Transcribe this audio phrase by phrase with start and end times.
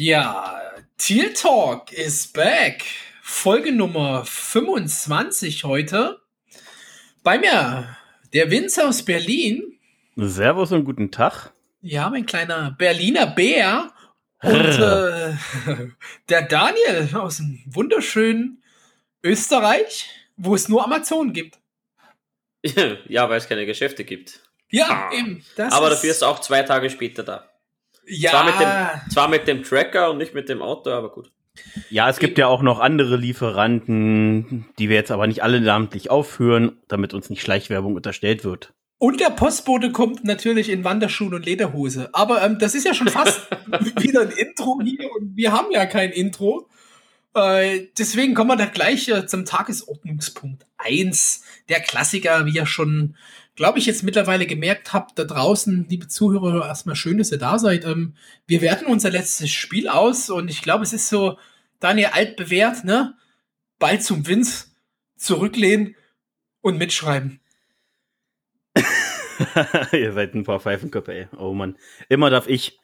[0.00, 0.60] Ja,
[0.96, 2.84] Teal Talk is back.
[3.20, 6.20] Folge Nummer 25 heute.
[7.24, 7.96] Bei mir
[8.32, 9.76] der Vince aus Berlin.
[10.14, 11.50] Servus und guten Tag.
[11.80, 13.92] Ja, mein kleiner Berliner Bär.
[14.40, 15.34] Und äh,
[16.28, 18.62] der Daniel aus dem wunderschönen
[19.24, 21.58] Österreich, wo es nur Amazon gibt.
[23.08, 24.48] Ja, weil es keine Geschäfte gibt.
[24.70, 25.12] Ja, ah.
[25.12, 25.44] eben.
[25.56, 27.47] Aber dafür ist auch zwei Tage später da.
[28.08, 28.30] Ja.
[28.30, 31.30] Zwar mit, dem, zwar mit dem Tracker und nicht mit dem Auto, aber gut.
[31.90, 36.10] Ja, es gibt ja auch noch andere Lieferanten, die wir jetzt aber nicht alle namentlich
[36.10, 38.72] aufführen, damit uns nicht Schleichwerbung unterstellt wird.
[38.98, 42.10] Und der Postbote kommt natürlich in Wanderschuhen und Lederhose.
[42.12, 43.48] Aber ähm, das ist ja schon fast
[44.00, 46.68] wieder ein Intro hier und wir haben ja kein Intro.
[47.34, 51.44] Äh, deswegen kommen wir da gleich äh, zum Tagesordnungspunkt 1.
[51.68, 53.14] Der Klassiker, wie ja schon
[53.58, 57.58] glaube ich, jetzt mittlerweile gemerkt habt, da draußen, liebe Zuhörer, erstmal schön, dass ihr da
[57.58, 57.84] seid.
[57.84, 58.14] Ähm,
[58.46, 61.36] wir werten unser letztes Spiel aus und ich glaube, es ist so,
[61.80, 63.16] Daniel altbewährt, ne?
[63.80, 64.66] Ball zum Vince,
[65.16, 65.96] zurücklehnen
[66.60, 67.40] und mitschreiben.
[69.92, 71.28] ihr seid ein paar Pfeifenköpfe, ey.
[71.36, 71.76] Oh Mann.
[72.08, 72.78] Immer darf ich.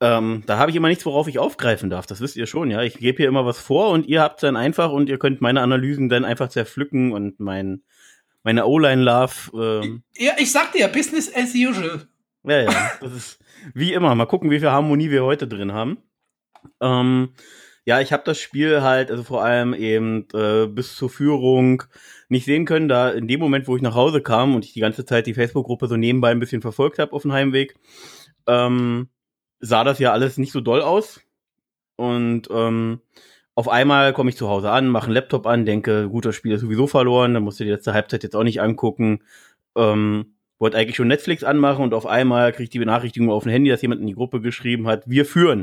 [0.00, 2.06] Ähm, da habe ich immer nichts, worauf ich aufgreifen darf.
[2.06, 2.82] Das wisst ihr schon, ja.
[2.82, 5.60] Ich gebe hier immer was vor und ihr habt dann einfach und ihr könnt meine
[5.60, 7.84] Analysen dann einfach zerpflücken und mein
[8.42, 9.82] meine O-Line-Love.
[9.84, 10.02] Ähm.
[10.16, 12.08] Ja, ich sagte ja, Business as usual.
[12.44, 13.38] Ja, ja, das ist
[13.74, 14.14] wie immer.
[14.14, 15.98] Mal gucken, wie viel Harmonie wir heute drin haben.
[16.80, 17.34] Ähm,
[17.84, 21.84] ja, ich habe das Spiel halt, also vor allem eben äh, bis zur Führung
[22.28, 24.80] nicht sehen können, da in dem Moment, wo ich nach Hause kam und ich die
[24.80, 27.76] ganze Zeit die Facebook-Gruppe so nebenbei ein bisschen verfolgt habe auf dem Heimweg,
[28.46, 29.08] ähm,
[29.60, 31.20] sah das ja alles nicht so doll aus.
[31.96, 33.00] Und ähm,
[33.58, 36.52] auf einmal komme ich zu Hause an, mache einen Laptop an, denke, gut, das Spiel
[36.52, 39.24] ist sowieso verloren, dann musst du die letzte Halbzeit jetzt auch nicht angucken.
[39.74, 43.50] Ähm, wollte eigentlich schon Netflix anmachen und auf einmal kriege ich die Benachrichtigung auf dem
[43.50, 45.62] Handy, dass jemand in die Gruppe geschrieben hat, wir führen.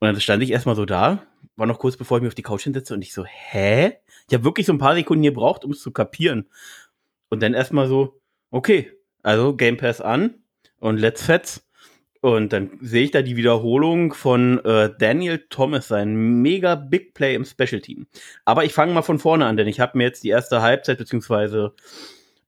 [0.00, 1.22] Und dann stand ich erstmal so da,
[1.56, 3.94] war noch kurz bevor ich mich auf die Couch hinsetze und ich so, hä?
[4.28, 6.50] Ich habe wirklich so ein paar Sekunden gebraucht, um es zu kapieren.
[7.30, 8.20] Und dann erstmal so,
[8.50, 8.92] okay,
[9.22, 10.34] also Game Pass an
[10.78, 11.66] und let's fetz.
[12.22, 17.34] Und dann sehe ich da die Wiederholung von äh, Daniel Thomas, sein mega Big Play
[17.34, 18.06] im Special Team.
[18.44, 20.98] Aber ich fange mal von vorne an, denn ich habe mir jetzt die erste Halbzeit
[20.98, 21.74] beziehungsweise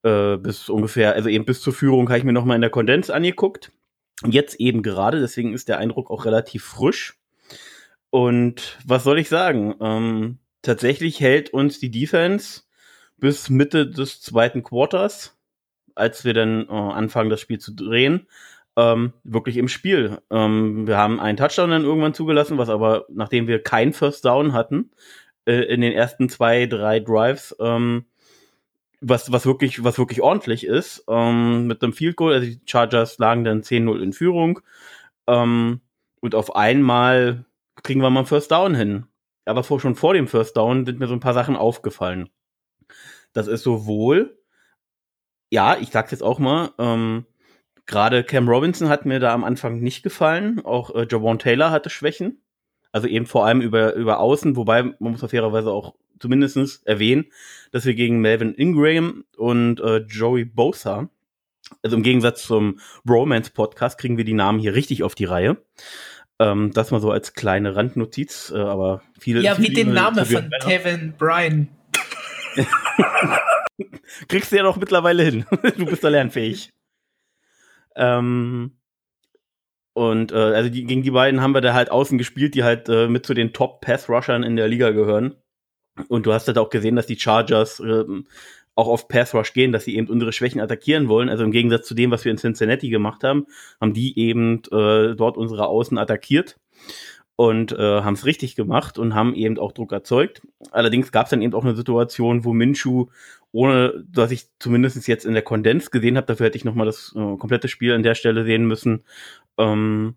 [0.04, 2.70] äh, bis ungefähr, also eben bis zur Führung, habe ich mir noch mal in der
[2.70, 3.72] Kondens angeguckt.
[4.24, 7.18] Jetzt eben gerade, deswegen ist der Eindruck auch relativ frisch.
[8.10, 9.74] Und was soll ich sagen?
[9.80, 12.62] Ähm, tatsächlich hält uns die Defense
[13.18, 15.36] bis Mitte des zweiten Quarters,
[15.96, 18.28] als wir dann äh, anfangen, das Spiel zu drehen,
[18.76, 20.18] ähm, wirklich im Spiel.
[20.30, 24.52] Ähm, wir haben einen Touchdown dann irgendwann zugelassen, was aber, nachdem wir kein First Down
[24.52, 24.90] hatten,
[25.46, 28.06] äh, in den ersten zwei, drei Drives, ähm,
[29.00, 33.18] was, was wirklich, was wirklich ordentlich ist, ähm, mit einem Field Goal, also die Chargers
[33.18, 34.60] lagen dann 10-0 in Führung,
[35.26, 35.80] ähm,
[36.20, 37.44] und auf einmal
[37.82, 39.06] kriegen wir mal einen First Down hin.
[39.44, 42.30] Aber vor, schon vor dem First Down sind mir so ein paar Sachen aufgefallen.
[43.34, 44.38] Das ist sowohl,
[45.50, 47.26] ja, ich sag's jetzt auch mal, ähm,
[47.86, 50.64] Gerade Cam Robinson hat mir da am Anfang nicht gefallen.
[50.64, 52.40] Auch äh, Javon Taylor hatte Schwächen.
[52.92, 57.26] Also eben vor allem über, über Außen, wobei man muss auf fairerweise auch zumindestens erwähnen,
[57.72, 61.10] dass wir gegen Melvin Ingram und äh, Joey Bosa,
[61.82, 62.78] also im Gegensatz zum
[63.08, 65.56] Romance Podcast, kriegen wir die Namen hier richtig auf die Reihe.
[66.38, 69.40] Ähm, das mal so als kleine Randnotiz, äh, aber viele.
[69.40, 71.68] Ja, viele wie den Namen von Kevin Bryan.
[74.28, 75.46] Kriegst du ja doch mittlerweile hin.
[75.76, 76.70] du bist da lernfähig.
[77.96, 78.78] Ähm,
[79.94, 82.88] und äh, also die, gegen die beiden haben wir da halt außen gespielt, die halt
[82.88, 85.36] äh, mit zu den Top-Pass-Rushern in der Liga gehören.
[86.08, 88.04] Und du hast halt auch gesehen, dass die Chargers äh,
[88.74, 91.28] auch auf Pass-Rush gehen, dass sie eben unsere Schwächen attackieren wollen.
[91.28, 93.46] Also im Gegensatz zu dem, was wir in Cincinnati gemacht haben,
[93.80, 96.58] haben die eben äh, dort unsere Außen attackiert
[97.36, 100.42] und äh, haben es richtig gemacht und haben eben auch Druck erzeugt.
[100.70, 103.06] Allerdings gab es dann eben auch eine Situation, wo Minshu
[103.54, 107.14] ohne dass ich zumindest jetzt in der Kondens gesehen habe, dafür hätte ich nochmal das
[107.16, 109.04] äh, komplette Spiel an der Stelle sehen müssen,
[109.58, 110.16] ähm,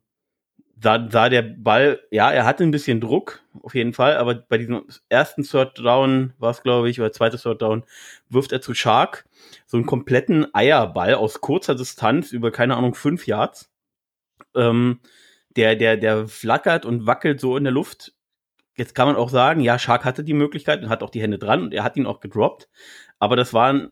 [0.82, 4.58] sah, sah der Ball, ja, er hatte ein bisschen Druck, auf jeden Fall, aber bei
[4.58, 7.84] diesem ersten Third Down war es, glaube ich, oder zweites Third Down,
[8.28, 9.26] wirft er zu Shark
[9.68, 13.70] so einen kompletten Eierball aus kurzer Distanz über, keine Ahnung, fünf Yards.
[14.56, 15.00] Ähm,
[15.56, 18.14] der, der, der flackert und wackelt so in der Luft.
[18.76, 21.40] Jetzt kann man auch sagen, ja, Shark hatte die Möglichkeit und hat auch die Hände
[21.40, 22.70] dran und er hat ihn auch gedroppt.
[23.20, 23.90] Aber das war,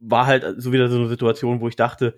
[0.00, 2.16] war halt so wieder so eine Situation, wo ich dachte,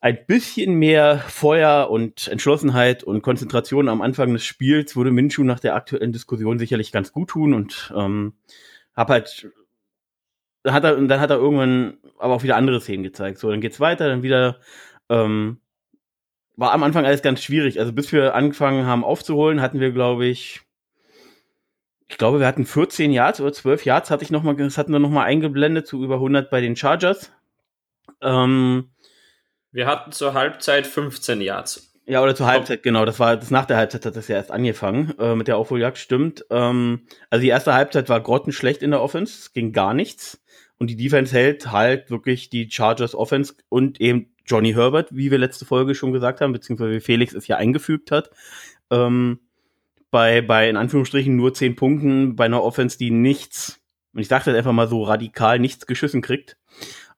[0.00, 5.60] ein bisschen mehr Feuer und Entschlossenheit und Konzentration am Anfang des Spiels würde Minshu nach
[5.60, 8.34] der aktuellen Diskussion sicherlich ganz gut tun und ähm,
[8.96, 9.48] hab halt
[10.66, 13.38] hat er dann hat er irgendwann aber auch wieder andere Szenen gezeigt.
[13.38, 14.58] So, dann geht's weiter, dann wieder
[15.08, 15.60] ähm,
[16.56, 17.78] war am Anfang alles ganz schwierig.
[17.78, 20.62] Also bis wir angefangen haben aufzuholen, hatten wir, glaube ich,
[22.12, 24.92] ich glaube, wir hatten 14 Yards oder 12 Yards, hatte ich noch mal, das hatten
[24.92, 27.32] wir nochmal eingeblendet zu über 100 bei den Chargers.
[28.20, 28.90] Ähm,
[29.70, 31.90] wir hatten zur Halbzeit 15 Yards.
[32.04, 33.06] Ja, oder zur Halbzeit, genau.
[33.06, 35.96] Das war das nach der Halbzeit hat das ja erst angefangen äh, mit der Aufholjagd,
[35.96, 36.44] stimmt.
[36.50, 40.38] Ähm, also die erste Halbzeit war grottenschlecht in der Offense, es ging gar nichts.
[40.76, 45.38] Und die Defense hält halt wirklich die Chargers Offense und eben Johnny Herbert, wie wir
[45.38, 48.28] letzte Folge schon gesagt haben, beziehungsweise wie Felix es ja eingefügt hat.
[48.90, 49.38] Ähm,
[50.12, 53.80] bei, bei in Anführungsstrichen nur zehn Punkten bei einer Offense, die nichts,
[54.12, 56.58] und ich sage das einfach mal so radikal, nichts geschissen kriegt.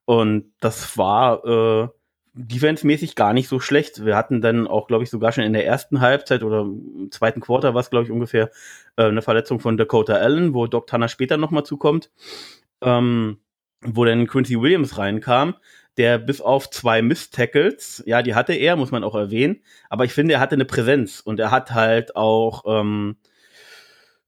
[0.04, 1.88] Und das war äh,
[2.34, 4.04] defense-mäßig gar nicht so schlecht.
[4.04, 7.40] Wir hatten dann auch, glaube ich, sogar schon in der ersten Halbzeit oder im zweiten
[7.40, 8.50] Quarter war es, glaube ich, ungefähr
[8.96, 12.12] äh, eine Verletzung von Dakota Allen, wo Doc Tanner später nochmal zukommt,
[12.80, 13.38] ähm,
[13.80, 15.56] wo dann Quincy Williams reinkam,
[15.96, 20.12] der bis auf zwei Miss-Tackles, ja, die hatte er, muss man auch erwähnen, aber ich
[20.12, 23.16] finde, er hatte eine Präsenz und er hat halt auch ähm,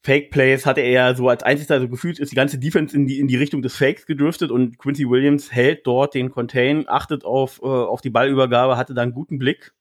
[0.07, 3.19] Fake Plays hatte er so als einziger, also gefühlt ist die ganze Defense in die,
[3.19, 7.61] in die Richtung des Fakes gedriftet und Quincy Williams hält dort den Contain, achtet auf,
[7.61, 9.73] äh, auf die Ballübergabe, hatte da einen guten Blick.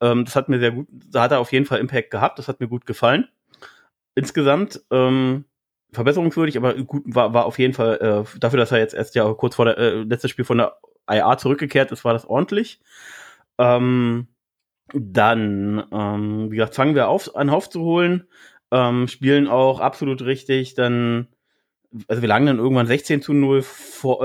[0.00, 2.46] Ähm, das hat mir sehr gut, da hat er auf jeden Fall Impact gehabt, das
[2.46, 3.26] hat mir gut gefallen.
[4.14, 5.44] Insgesamt, ähm,
[5.90, 9.32] verbesserungswürdig, aber gut, war, war auf jeden Fall, äh, dafür, dass er jetzt erst ja
[9.34, 10.76] kurz vor der, äh, letztes Spiel von der
[11.08, 12.80] IA zurückgekehrt ist, war das ordentlich.
[13.58, 14.28] Ähm,
[14.94, 18.26] dann, ähm, wie gesagt, fangen wir auf, an aufzuholen
[18.70, 20.74] ähm, spielen auch absolut richtig.
[20.74, 21.28] Dann,
[22.06, 24.24] also wir lagen dann irgendwann 16 zu 0 vor,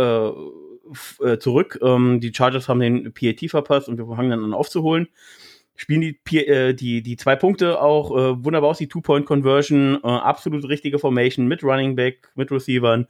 [1.22, 1.80] äh, äh, zurück.
[1.82, 5.08] Ähm, die Chargers haben den PAT verpasst und wir fangen dann an aufzuholen.
[5.76, 10.68] Spielen die, äh, die, die zwei Punkte auch äh, wunderbar aus, die Two-Point-Conversion, äh, absolut
[10.68, 13.08] richtige Formation mit Running Back, mit Receivern.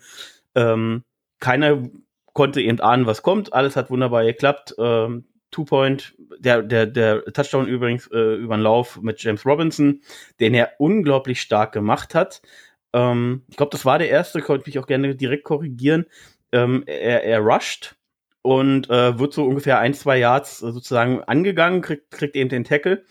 [0.56, 1.04] Ähm,
[1.40, 1.84] keiner
[2.34, 3.54] konnte eben ahnen, was kommt.
[3.54, 4.76] Alles hat wunderbar geklappt.
[4.78, 10.02] Ähm, Two-Point, der, der, der Touchdown übrigens äh, über den Lauf mit James Robinson,
[10.40, 12.42] den er unglaublich stark gemacht hat.
[12.92, 16.06] Ähm, ich glaube, das war der erste, konnte mich auch gerne direkt korrigieren.
[16.52, 17.96] Ähm, er, er rusht
[18.42, 23.04] und äh, wird so ungefähr ein, zwei Yards sozusagen angegangen, kriegt, kriegt eben den Tackle,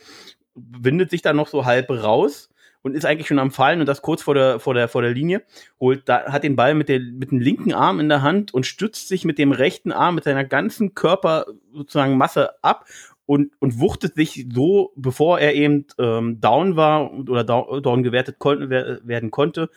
[0.55, 2.52] windet sich dann noch so halb raus
[2.83, 5.13] und ist eigentlich schon am Fallen und das kurz vor der, vor der, vor der
[5.13, 5.43] Linie,
[5.81, 8.67] holt, da, hat den Ball mit, der, mit dem linken Arm in der Hand und
[8.67, 12.87] stützt sich mit dem rechten Arm, mit seiner ganzen Körper sozusagen Masse ab
[13.27, 18.39] und, und wuchtet sich so, bevor er eben ähm, down war oder down, down gewertet
[18.39, 19.71] kon werden konnte,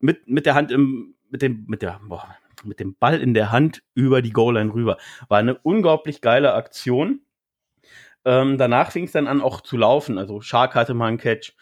[0.00, 3.52] mit, mit der Hand im, mit dem, mit der, boah, mit dem Ball in der
[3.52, 4.96] Hand über die Goal-Line rüber.
[5.28, 7.20] War eine unglaublich geile Aktion.
[8.24, 10.18] Ähm, danach fing es dann an, auch zu laufen.
[10.18, 11.54] Also Shark hatte mal einen Catch.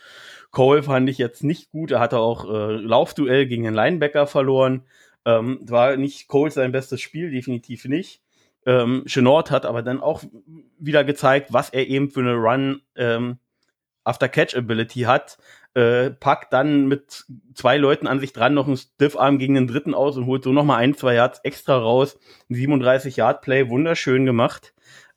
[0.56, 1.90] Cole fand ich jetzt nicht gut.
[1.90, 4.84] Er hatte auch äh, Laufduell gegen den Linebacker verloren.
[5.26, 8.22] Ähm, war nicht Cole sein bestes Spiel, definitiv nicht.
[8.64, 10.24] Ähm, Chenort hat aber dann auch
[10.78, 13.36] wieder gezeigt, was er eben für eine Run ähm,
[14.02, 15.36] After Catch Ability hat.
[15.74, 19.92] Äh, packt dann mit zwei Leuten an sich dran noch einen Stiff-Arm gegen den dritten
[19.92, 22.18] aus und holt so nochmal ein, zwei Yards extra raus.
[22.48, 24.72] Ein 37-Yard-Play, wunderschön gemacht.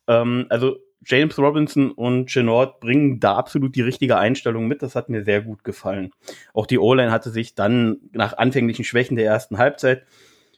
[0.06, 4.82] Ähm, also James Robinson und Chenord bringen da absolut die richtige Einstellung mit.
[4.82, 6.12] Das hat mir sehr gut gefallen.
[6.52, 10.04] Auch die O-Line hatte sich dann nach anfänglichen Schwächen der ersten Halbzeit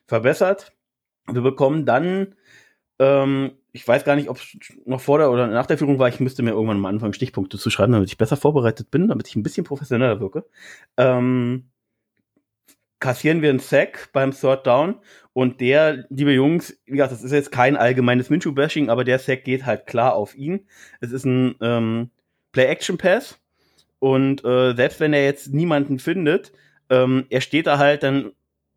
[0.07, 0.73] verbessert.
[1.31, 2.35] Wir bekommen dann,
[2.99, 6.09] ähm, ich weiß gar nicht, ob es noch vor der oder nach der Führung war,
[6.09, 9.29] ich müsste mir irgendwann mal anfangen, Stichpunkte zu schreiben, damit ich besser vorbereitet bin, damit
[9.29, 10.45] ich ein bisschen professioneller wirke.
[10.97, 11.71] Ähm,
[12.99, 14.97] kassieren wir einen Sack beim Third Down
[15.33, 19.45] und der, liebe Jungs, wie gesagt, das ist jetzt kein allgemeines Minshew-Bashing, aber der Sack
[19.45, 20.67] geht halt klar auf ihn.
[21.01, 22.11] Es ist ein ähm,
[22.53, 23.39] Play-Action-Pass
[23.99, 26.53] und äh, selbst wenn er jetzt niemanden findet,
[26.91, 28.33] ähm, er steht da halt dann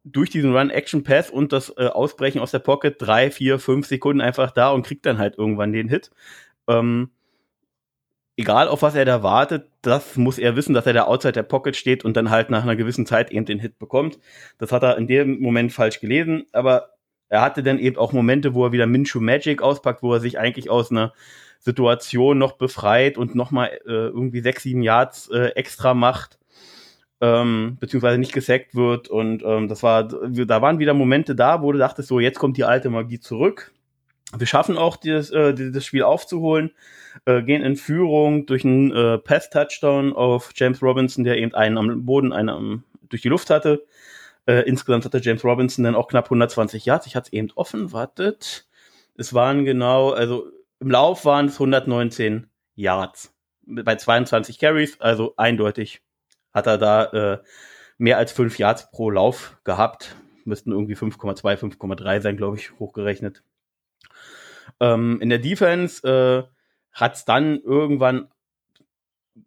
[0.05, 4.51] durch diesen Run-Action-Pass und das äh, Ausbrechen aus der Pocket drei, vier, fünf Sekunden einfach
[4.51, 6.11] da und kriegt dann halt irgendwann den Hit.
[6.67, 7.09] Ähm,
[8.37, 11.43] egal auf was er da wartet, das muss er wissen, dass er da outside der
[11.43, 14.19] Pocket steht und dann halt nach einer gewissen Zeit eben den Hit bekommt.
[14.57, 16.89] Das hat er in dem Moment falsch gelesen, aber
[17.29, 20.37] er hatte dann eben auch Momente, wo er wieder Minshew Magic auspackt, wo er sich
[20.37, 21.13] eigentlich aus einer
[21.59, 26.37] Situation noch befreit und nochmal äh, irgendwie sechs, sieben Yards äh, extra macht,
[27.21, 29.07] ähm, beziehungsweise nicht gesackt wird.
[29.07, 32.57] Und ähm, das war, da waren wieder Momente da, wo du dachtest, so, jetzt kommt
[32.57, 33.73] die alte Magie zurück.
[34.37, 36.71] Wir schaffen auch, dieses, äh, dieses Spiel aufzuholen
[37.25, 42.05] äh, gehen in Führung durch einen äh, Pass-Touchdown auf James Robinson, der eben einen am
[42.05, 43.85] Boden, einen am, durch die Luft hatte.
[44.47, 47.07] Äh, insgesamt hatte James Robinson dann auch knapp 120 Yards.
[47.07, 48.67] Ich hatte es eben offen, wartet.
[49.15, 56.01] Es waren genau, also im Lauf waren es 119 Yards bei 22 Carries, also eindeutig
[56.53, 57.43] hat er da äh,
[57.97, 60.15] mehr als 5 Yards pro Lauf gehabt.
[60.45, 63.43] Müssten irgendwie 5,2, 5,3 sein, glaube ich, hochgerechnet.
[64.79, 66.43] Ähm, in der Defense äh,
[66.91, 68.29] hat's dann irgendwann,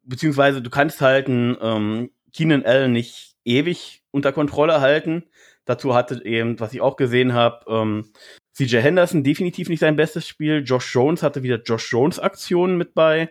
[0.05, 5.25] beziehungsweise du kannst halt einen ähm, Keenan Allen nicht ewig unter Kontrolle halten.
[5.65, 8.13] Dazu hatte eben, was ich auch gesehen habe, ähm,
[8.53, 10.65] CJ Henderson definitiv nicht sein bestes Spiel.
[10.65, 13.31] Josh Jones hatte wieder Josh Jones Aktionen mit bei.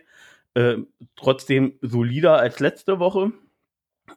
[0.54, 0.78] Äh,
[1.16, 3.32] trotzdem solider als letzte Woche.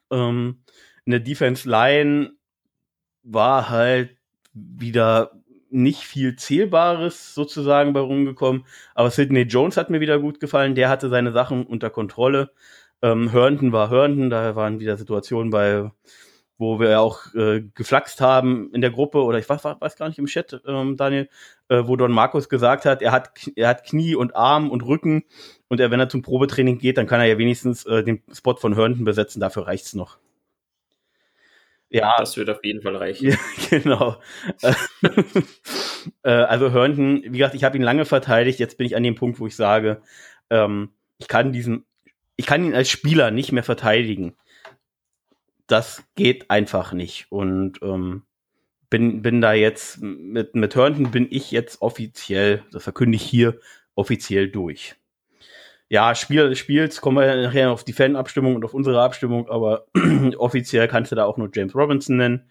[0.09, 0.63] Ähm,
[1.05, 2.33] in der Defense Line
[3.23, 4.17] war halt
[4.53, 5.40] wieder
[5.71, 8.65] nicht viel Zählbares sozusagen bei rumgekommen.
[8.95, 10.75] Aber Sidney Jones hat mir wieder gut gefallen.
[10.75, 12.51] Der hatte seine Sachen unter Kontrolle.
[13.01, 14.29] Ähm, Herndon war Herndon.
[14.29, 15.89] Da waren wieder Situationen bei,
[16.61, 20.19] wo wir auch äh, geflaxt haben in der Gruppe oder ich weiß, weiß gar nicht
[20.19, 21.27] im Chat, ähm, Daniel,
[21.69, 25.23] äh, wo Don Markus gesagt hat, er hat, er hat Knie und Arm und Rücken
[25.69, 28.55] und er, wenn er zum Probetraining geht, dann kann er ja wenigstens äh, den Spot
[28.55, 29.39] von Herndon besetzen.
[29.39, 30.19] Dafür reicht's noch.
[31.91, 32.15] Ja.
[32.17, 33.29] Das wird auf jeden Fall reichen.
[33.29, 33.38] Ja,
[33.69, 34.17] genau.
[36.24, 38.57] Äh, also Hörnten, wie gesagt, ich habe ihn lange verteidigt.
[38.57, 40.01] Jetzt bin ich an dem Punkt, wo ich sage,
[40.50, 41.86] ähm, ich kann diesen,
[42.38, 44.36] ich kann ihn als Spieler nicht mehr verteidigen.
[45.67, 47.27] Das geht einfach nicht.
[47.29, 48.24] Und ähm,
[48.89, 53.60] bin, bin da jetzt mit, mit Hörnten bin ich jetzt offiziell, das verkünde ich hier,
[53.93, 54.95] offiziell durch
[55.91, 59.88] ja, Spiel des kommen wir nachher auf die Fanabstimmung und auf unsere Abstimmung, aber
[60.38, 62.50] offiziell kannst du da auch nur James Robinson nennen.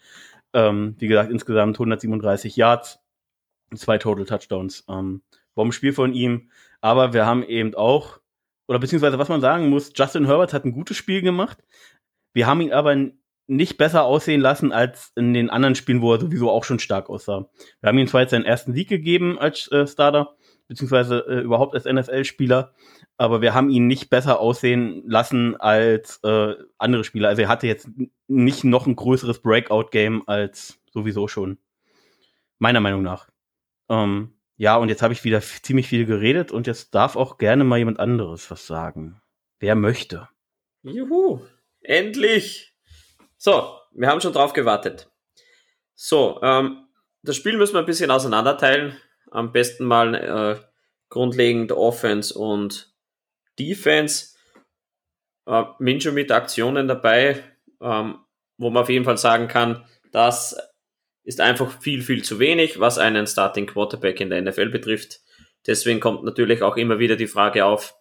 [0.52, 2.98] Ähm, wie gesagt, insgesamt 137 Yards,
[3.74, 4.84] zwei Total Touchdowns.
[4.90, 5.22] Ähm,
[5.54, 6.50] Bombenspiel von ihm.
[6.82, 8.20] Aber wir haben eben auch,
[8.68, 11.64] oder beziehungsweise was man sagen muss, Justin Herbert hat ein gutes Spiel gemacht.
[12.34, 12.94] Wir haben ihn aber
[13.46, 17.08] nicht besser aussehen lassen als in den anderen Spielen, wo er sowieso auch schon stark
[17.08, 17.48] aussah.
[17.80, 20.36] Wir haben ihm zwar jetzt seinen ersten Sieg gegeben als äh, Starter,
[20.68, 22.74] beziehungsweise äh, überhaupt als NFL-Spieler,
[23.20, 27.28] aber wir haben ihn nicht besser aussehen lassen als äh, andere Spieler.
[27.28, 27.86] Also er hatte jetzt
[28.28, 31.58] nicht noch ein größeres Breakout-Game als sowieso schon.
[32.58, 33.28] Meiner Meinung nach.
[33.90, 37.62] Ähm, ja, und jetzt habe ich wieder ziemlich viel geredet und jetzt darf auch gerne
[37.62, 39.20] mal jemand anderes was sagen.
[39.58, 40.30] Wer möchte.
[40.82, 41.40] Juhu,
[41.82, 42.74] endlich.
[43.36, 45.10] So, wir haben schon drauf gewartet.
[45.94, 46.86] So, ähm,
[47.22, 48.96] das Spiel müssen wir ein bisschen auseinanderteilen.
[49.30, 50.56] Am besten mal äh,
[51.10, 52.89] grundlegend Offense und
[53.58, 54.34] Defense.
[55.46, 57.42] Äh, Minshew mit Aktionen dabei,
[57.80, 58.18] ähm,
[58.58, 60.56] wo man auf jeden Fall sagen kann, das
[61.24, 65.20] ist einfach viel, viel zu wenig, was einen Starting Quarterback in der NFL betrifft.
[65.66, 67.94] Deswegen kommt natürlich auch immer wieder die Frage auf,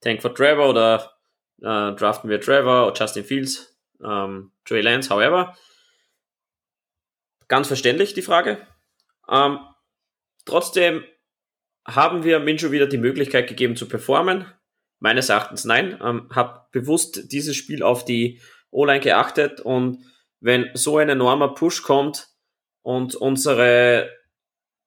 [0.00, 1.12] Tank for Trevor oder
[1.60, 5.56] äh, draften wir Trevor oder Justin Fields, ähm, Trey Lance, however.
[7.48, 8.66] Ganz verständlich die Frage.
[9.28, 9.58] Ähm,
[10.44, 11.04] trotzdem
[11.86, 14.46] haben wir Minshew wieder die Möglichkeit gegeben zu performen?
[14.98, 15.98] Meines Erachtens nein.
[16.02, 18.40] Ähm, habe bewusst dieses Spiel auf die
[18.70, 20.04] O-Line geachtet und
[20.40, 22.28] wenn so ein enormer Push kommt
[22.82, 24.10] und unsere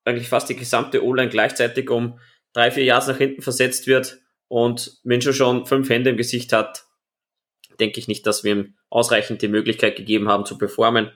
[0.06, 2.20] eigentlich fast die gesamte O-Line gleichzeitig um
[2.54, 6.86] drei, vier Jahre nach hinten versetzt wird und Minshew schon fünf Hände im Gesicht hat,
[7.80, 11.12] denke ich nicht, dass wir ihm ausreichend die Möglichkeit gegeben haben zu performen.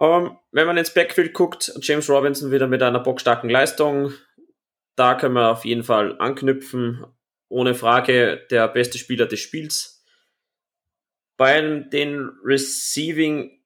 [0.00, 4.12] Ähm, wenn man ins Backfield guckt, James Robinson wieder mit einer bockstarken Leistung.
[4.96, 7.04] Da können wir auf jeden Fall anknüpfen.
[7.48, 10.04] Ohne Frage der beste Spieler des Spiels.
[11.36, 13.62] Bei den Receiving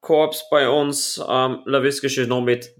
[0.00, 2.74] Corps bei uns, ähm, LaVisca Chenot mit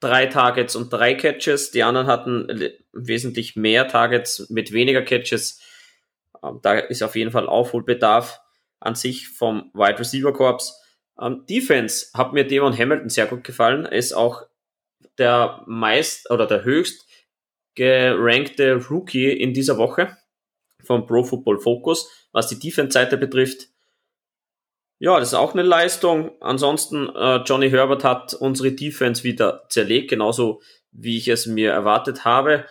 [0.00, 1.70] drei Targets und drei Catches.
[1.70, 5.60] Die anderen hatten wesentlich mehr Targets mit weniger Catches.
[6.42, 8.40] Ähm, da ist auf jeden Fall Aufholbedarf
[8.80, 10.81] an sich vom Wide Receiver Corps.
[11.22, 13.86] Ähm, Defense hat mir Devon Hamilton sehr gut gefallen.
[13.86, 14.42] Er ist auch
[15.18, 17.06] der meist oder der höchst
[17.74, 20.16] gerankte Rookie in dieser Woche
[20.82, 23.68] vom Pro Football Focus, was die Defense-Seite betrifft.
[24.98, 26.32] Ja, das ist auch eine Leistung.
[26.40, 30.60] Ansonsten, äh, Johnny Herbert hat unsere Defense wieder zerlegt, genauso
[30.90, 32.66] wie ich es mir erwartet habe.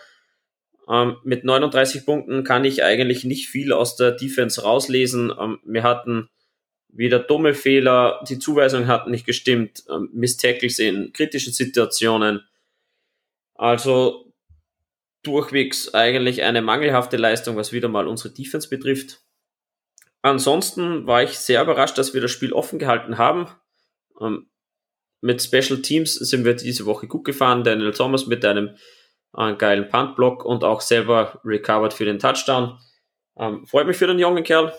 [0.88, 5.32] Ähm, mit 39 Punkten kann ich eigentlich nicht viel aus der Defense rauslesen.
[5.38, 6.28] Ähm, wir hatten
[6.92, 12.46] wieder dumme Fehler, die Zuweisung hat nicht gestimmt, ähm, Miss Tackles in kritischen Situationen.
[13.54, 14.32] Also
[15.22, 19.20] durchwegs eigentlich eine mangelhafte Leistung, was wieder mal unsere Defense betrifft.
[20.20, 23.48] Ansonsten war ich sehr überrascht, dass wir das Spiel offen gehalten haben.
[24.20, 24.48] Ähm,
[25.20, 27.64] mit Special Teams sind wir diese Woche gut gefahren.
[27.64, 28.76] Daniel Thomas mit einem
[29.36, 32.78] äh, geilen Punt-Block und auch selber recovered für den Touchdown.
[33.36, 34.72] Ähm, freut mich für den jungen Kerl.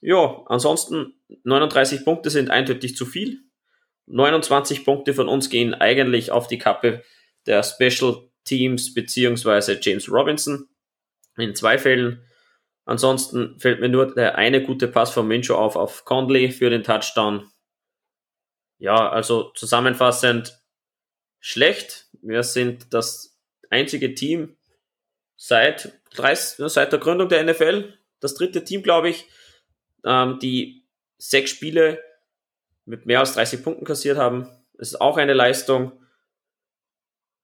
[0.00, 1.14] Ja, ansonsten
[1.44, 3.40] 39 Punkte sind eindeutig zu viel.
[4.06, 7.02] 29 Punkte von uns gehen eigentlich auf die Kappe
[7.46, 10.68] der Special Teams beziehungsweise James Robinson
[11.36, 12.24] in zwei Fällen.
[12.84, 16.82] Ansonsten fällt mir nur der eine gute Pass von Minshew auf auf Conley für den
[16.82, 17.50] Touchdown.
[18.78, 20.58] Ja, also zusammenfassend
[21.38, 22.08] schlecht.
[22.22, 23.38] Wir sind das
[23.68, 24.56] einzige Team
[25.36, 29.26] seit, 30, seit der Gründung der NFL, das dritte Team, glaube ich,
[30.04, 30.86] ähm, die
[31.18, 32.02] sechs Spiele
[32.84, 34.48] mit mehr als 30 Punkten kassiert haben.
[34.74, 35.92] Das ist auch eine Leistung.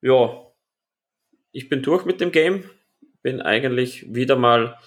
[0.01, 0.47] Ja,
[1.53, 2.69] ich bin durch mit dem Game.
[3.23, 4.79] Bin eigentlich wieder mal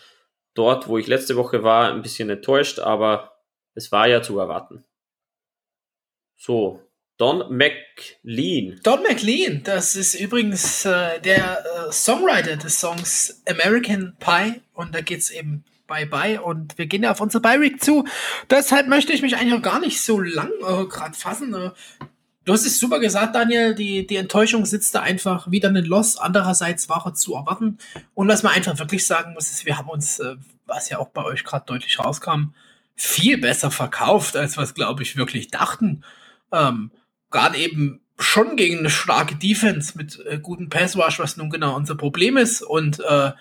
[0.54, 3.40] dort, wo ich letzte Woche war, ein bisschen enttäuscht, aber
[3.76, 4.84] es war ja zu erwarten.
[6.38, 8.80] So, Don McLean.
[8.82, 15.02] Don McLean, das ist übrigens äh, der äh, Songwriter des Songs American Pie und da
[15.02, 18.06] geht es eben Bye Bye und wir gehen ja auf unser Bye-Week zu.
[18.50, 21.54] Deshalb möchte ich mich eigentlich auch gar nicht so lang äh, gerade fassen.
[21.54, 21.72] Äh,
[22.46, 26.18] du hast es super gesagt, Daniel, die, die Enttäuschung sitzt da einfach wieder ein Loss.
[26.18, 27.80] Andererseits war er zu erwarten.
[28.14, 31.10] Und was man einfach wirklich sagen muss, ist, wir haben uns, äh, was ja auch
[31.10, 32.54] bei euch gerade deutlich rauskam,
[32.96, 36.04] viel besser verkauft, als wir es, glaube ich, wirklich dachten.
[36.52, 36.92] Ähm,
[37.32, 41.96] gerade eben schon gegen eine starke Defense mit äh, guten Passwash, was nun genau unser
[41.96, 42.62] Problem ist.
[42.62, 43.32] Und äh,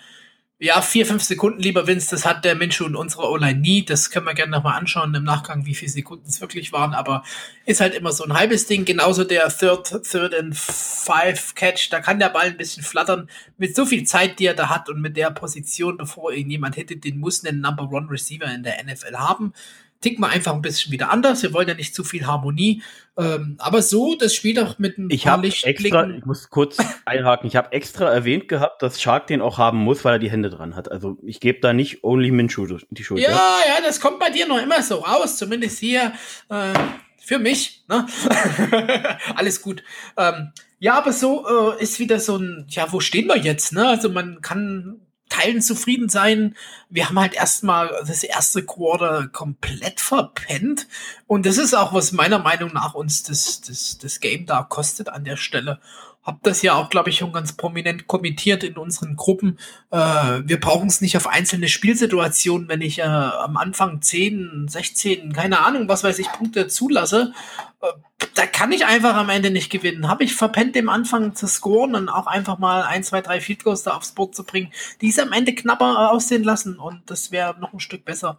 [0.60, 3.84] ja, vier, fünf Sekunden lieber Vince, das hat der Mensch und unsere O-Line nie.
[3.84, 6.94] Das können wir gerne nochmal anschauen im Nachgang, wie viele Sekunden es wirklich waren.
[6.94, 7.22] Aber
[7.64, 8.84] ist halt immer so ein halbes Ding.
[8.84, 11.90] Genauso der Third, Third and Five Catch.
[11.90, 13.30] Da kann der Ball ein bisschen flattern.
[13.56, 16.76] Mit so viel Zeit, die er da hat und mit der Position, bevor ihn jemand
[16.76, 19.52] hätte, den muss ein Number One Receiver in der NFL haben
[20.00, 21.43] ticken wir einfach ein bisschen wieder anders.
[21.43, 22.83] Wir wollen ja nicht zu viel Harmonie.
[23.17, 27.49] Ähm, aber so, das Spiel auch mit ein ich paar extra, Ich muss kurz einhaken.
[27.49, 30.50] Ich habe extra erwähnt gehabt, dass Shark den auch haben muss, weil er die Hände
[30.50, 30.90] dran hat.
[30.90, 33.21] Also ich gebe da nicht Only Minshew die Schuld.
[33.21, 35.37] Ja, ja, ja, das kommt bei dir noch immer so raus.
[35.37, 36.12] Zumindest hier
[36.49, 36.73] äh,
[37.19, 37.85] für mich.
[37.88, 38.07] Ne?
[39.35, 39.83] Alles gut.
[40.17, 43.73] Ähm, ja, aber so äh, ist wieder so ein, ja, wo stehen wir jetzt?
[43.73, 43.88] Ne?
[43.88, 46.56] Also man kann Teilen zufrieden sein.
[46.88, 50.87] Wir haben halt erstmal das erste Quarter komplett verpennt.
[51.26, 55.08] Und das ist auch, was meiner Meinung nach uns das, das, das Game da kostet
[55.08, 55.80] an der Stelle.
[56.28, 59.58] Hab das ja auch, glaube ich, schon ganz prominent kommentiert in unseren Gruppen.
[59.90, 59.97] Äh,
[60.44, 65.60] wir brauchen es nicht auf einzelne Spielsituationen, wenn ich äh, am Anfang 10, 16, keine
[65.60, 67.32] Ahnung, was weiß ich, Punkte zulasse.
[67.80, 67.86] Äh,
[68.34, 70.06] da kann ich einfach am Ende nicht gewinnen.
[70.06, 73.64] Habe ich verpennt, dem Anfang zu scoren und auch einfach mal ein, zwei, drei Field
[73.64, 77.00] Goals da aufs Board zu bringen, die es am Ende knapper äh, aussehen lassen und
[77.06, 78.38] das wäre noch ein Stück besser.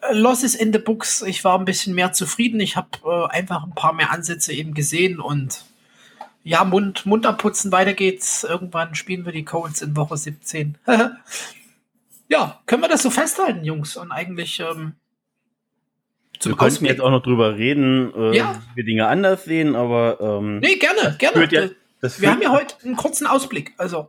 [0.00, 1.22] Äh, Losses in the Books.
[1.22, 2.58] Ich war ein bisschen mehr zufrieden.
[2.58, 5.69] Ich habe äh, einfach ein paar mehr Ansätze eben gesehen und
[6.42, 8.44] ja, Mund, Mund abputzen, weiter geht's.
[8.44, 10.78] Irgendwann spielen wir die Colts in Woche 17.
[12.28, 13.96] ja, können wir das so festhalten, Jungs?
[13.96, 14.94] Und eigentlich ähm,
[16.38, 18.62] zum wir könnten jetzt auch noch drüber reden, äh, ja.
[18.72, 21.48] wie wir Dinge anders sehen, aber ähm, nee, gerne, gerne.
[21.50, 21.68] Ja,
[22.18, 24.08] wir haben ja heute einen kurzen Ausblick, also.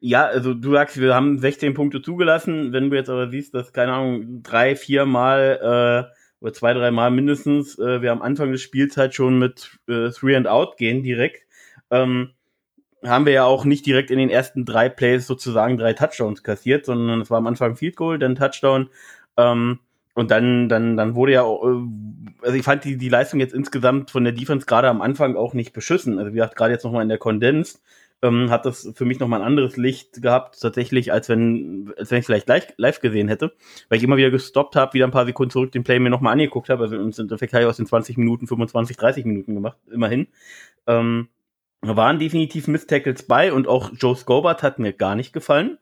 [0.00, 2.72] Ja, also du sagst, wir haben 16 Punkte zugelassen.
[2.72, 6.90] Wenn du jetzt aber siehst, dass, keine Ahnung, drei, vier Mal äh, oder zwei, drei
[6.90, 10.76] Mal mindestens äh, wir am Anfang des Spiels halt schon mit äh, Three and Out
[10.76, 11.46] gehen direkt,
[11.90, 12.30] ähm,
[13.04, 16.84] haben wir ja auch nicht direkt in den ersten drei Plays sozusagen drei Touchdowns kassiert,
[16.84, 18.90] sondern es war am Anfang Field Goal, dann Touchdown.
[19.36, 19.78] Ähm,
[20.14, 21.80] und dann, dann, dann wurde ja, auch, äh,
[22.42, 25.54] also ich fand die, die Leistung jetzt insgesamt von der Defense gerade am Anfang auch
[25.54, 26.18] nicht beschissen.
[26.18, 27.80] Also wie gesagt, gerade jetzt nochmal in der Condensed
[28.22, 32.20] ähm, hat das für mich nochmal ein anderes Licht gehabt, tatsächlich, als wenn, als wenn
[32.20, 33.52] ich vielleicht live, live gesehen hätte.
[33.88, 36.32] Weil ich immer wieder gestoppt habe, wieder ein paar Sekunden zurück den Play mir nochmal
[36.32, 36.84] angeguckt habe.
[36.84, 40.28] Also im Endeffekt habe ich aus den 20 Minuten 25, 30 Minuten gemacht, immerhin.
[40.86, 41.28] Ähm,
[41.80, 45.78] waren definitiv Miss-Tackles bei und auch Joe Scobart hat mir gar nicht gefallen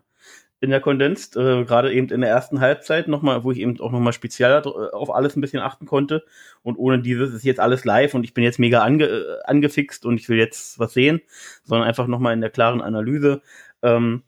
[0.61, 3.93] in der Condensed, äh, gerade eben in der ersten Halbzeit nochmal, wo ich eben auch
[3.93, 6.25] nochmal speziell auf alles ein bisschen achten konnte.
[6.63, 10.05] Und ohne dieses ist jetzt alles live und ich bin jetzt mega ange, äh, angefixt
[10.05, 11.23] und ich will jetzt was sehen,
[11.65, 13.41] sondern einfach nochmal in der klaren Analyse.
[13.83, 14.23] Ähm,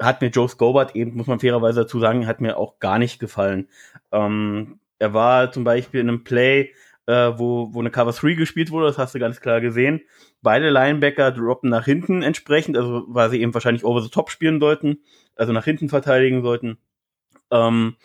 [0.00, 3.18] hat mir Joe Scobart eben, muss man fairerweise dazu sagen, hat mir auch gar nicht
[3.18, 3.68] gefallen.
[4.12, 6.72] Ähm, er war zum Beispiel in einem Play,
[7.06, 10.00] äh, wo, wo eine Cover 3 gespielt wurde, das hast du ganz klar gesehen.
[10.42, 14.60] Beide Linebacker droppen nach hinten entsprechend, also weil sie eben wahrscheinlich over the top spielen
[14.60, 14.98] sollten,
[15.36, 16.78] also nach hinten verteidigen sollten.
[17.50, 17.96] Ähm,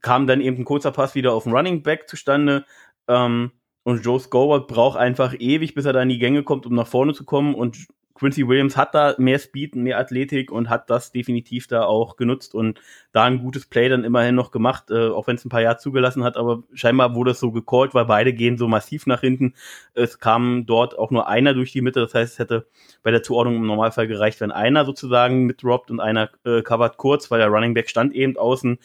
[0.00, 2.64] kam dann eben ein kurzer Pass wieder auf den Running Back zustande.
[3.08, 6.74] Ähm, und Joe Scoward braucht einfach ewig, bis er da in die Gänge kommt, um
[6.74, 7.54] nach vorne zu kommen.
[7.54, 7.88] Und
[8.20, 12.54] Quincy Williams hat da mehr Speed, mehr Athletik und hat das definitiv da auch genutzt
[12.54, 12.78] und
[13.12, 15.78] da ein gutes Play dann immerhin noch gemacht, äh, auch wenn es ein paar Jahre
[15.78, 19.54] zugelassen hat, aber scheinbar wurde es so gecallt, weil beide gehen so massiv nach hinten.
[19.94, 22.66] Es kam dort auch nur einer durch die Mitte, das heißt, es hätte
[23.02, 27.30] bei der Zuordnung im Normalfall gereicht, wenn einer sozusagen mitdroppt und einer äh, covert kurz,
[27.30, 28.78] weil der Running Back stand eben außen.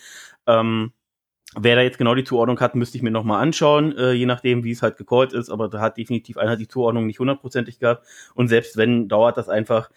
[0.48, 0.94] Ähm,
[1.58, 4.64] Wer da jetzt genau die Zuordnung hat, müsste ich mir nochmal anschauen, äh, je nachdem,
[4.64, 5.50] wie es halt gecallt ist.
[5.50, 8.06] Aber da hat definitiv einer die Zuordnung nicht hundertprozentig gehabt.
[8.34, 9.90] Und selbst wenn, dauert das einfach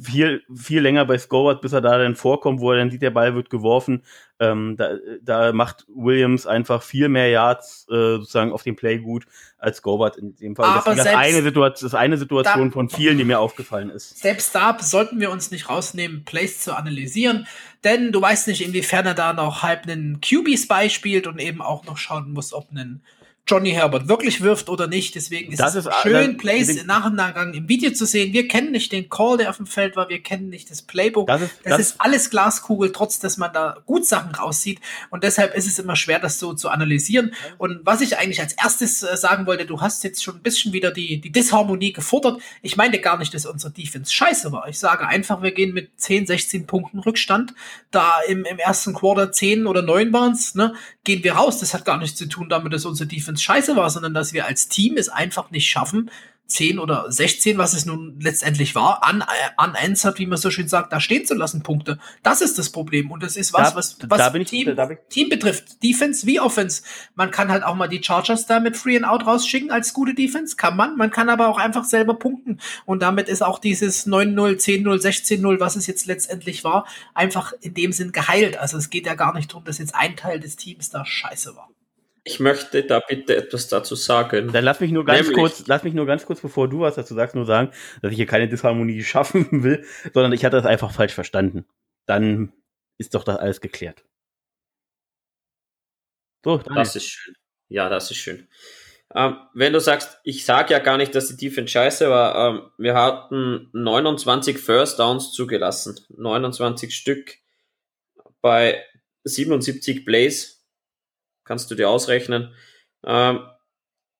[0.00, 3.10] viel, viel länger bei Scoward, bis er da dann vorkommt, wo er dann sieht, der
[3.10, 4.02] Ball wird geworfen.
[4.40, 9.26] Ähm, da, da macht Williams einfach viel mehr Yards äh, sozusagen auf dem Play gut
[9.58, 10.64] als Scoward in dem Fall.
[10.64, 14.18] Aber das, ist eine Situation, das eine Situation da, von vielen, die mir aufgefallen ist.
[14.18, 17.46] Selbst da sollten wir uns nicht rausnehmen, Plays zu analysieren,
[17.84, 21.84] denn du weißt nicht, inwiefern er da noch halb einen QB-Spy spielt und eben auch
[21.84, 23.04] noch schauen muss, ob einen
[23.44, 25.16] Johnny Herbert wirklich wirft oder nicht.
[25.16, 28.32] Deswegen ist das es ist, schön, Plays im Nachhinein im Video zu sehen.
[28.32, 30.08] Wir kennen nicht den Call, der auf dem Feld war.
[30.08, 31.26] Wir kennen nicht das Playbook.
[31.26, 34.80] Das ist, das, das ist alles Glaskugel, trotz dass man da gut Sachen raussieht.
[35.10, 37.34] Und deshalb ist es immer schwer, das so zu analysieren.
[37.58, 40.72] Und was ich eigentlich als erstes äh, sagen wollte, du hast jetzt schon ein bisschen
[40.72, 42.40] wieder die, die Disharmonie gefordert.
[42.62, 44.68] Ich meine gar nicht, dass unsere Defense scheiße war.
[44.68, 47.54] Ich sage einfach, wir gehen mit 10, 16 Punkten Rückstand.
[47.90, 51.58] Da im, im ersten Quarter 10 oder 9 waren es, ne, gehen wir raus.
[51.58, 54.32] Das hat gar nichts zu tun damit, dass unsere Defense Defense scheiße war, sondern dass
[54.32, 56.10] wir als Team es einfach nicht schaffen,
[56.46, 59.24] 10 oder 16, was es nun letztendlich war, an,
[59.56, 61.98] unanswered, wie man so schön sagt, da stehen zu lassen, Punkte.
[62.22, 63.10] Das ist das Problem.
[63.10, 65.82] Und das ist was, da, was, was da ich, Team, da Team betrifft.
[65.82, 66.82] Defense wie Offense.
[67.14, 70.12] Man kann halt auch mal die Chargers da mit Free and Out rausschicken als gute
[70.12, 70.56] Defense.
[70.56, 70.96] Kann man.
[70.98, 72.60] Man kann aber auch einfach selber punkten.
[72.84, 77.72] Und damit ist auch dieses 9-0, 10-0, 16-0, was es jetzt letztendlich war, einfach in
[77.72, 78.58] dem Sinn geheilt.
[78.58, 81.56] Also es geht ja gar nicht darum, dass jetzt ein Teil des Teams da scheiße
[81.56, 81.71] war.
[82.24, 84.52] Ich möchte da bitte etwas dazu sagen.
[84.52, 86.94] Dann lass mich nur ganz Nämlich, kurz, lass mich nur ganz kurz, bevor du was
[86.94, 90.66] dazu sagst, nur sagen, dass ich hier keine Disharmonie schaffen will, sondern ich hatte das
[90.66, 91.66] einfach falsch verstanden.
[92.06, 92.52] Dann
[92.98, 94.04] ist doch das alles geklärt.
[96.44, 97.34] So, das ist schön.
[97.68, 98.48] Ja, das ist schön.
[99.14, 102.70] Ähm, wenn du sagst, ich sage ja gar nicht, dass die Defense scheiße war, ähm,
[102.78, 106.00] wir hatten 29 First Downs zugelassen.
[106.16, 107.36] 29 Stück
[108.40, 108.82] bei
[109.24, 110.61] 77 Plays
[111.44, 112.54] kannst du dir ausrechnen.
[113.04, 113.46] Ähm,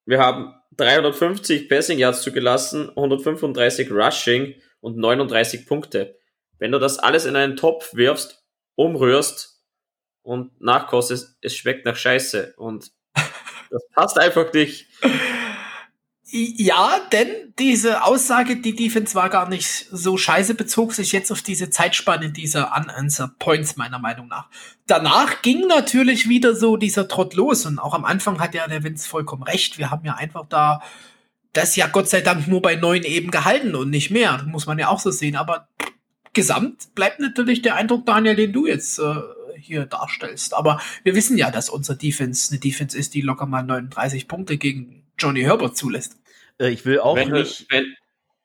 [0.06, 6.18] wir haben 350 Passing Yards zugelassen, 135 Rushing und 39 Punkte.
[6.58, 9.62] Wenn du das alles in einen Topf wirfst, umrührst
[10.22, 12.90] und nachkostest, es schmeckt nach Scheiße und
[13.70, 14.88] das passt einfach nicht.
[16.34, 21.42] Ja, denn diese Aussage, die Defense war gar nicht so scheiße, bezog sich jetzt auf
[21.42, 24.48] diese Zeitspanne dieser Unanswered Points, meiner Meinung nach.
[24.86, 28.82] Danach ging natürlich wieder so dieser Trott los und auch am Anfang hat ja der
[28.82, 29.76] Vince vollkommen recht.
[29.76, 30.80] Wir haben ja einfach da
[31.52, 34.32] das ja Gott sei Dank nur bei neun eben gehalten und nicht mehr.
[34.38, 35.36] Das muss man ja auch so sehen.
[35.36, 35.68] Aber
[36.32, 39.16] gesamt bleibt natürlich der Eindruck, Daniel, den du jetzt äh,
[39.58, 40.54] hier darstellst.
[40.54, 44.56] Aber wir wissen ja, dass unser Defense eine Defense ist, die locker mal 39 Punkte
[44.56, 46.16] gegen Johnny Herbert zulässt.
[46.58, 47.60] Äh, ich will auch wenn nicht.
[47.60, 47.96] Du, wenn,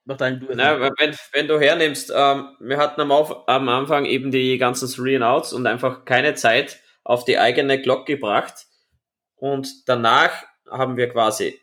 [0.05, 4.05] noch dein, du na, wenn, wenn du hernimmst, ähm, wir hatten am, Auf, am Anfang
[4.05, 8.67] eben die ganzen Three and Outs und einfach keine Zeit auf die eigene Glock gebracht.
[9.35, 11.59] Und danach haben wir quasi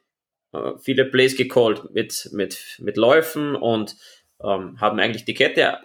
[0.53, 3.97] äh, viele Plays gecallt mit, mit, mit Läufen und
[4.43, 5.79] ähm, haben eigentlich die Kette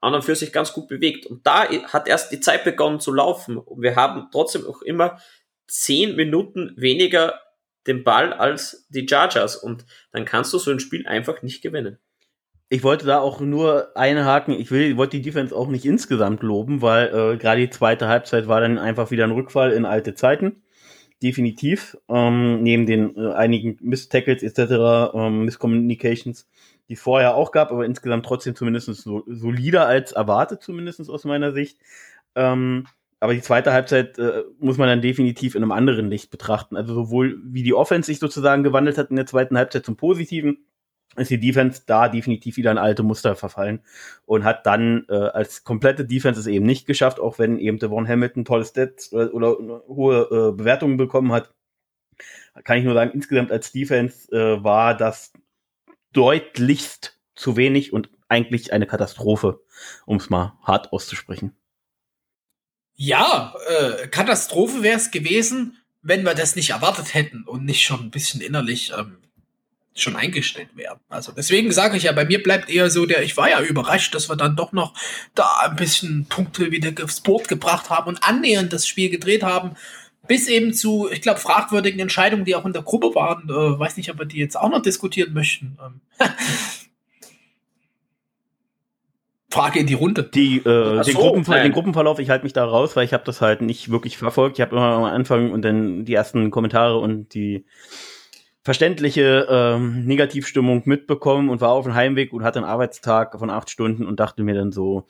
[0.00, 1.26] an und für sich ganz gut bewegt.
[1.26, 3.58] Und da hat erst die Zeit begonnen zu laufen.
[3.58, 5.20] Und wir haben trotzdem auch immer
[5.66, 7.40] zehn Minuten weniger
[7.86, 11.98] den Ball als die Chargers und dann kannst du so ein Spiel einfach nicht gewinnen.
[12.68, 16.42] Ich wollte da auch nur einhaken, ich will, ich wollte die Defense auch nicht insgesamt
[16.42, 20.14] loben, weil äh, gerade die zweite Halbzeit war dann einfach wieder ein Rückfall in alte
[20.14, 20.62] Zeiten.
[21.22, 21.96] Definitiv.
[22.08, 26.48] Ähm, neben den äh, einigen Miss-Tackles etc., ähm, Misscommunications,
[26.88, 31.52] die vorher auch gab, aber insgesamt trotzdem zumindest so, solider als erwartet, zumindest aus meiner
[31.52, 31.78] Sicht.
[32.34, 32.86] Ähm,
[33.20, 36.76] aber die zweite Halbzeit äh, muss man dann definitiv in einem anderen Licht betrachten.
[36.76, 40.66] Also sowohl wie die Offense sich sozusagen gewandelt hat in der zweiten Halbzeit zum Positiven,
[41.16, 43.80] ist die Defense da definitiv wieder ein alte Muster verfallen
[44.26, 48.06] und hat dann äh, als komplette Defense es eben nicht geschafft, auch wenn eben Devon
[48.06, 51.54] Hamilton tolle Stats oder, oder hohe äh, Bewertungen bekommen hat.
[52.64, 55.32] Kann ich nur sagen, insgesamt als Defense äh, war das
[56.12, 59.60] deutlichst zu wenig und eigentlich eine Katastrophe,
[60.06, 61.54] um es mal hart auszusprechen.
[62.96, 68.00] Ja, äh, Katastrophe wäre es gewesen, wenn wir das nicht erwartet hätten und nicht schon
[68.00, 69.18] ein bisschen innerlich ähm,
[69.94, 70.98] schon eingestellt wären.
[71.08, 74.14] Also deswegen sage ich ja, bei mir bleibt eher so der, ich war ja überrascht,
[74.14, 74.94] dass wir dann doch noch
[75.34, 79.76] da ein bisschen Punkte wieder aufs Board gebracht haben und annähernd das Spiel gedreht haben,
[80.26, 83.48] bis eben zu, ich glaube, fragwürdigen Entscheidungen, die auch in der Gruppe waren.
[83.48, 85.78] Äh, weiß nicht, ob wir die jetzt auch noch diskutieren möchten.
[85.80, 86.00] Ähm
[89.56, 90.22] Frage in die Runde.
[90.22, 93.40] Die, äh, den, Gruppenver den, Gruppenverlauf, ich halte mich da raus, weil ich habe das
[93.40, 94.58] halt nicht wirklich verfolgt.
[94.58, 97.64] Ich habe immer am Anfang und dann die ersten Kommentare und die
[98.62, 103.70] verständliche ähm, Negativstimmung mitbekommen und war auf dem Heimweg und hatte einen Arbeitstag von acht
[103.70, 105.06] Stunden und dachte mir dann so,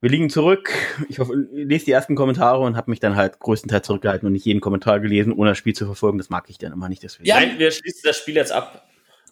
[0.00, 0.72] wir liegen zurück.
[1.08, 4.46] Ich hoffe, lese die ersten Kommentare und habe mich dann halt größtenteils zurückgehalten und nicht
[4.46, 6.18] jeden Kommentar gelesen, ohne das Spiel zu verfolgen.
[6.18, 7.02] Das mag ich dann immer nicht.
[7.02, 7.28] Deswegen.
[7.28, 8.89] Ja, Nein, wir schließen das Spiel jetzt ab.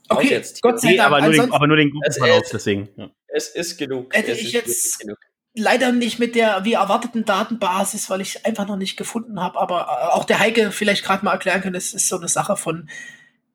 [0.08, 0.62] Okay, jetzt.
[0.62, 1.12] Gott sei Nee, Dank.
[1.12, 2.88] aber nur, den, aber nur den Gruppenverlauf, Es- deswegen.
[2.96, 3.10] Ja.
[3.28, 4.14] Es ist genug.
[4.14, 5.18] Hätte es ich ist jetzt- genug.
[5.54, 9.58] leider nicht mit der wie erwarteten Datenbasis, weil ich einfach noch nicht gefunden habe.
[9.58, 12.56] Aber äh, auch der Heike vielleicht gerade mal erklären kann, es ist so eine Sache
[12.56, 12.88] von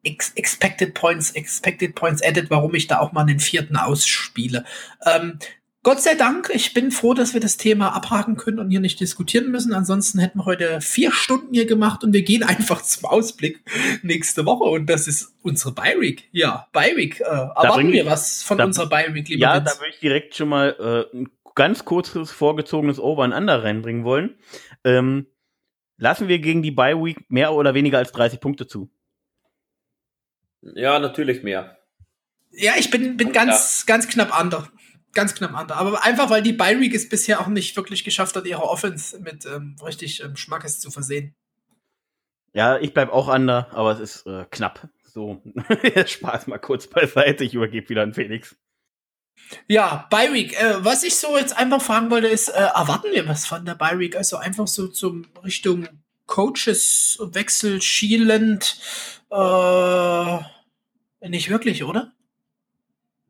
[0.03, 4.65] Ex Expected Points, Expected Points Added, warum ich da auch mal den vierten ausspiele.
[5.05, 5.39] Ähm,
[5.84, 9.02] Gott sei Dank, ich bin froh, dass wir das Thema abhaken können und hier nicht
[9.02, 9.74] diskutieren müssen.
[9.74, 13.62] Ansonsten hätten wir heute vier Stunden hier gemacht und wir gehen einfach zum Ausblick
[14.02, 14.63] nächste Woche.
[14.63, 16.30] Und das ist unsere Bi-Week.
[16.32, 17.19] Ja, Bi-Week.
[17.19, 19.74] Äh, erwarten wir ich- was von da- unserer Bi-Week, lieber Ja, Vince?
[19.76, 24.06] da würde ich direkt schon mal äh, ein ganz kurzes vorgezogenes Over and Under reinbringen
[24.06, 24.38] wollen.
[24.86, 25.28] Ähm,
[25.98, 28.89] lassen wir gegen die Bye Week mehr oder weniger als 30 Punkte zu.
[30.62, 31.78] Ja, natürlich mehr.
[32.52, 34.69] Ja, ich bin, bin ganz, ganz knapp under.
[35.13, 35.76] Ganz knapp under.
[35.76, 39.45] Aber einfach, weil die Bi-Week es bisher auch nicht wirklich geschafft hat, ihre Offense mit
[39.45, 41.36] ähm, richtig ähm, Schmackes zu versehen.
[42.54, 44.88] Ja, ich bleib auch under, aber es ist äh, knapp.
[45.04, 45.41] So,
[46.06, 47.43] Spaß mal kurz beiseite.
[47.43, 48.56] Ich übergebe wieder an Felix.
[49.67, 50.60] Ja, Bi-Week.
[50.60, 53.76] Äh, was ich so jetzt einfach fragen wollte, ist, äh, erwarten wir was von der
[53.76, 54.15] Bi-Week?
[54.15, 55.88] Also einfach so zum Richtung
[56.26, 58.80] Coaches-Wechsel schielend.
[59.30, 60.39] Äh,
[61.28, 62.13] nicht wirklich, oder?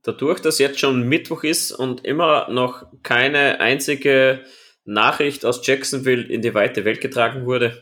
[0.03, 4.43] Dadurch, dass jetzt schon Mittwoch ist und immer noch keine einzige
[4.85, 7.81] Nachricht aus Jacksonville in die weite Welt getragen wurde,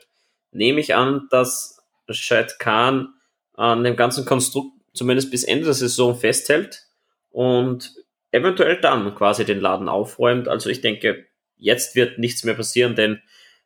[0.52, 3.14] nehme ich an, dass Shad Khan
[3.54, 6.84] an dem ganzen Konstrukt zumindest bis Ende der Saison festhält
[7.30, 7.92] und
[8.32, 10.48] eventuell dann quasi den Laden aufräumt.
[10.48, 11.26] Also ich denke,
[11.58, 13.22] jetzt wird nichts mehr passieren, denn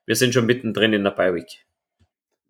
[0.06, 1.64] wir sind schon mittendrin in der Bye Week.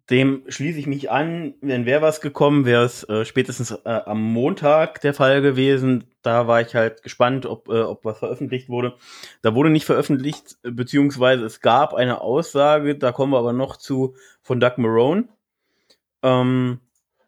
[0.10, 1.56] Dem schließe ich mich an.
[1.62, 6.04] Wenn wäre was gekommen, wäre es äh, spätestens äh, am Montag der Fall gewesen.
[6.22, 8.96] Da war ich halt gespannt, ob, äh, ob was veröffentlicht wurde.
[9.42, 14.16] Da wurde nicht veröffentlicht, beziehungsweise es gab eine Aussage, da kommen wir aber noch zu,
[14.44, 15.28] von Doug Marone,
[16.22, 16.82] ähm,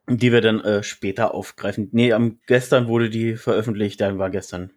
[0.07, 1.89] die wir dann äh, später aufgreifen.
[1.93, 4.71] Nee, am gestern wurde die veröffentlicht, dann war gestern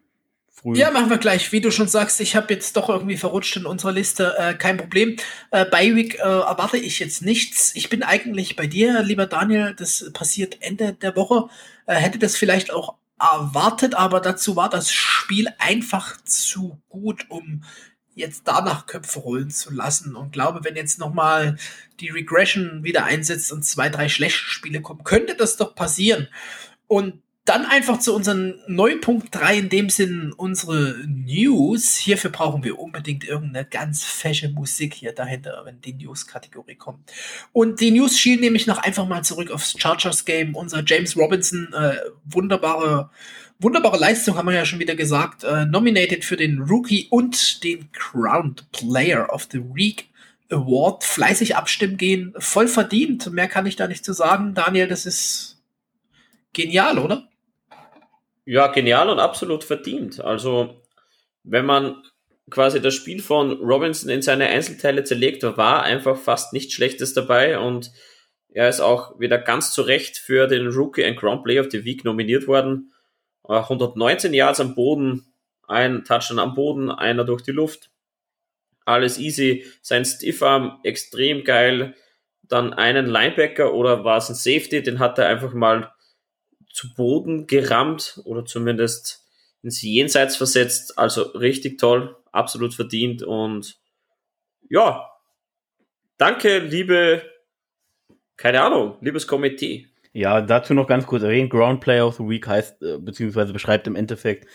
[0.51, 0.77] früh.
[0.77, 1.51] Ja, machen wir gleich.
[1.51, 4.35] Wie du schon sagst, ich habe jetzt doch irgendwie verrutscht in unserer Liste.
[4.37, 5.17] Äh, kein Problem.
[5.51, 7.75] Äh, bei Week äh, erwarte ich jetzt nichts.
[7.75, 9.75] Ich bin eigentlich bei dir, lieber Daniel.
[9.77, 11.49] Das passiert Ende der Woche.
[11.85, 17.63] Äh, hätte das vielleicht auch erwartet, aber dazu war das Spiel einfach zu gut, um
[18.15, 20.15] jetzt danach Köpfe rollen zu lassen.
[20.15, 21.57] Und glaube, wenn jetzt noch mal
[21.99, 26.27] die Regression wieder einsetzt und zwei, drei schlechte Spiele kommen, könnte das doch passieren.
[26.87, 31.97] Und dann einfach zu unserem Neupunkt 3, in dem Sinn unsere News.
[31.97, 37.11] Hierfür brauchen wir unbedingt irgendeine ganz fesche Musik hier dahinter, wenn die News-Kategorie kommt.
[37.51, 40.55] Und die News schielen nämlich noch einfach mal zurück aufs Chargers-Game.
[40.55, 43.09] Unser James Robinson, äh, wunderbare,
[43.59, 47.91] wunderbare Leistung, haben wir ja schon wieder gesagt, äh, nominated für den Rookie und den
[47.91, 50.07] Crowned Player of the Week
[50.49, 51.03] Award.
[51.03, 53.29] Fleißig abstimmen gehen, voll verdient.
[53.29, 54.53] Mehr kann ich da nicht zu sagen.
[54.53, 55.61] Daniel, das ist
[56.53, 57.27] genial, oder?
[58.45, 60.19] Ja, genial und absolut verdient.
[60.19, 60.81] Also,
[61.43, 62.03] wenn man
[62.49, 67.59] quasi das Spiel von Robinson in seine Einzelteile zerlegt, war einfach fast nichts Schlechtes dabei
[67.59, 67.91] und
[68.53, 71.85] er ist auch wieder ganz zu Recht für den Rookie and Ground Play of the
[71.85, 72.91] Week nominiert worden.
[73.47, 75.33] Äh, 119 Yards am Boden,
[75.67, 77.91] ein Touchdown am Boden, einer durch die Luft.
[78.83, 79.65] Alles easy.
[79.81, 81.95] Sein Stiffarm extrem geil.
[82.41, 85.93] Dann einen Linebacker oder war es ein Safety, den hat er einfach mal
[86.73, 89.25] zu Boden gerammt oder zumindest
[89.63, 90.97] ins Jenseits versetzt.
[90.97, 93.79] Also richtig toll, absolut verdient und
[94.69, 95.09] ja,
[96.17, 97.23] danke, liebe,
[98.37, 99.87] keine Ahnung, liebes Komitee.
[100.13, 103.87] Ja, dazu noch ganz kurz erwähnt, Ground Player of the Week heißt, äh, beziehungsweise beschreibt
[103.87, 104.47] im Endeffekt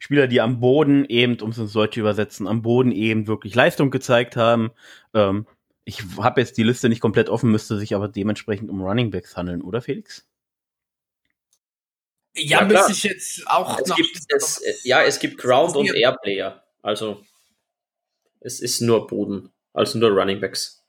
[0.00, 3.90] Spieler, die am Boden eben, um es ins Deutsche übersetzen, am Boden eben wirklich Leistung
[3.90, 4.70] gezeigt haben.
[5.14, 5.46] Ähm,
[5.84, 9.36] ich habe jetzt die Liste nicht komplett offen, müsste sich aber dementsprechend um Running Backs
[9.36, 10.27] handeln, oder Felix?
[12.38, 13.96] Ja, Ja, müsste ich jetzt auch Es noch.
[13.96, 16.64] gibt, es, ja, es gibt Ground und Air Player.
[16.82, 17.24] Also
[18.40, 20.82] es ist nur Boden, also nur Running Backs.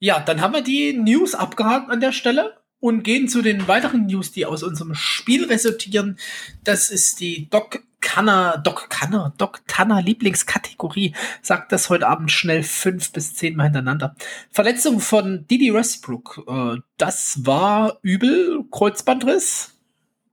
[0.00, 4.06] Ja, dann haben wir die News abgehakt an der Stelle und gehen zu den weiteren
[4.06, 6.18] News, die aus unserem Spiel resultieren.
[6.62, 11.14] Das ist die Doc Kanner, Doc Kanner, Doc Tanner Lieblingskategorie.
[11.42, 14.14] Sagt das heute Abend schnell fünf bis zehn Mal hintereinander.
[14.50, 16.44] Verletzung von Didi Westbrook.
[16.48, 18.64] Äh, das war übel.
[18.70, 19.74] Kreuzbandriss.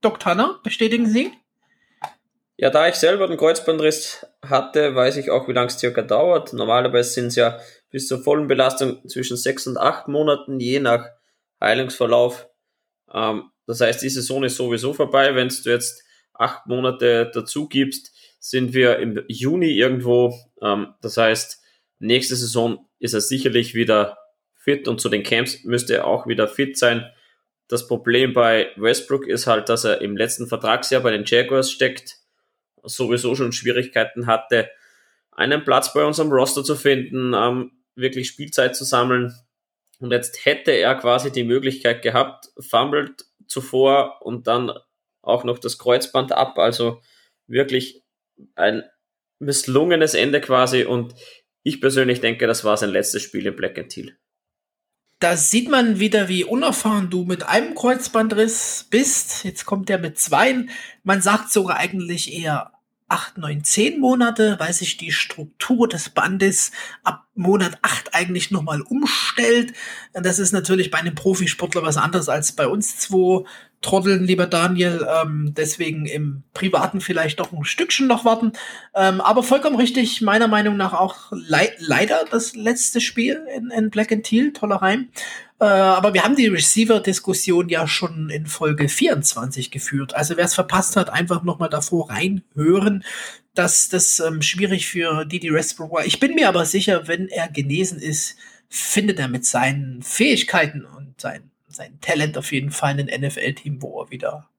[0.01, 1.31] Doc Tanner, bestätigen Sie?
[2.57, 6.53] Ja, da ich selber den Kreuzbandriss hatte, weiß ich auch, wie lange es circa dauert.
[6.53, 11.05] Normalerweise sind es ja bis zur vollen Belastung zwischen sechs und acht Monaten, je nach
[11.59, 12.47] Heilungsverlauf.
[13.13, 15.35] Ähm, das heißt, die Saison ist sowieso vorbei.
[15.35, 16.04] Wenn du jetzt
[16.39, 20.33] acht Monate dazu gibst, sind wir im Juni irgendwo.
[20.61, 21.61] Ähm, das heißt,
[21.99, 24.17] nächste Saison ist er sicherlich wieder
[24.55, 27.05] fit und zu den Camps müsste er auch wieder fit sein.
[27.67, 32.17] Das Problem bei Westbrook ist halt, dass er im letzten Vertragsjahr bei den Jaguars steckt,
[32.83, 34.69] sowieso schon Schwierigkeiten hatte,
[35.31, 39.33] einen Platz bei unserem Roster zu finden, ähm, wirklich Spielzeit zu sammeln.
[39.99, 44.71] Und jetzt hätte er quasi die Möglichkeit gehabt, fummelt zuvor und dann
[45.25, 46.57] auch noch das Kreuzband ab.
[46.57, 47.01] Also
[47.47, 48.03] wirklich
[48.55, 48.83] ein
[49.39, 50.83] misslungenes Ende quasi.
[50.85, 51.13] Und
[51.63, 54.17] ich persönlich denke, das war sein letztes Spiel in Black and Teal.
[55.19, 59.45] Da sieht man wieder, wie unerfahren du mit einem Kreuzbandriss bist.
[59.45, 60.69] Jetzt kommt der mit zweien.
[61.03, 62.73] Man sagt sogar eigentlich eher
[63.07, 66.71] acht, neun, zehn Monate, weil sich die Struktur des Bandes
[67.03, 69.73] ab Monat acht eigentlich nochmal umstellt.
[70.13, 73.45] Das ist natürlich bei einem Profisportler was anderes als bei uns zwei
[73.81, 75.05] Trotteln, lieber Daniel.
[75.21, 78.53] Ähm, deswegen im Privaten vielleicht doch ein Stückchen noch warten.
[78.95, 83.89] Ähm, aber vollkommen richtig, meiner Meinung nach auch le leider das letzte Spiel in, in
[83.89, 85.09] Black and Teal, toller Reim.
[85.59, 90.13] Äh, aber wir haben die Receiver-Diskussion ja schon in Folge 24 geführt.
[90.15, 93.03] Also wer es verpasst hat, einfach nochmal davor reinhören,
[93.53, 96.05] dass das ähm, schwierig für Didi Westbrook war.
[96.05, 98.35] Ich bin mir aber sicher, wenn er genesen ist,
[98.67, 104.01] findet er mit seinen Fähigkeiten und sein, sein Talent auf jeden Fall ein NFL-Team, wo
[104.01, 104.49] er wieder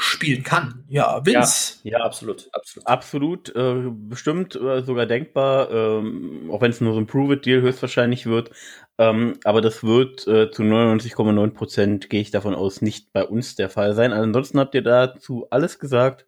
[0.00, 0.84] spielen kann.
[0.88, 1.80] Ja, Vince.
[1.82, 2.86] Ja, ja absolut, absolut.
[2.86, 8.26] Absolut, äh, bestimmt äh, sogar denkbar, ähm, auch wenn es nur so ein Prove-It-Deal höchstwahrscheinlich
[8.26, 8.52] wird.
[8.96, 13.56] Ähm, aber das wird äh, zu 99,9 Prozent, gehe ich davon aus, nicht bei uns
[13.56, 14.12] der Fall sein.
[14.12, 16.26] Also ansonsten habt ihr dazu alles gesagt.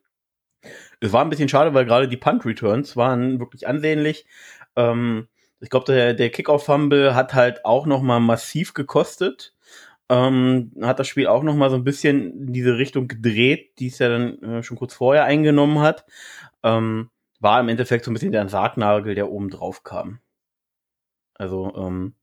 [0.99, 4.27] Es war ein bisschen schade, weil gerade die Punt-Returns waren wirklich ansehnlich.
[4.75, 5.29] Ähm,
[5.61, 9.55] ich glaube, der, der Kickoff-Fumble hat halt auch noch mal massiv gekostet.
[10.11, 13.87] Ähm, hat das Spiel auch noch mal so ein bisschen in diese Richtung gedreht, die
[13.87, 16.05] es ja dann äh, schon kurz vorher eingenommen hat.
[16.65, 20.19] Ähm, war im Endeffekt so ein bisschen der Sargnagel, der oben drauf kam.
[21.35, 22.15] Also ähm,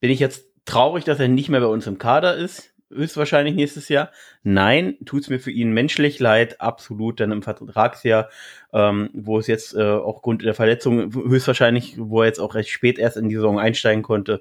[0.00, 2.74] bin ich jetzt traurig, dass er nicht mehr bei uns im Kader ist?
[2.90, 4.10] Höchstwahrscheinlich nächstes Jahr.
[4.42, 7.20] Nein, tut's mir für ihn menschlich leid, absolut.
[7.20, 8.30] Denn im Vertragsjahr,
[8.72, 12.70] ähm, wo es jetzt äh, auch Grund der Verletzung höchstwahrscheinlich, wo er jetzt auch recht
[12.70, 14.40] spät erst in die Saison einsteigen konnte,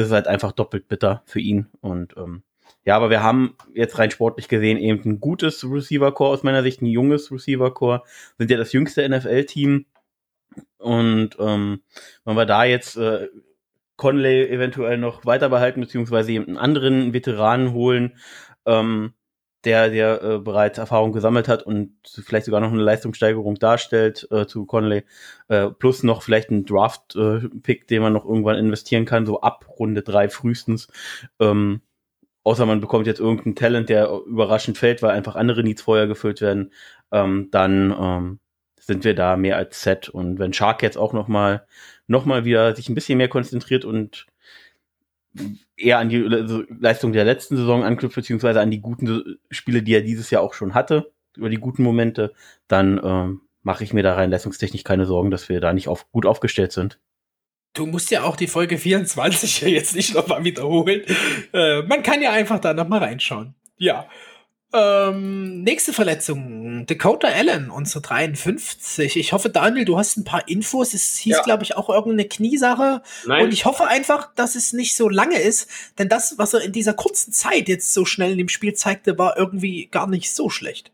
[0.00, 1.66] ist es halt einfach doppelt bitter für ihn.
[1.80, 2.42] Und ähm,
[2.84, 6.82] ja, aber wir haben jetzt rein sportlich gesehen eben ein gutes Receiver-Core aus meiner Sicht,
[6.82, 8.02] ein junges Receiver-Core.
[8.38, 9.86] Sind ja das jüngste NFL-Team.
[10.78, 11.82] Und ähm,
[12.24, 13.28] wenn wir da jetzt äh,
[13.96, 18.16] Conley eventuell noch weiter behalten, beziehungsweise einen anderen Veteranen holen,
[18.66, 19.12] ähm,
[19.64, 24.46] der, der äh, bereits Erfahrung gesammelt hat und vielleicht sogar noch eine Leistungssteigerung darstellt äh,
[24.46, 25.04] zu Conley,
[25.48, 30.02] äh, plus noch vielleicht einen Draft-Pick, den man noch irgendwann investieren kann, so ab Runde
[30.02, 30.88] drei frühestens.
[31.38, 31.82] Ähm,
[32.42, 36.40] außer man bekommt jetzt irgendeinen Talent, der überraschend fällt, weil einfach andere Needs vorher gefüllt
[36.40, 36.72] werden,
[37.12, 38.40] ähm, dann ähm,
[38.78, 40.08] sind wir da mehr als set.
[40.08, 41.66] Und wenn Shark jetzt auch noch mal
[42.06, 44.26] nochmal wieder sich ein bisschen mehr konzentriert und
[45.76, 50.02] eher an die Leistung der letzten Saison anknüpft, beziehungsweise an die guten Spiele, die er
[50.02, 52.32] dieses Jahr auch schon hatte, über die guten Momente,
[52.68, 56.10] dann ähm, mache ich mir da rein leistungstechnisch keine Sorgen, dass wir da nicht auf,
[56.10, 56.98] gut aufgestellt sind.
[57.72, 61.02] Du musst ja auch die Folge 24 jetzt nicht nochmal wiederholen.
[61.52, 63.54] Äh, man kann ja einfach da nochmal reinschauen.
[63.76, 64.08] Ja.
[64.72, 66.86] Ähm, nächste Verletzung.
[66.86, 69.16] Dakota Allen, unsere 53.
[69.16, 70.94] Ich hoffe, Daniel, du hast ein paar Infos.
[70.94, 71.42] Es hieß, ja.
[71.42, 73.02] glaube ich, auch irgendeine Kniesache.
[73.26, 73.44] Nein.
[73.44, 75.68] Und ich hoffe einfach, dass es nicht so lange ist.
[75.98, 79.18] Denn das, was er in dieser kurzen Zeit jetzt so schnell in dem Spiel zeigte,
[79.18, 80.92] war irgendwie gar nicht so schlecht.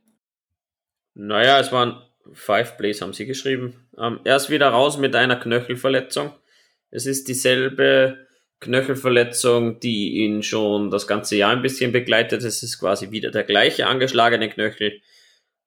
[1.14, 3.86] Naja, es waren Five Plays, haben sie geschrieben.
[3.98, 6.32] Ähm, er ist wieder raus mit einer Knöchelverletzung.
[6.90, 8.25] Es ist dieselbe
[8.60, 12.42] Knöchelverletzung, die ihn schon das ganze Jahr ein bisschen begleitet.
[12.42, 15.00] Es ist quasi wieder der gleiche angeschlagene Knöchel.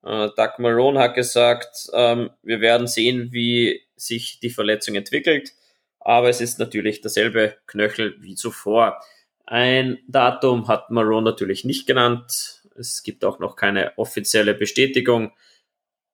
[0.03, 5.51] Äh, Doug Marone hat gesagt, ähm, wir werden sehen, wie sich die Verletzung entwickelt,
[5.99, 8.99] aber es ist natürlich derselbe Knöchel wie zuvor.
[9.45, 12.61] Ein Datum hat Marone natürlich nicht genannt.
[12.75, 15.33] Es gibt auch noch keine offizielle Bestätigung,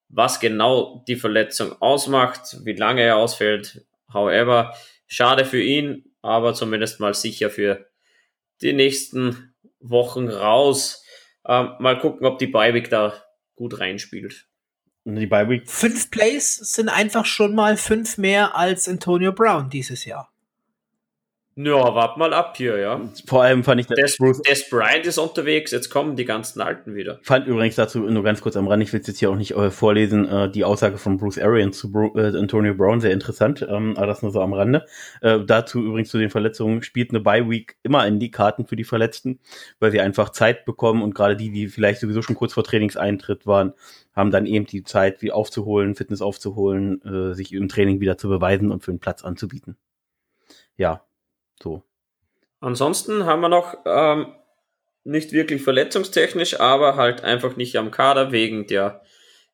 [0.09, 3.85] was genau die Verletzung ausmacht, wie lange er ausfällt.
[4.11, 4.73] However,
[5.07, 7.85] schade für ihn, aber zumindest mal sicher für
[8.61, 11.03] die nächsten Wochen raus.
[11.47, 13.23] Ähm, mal gucken, ob die Beiweg da
[13.55, 14.47] gut reinspielt.
[15.05, 15.69] Die Beiweg.
[15.69, 20.34] Fünf Plays sind einfach schon mal fünf mehr als Antonio Brown dieses Jahr.
[21.57, 22.99] Ja, wart mal ab hier, ja.
[23.27, 26.95] Vor allem fand ich Des, Bruce Des Bryant ist unterwegs, jetzt kommen die ganzen Alten
[26.95, 27.19] wieder.
[27.23, 29.51] Fand übrigens dazu nur ganz kurz am Rand, ich will es jetzt hier auch nicht
[29.51, 33.65] äh, vorlesen, äh, die Aussage von Bruce Arians zu Bru äh, Antonio Brown, sehr interessant,
[33.69, 34.85] ähm, aber das nur so am Rande.
[35.21, 38.75] Äh, dazu übrigens zu den Verletzungen, spielt eine Bye Week immer in die Karten für
[38.75, 39.39] die Verletzten,
[39.79, 43.47] weil sie einfach Zeit bekommen und gerade die, die vielleicht sowieso schon kurz vor Trainingseintritt
[43.47, 43.71] waren,
[44.13, 48.27] haben dann eben die Zeit, wie aufzuholen, Fitness aufzuholen, äh, sich im Training wieder zu
[48.27, 49.77] beweisen und für einen Platz anzubieten.
[50.75, 51.05] Ja,
[51.61, 51.83] so.
[52.59, 54.33] Ansonsten haben wir noch ähm,
[55.03, 59.03] nicht wirklich verletzungstechnisch, aber halt einfach nicht am Kader wegen der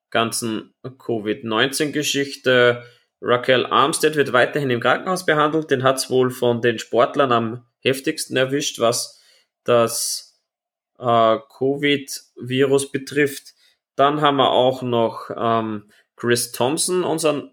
[0.10, 2.84] ganzen Covid-19-Geschichte.
[3.22, 5.70] Raquel Armstead wird weiterhin im Krankenhaus behandelt.
[5.70, 9.22] Den hat es wohl von den Sportlern am heftigsten erwischt, was
[9.64, 10.42] das
[10.98, 13.54] äh, Covid-Virus betrifft.
[13.96, 17.52] Dann haben wir auch noch ähm, Chris Thompson, unseren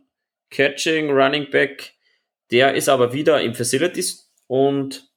[0.51, 1.95] Catching Running Back.
[2.51, 5.09] Der ist aber wieder im Facilities und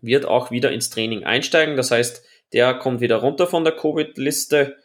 [0.00, 1.76] wird auch wieder ins Training einsteigen.
[1.76, 4.76] Das heißt, der kommt wieder runter von der Covid-Liste.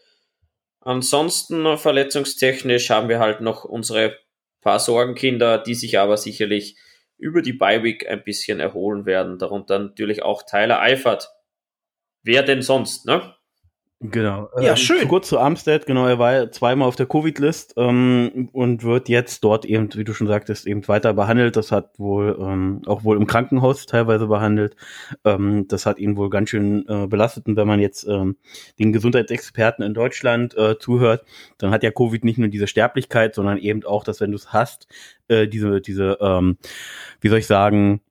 [0.80, 4.18] Ansonsten verletzungstechnisch haben wir halt noch unsere
[4.62, 6.78] paar Sorgenkinder, die sich aber sicherlich
[7.18, 9.38] über die Bi-Week ein bisschen erholen werden.
[9.38, 11.30] Darunter natürlich auch Tyler Eifert.
[12.24, 13.36] Wer denn sonst, ne?
[14.02, 14.50] Genau.
[14.60, 15.08] Ja, ähm, schön.
[15.08, 19.64] Kurz zu Armstead, genau, er war zweimal auf der Covid-List ähm, und wird jetzt dort
[19.64, 21.56] eben, wie du schon sagtest, eben weiter behandelt.
[21.56, 24.76] Das hat wohl ähm, auch wohl im Krankenhaus teilweise behandelt.
[25.24, 27.48] Ähm, das hat ihn wohl ganz schön äh, belastet.
[27.48, 28.36] Und wenn man jetzt ähm,
[28.80, 31.24] den Gesundheitsexperten in Deutschland äh, zuhört,
[31.58, 34.52] dann hat ja Covid nicht nur diese Sterblichkeit, sondern eben auch, dass wenn du es
[34.52, 34.88] hast,
[35.30, 36.58] äh, diese, diese, ähm,
[37.22, 38.02] wie soll ich sagen,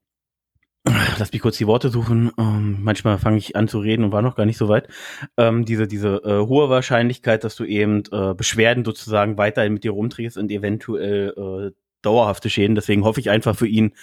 [1.18, 2.30] lass mich kurz die Worte suchen.
[2.38, 4.88] Ähm, manchmal fange ich an zu reden und war noch gar nicht so weit.
[5.36, 9.92] Ähm, diese diese äh, hohe Wahrscheinlichkeit, dass du eben äh, Beschwerden sozusagen weiterhin mit dir
[9.92, 12.74] rumträgst und eventuell äh, dauerhafte Schäden.
[12.74, 13.94] Deswegen hoffe ich einfach für ihn,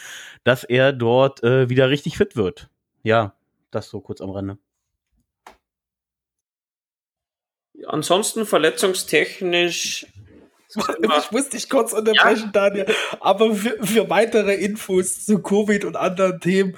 [0.44, 2.70] dass er dort äh, wieder richtig fit wird.
[3.04, 3.36] Ja,
[3.70, 4.58] das so kurz am Rande.
[7.88, 10.08] Ansonsten verletzungstechnisch
[10.76, 12.70] ich muss dich kurz unterbrechen, ja.
[12.70, 12.86] Daniel.
[13.20, 16.78] Aber für, für, weitere Infos zu Covid und anderen Themen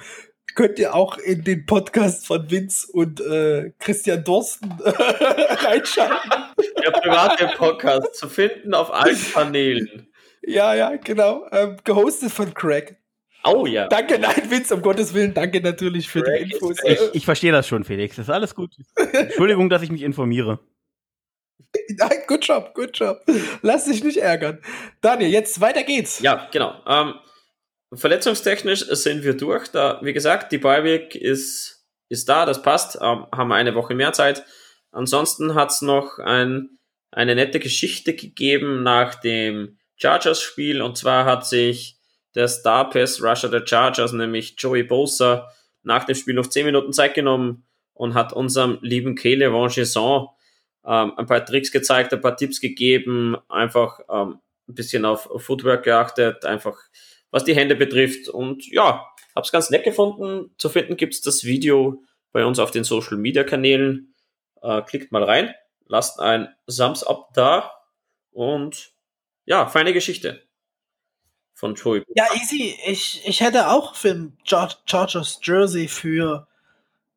[0.54, 6.30] könnt ihr auch in den Podcast von Vince und äh, Christian Dorsten äh, reinschalten.
[6.84, 10.08] Der private Podcast zu finden auf allen Kanälen.
[10.42, 11.46] Ja, ja, genau.
[11.50, 12.96] Ähm, gehostet von Craig.
[13.44, 13.88] Oh ja.
[13.88, 16.78] Danke, nein, Vince, um Gottes Willen, danke natürlich für Craig die Infos.
[16.84, 18.16] Ich, ich verstehe das schon, Felix.
[18.16, 18.74] Das ist alles gut.
[19.12, 20.60] Entschuldigung, dass ich mich informiere.
[21.96, 23.20] Nein, good job, good job.
[23.62, 24.60] Lass dich nicht ärgern.
[25.00, 26.20] Daniel, jetzt weiter geht's.
[26.20, 26.74] Ja, genau.
[26.86, 27.14] Ähm,
[27.92, 29.68] verletzungstechnisch sind wir durch.
[29.68, 32.96] Da, wie gesagt, die Beiweg ist, ist da, das passt.
[33.00, 34.44] Ähm, haben wir eine Woche mehr Zeit.
[34.90, 36.78] Ansonsten hat's noch ein,
[37.10, 40.82] eine nette Geschichte gegeben nach dem Chargers-Spiel.
[40.82, 41.96] Und zwar hat sich
[42.34, 45.50] der Star Pass Rusher der Chargers, nämlich Joey Bosa,
[45.82, 50.28] nach dem Spiel noch 10 Minuten Zeit genommen und hat unserem lieben Kele Vangesson
[50.86, 55.84] ähm, ein paar Tricks gezeigt, ein paar Tipps gegeben, einfach ähm, ein bisschen auf, Footwork
[55.84, 56.78] geachtet, einfach
[57.30, 58.28] was die Hände betrifft.
[58.28, 60.54] Und ja, hab's ganz nett gefunden.
[60.58, 64.14] Zu finden gibt's das Video bei uns auf den Social Media Kanälen.
[64.62, 65.54] Äh, klickt mal rein,
[65.86, 67.72] lasst ein Thumbs up da
[68.30, 68.92] und
[69.44, 70.42] ja, feine Geschichte
[71.54, 72.02] von Joey.
[72.14, 72.76] Ja, easy.
[72.86, 76.46] Ich, ich hätte auch für Chargers Jersey für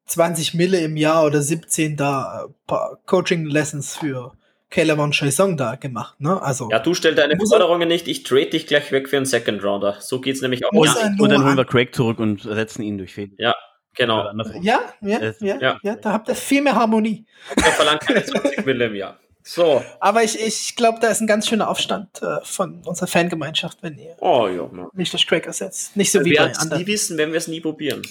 [0.07, 2.73] 20 Mille im Jahr oder 17 da äh,
[3.05, 4.33] Coaching-Lessons für
[4.69, 6.41] Caleb und Chaisong da gemacht, ne?
[6.41, 6.69] Also.
[6.69, 9.97] Ja, du stell deine Forderungen nicht, ich trade dich gleich weg für einen Second Rounder.
[9.99, 10.71] So geht's nämlich auch.
[10.71, 11.13] Muss ja.
[11.17, 13.31] Und dann holen wir Craig zurück und setzen ihn durch Fehler.
[13.37, 13.55] Ja,
[13.95, 14.29] genau.
[14.61, 17.25] Ja, ja, ja, ja, ja, da habt ihr viel mehr Harmonie.
[17.55, 19.19] Der verlangt keine 20 Mille im Jahr.
[19.43, 19.81] So.
[20.01, 23.97] Aber ich, ich glaube, da ist ein ganz schöner Aufstand äh, von unserer Fangemeinschaft, wenn
[23.97, 25.95] ihr oh, ja, mich durch Craig ersetzt.
[25.95, 26.71] Nicht so wir wie bei anderen.
[26.71, 28.01] Wir nie wissen, wenn wir es nie probieren.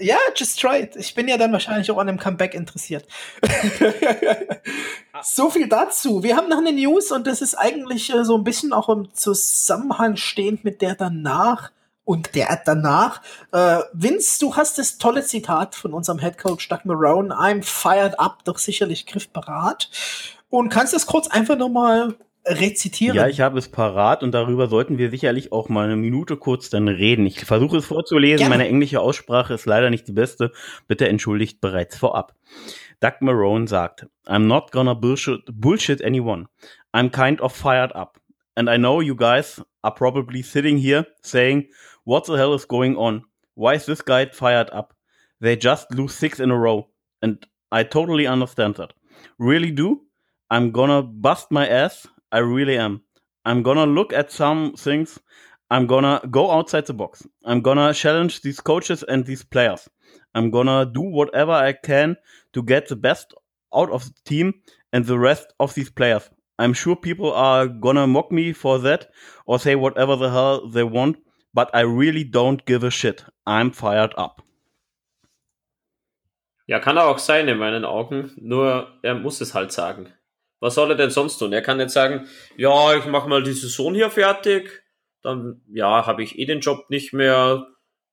[0.00, 0.96] Ja, just try it.
[0.96, 3.06] Ich bin ja dann wahrscheinlich auch an einem Comeback interessiert.
[5.22, 6.22] so viel dazu.
[6.22, 9.12] Wir haben noch eine News und das ist eigentlich äh, so ein bisschen auch im
[9.14, 11.70] Zusammenhang stehend mit der danach
[12.04, 13.22] und der danach.
[13.52, 17.34] Äh, Vince, du hast das tolle Zitat von unserem Headcoach Doug Marone.
[17.34, 19.88] I'm fired up, doch sicherlich griffbereit.
[20.48, 23.16] Und kannst das kurz einfach nochmal rezitieren.
[23.16, 26.70] Ja, ich habe es parat und darüber sollten wir sicherlich auch mal eine Minute kurz
[26.70, 27.26] dann reden.
[27.26, 28.38] Ich versuche es vorzulesen.
[28.38, 28.50] Gerne.
[28.56, 30.52] Meine englische Aussprache ist leider nicht die beste.
[30.88, 32.34] Bitte entschuldigt bereits vorab.
[33.00, 36.46] Doug Marone sagt, I'm not gonna bullshit, bullshit anyone.
[36.92, 38.20] I'm kind of fired up.
[38.56, 41.68] And I know you guys are probably sitting here saying,
[42.04, 43.24] what the hell is going on?
[43.54, 44.94] Why is this guy fired up?
[45.40, 46.88] They just lose six in a row.
[47.22, 48.92] And I totally understand that.
[49.38, 50.02] Really do?
[50.50, 53.02] I'm gonna bust my ass I really am.
[53.44, 55.18] I'm gonna look at some things.
[55.70, 57.26] I'm gonna go outside the box.
[57.44, 59.88] I'm gonna challenge these coaches and these players.
[60.34, 62.16] I'm gonna do whatever I can
[62.52, 63.34] to get the best
[63.74, 64.54] out of the team
[64.92, 66.28] and the rest of these players.
[66.58, 69.10] I'm sure people are gonna mock me for that
[69.46, 71.16] or say whatever the hell they want,
[71.54, 73.24] but I really don't give a shit.
[73.46, 74.42] I'm fired up.
[76.66, 80.12] Ja, kann er auch sein in meinen Augen, nur er muss es halt sagen.
[80.60, 81.52] Was soll er denn sonst tun?
[81.52, 84.84] Er kann jetzt sagen, ja, ich mache mal die Saison hier fertig,
[85.22, 87.66] dann ja, habe ich eh den Job nicht mehr,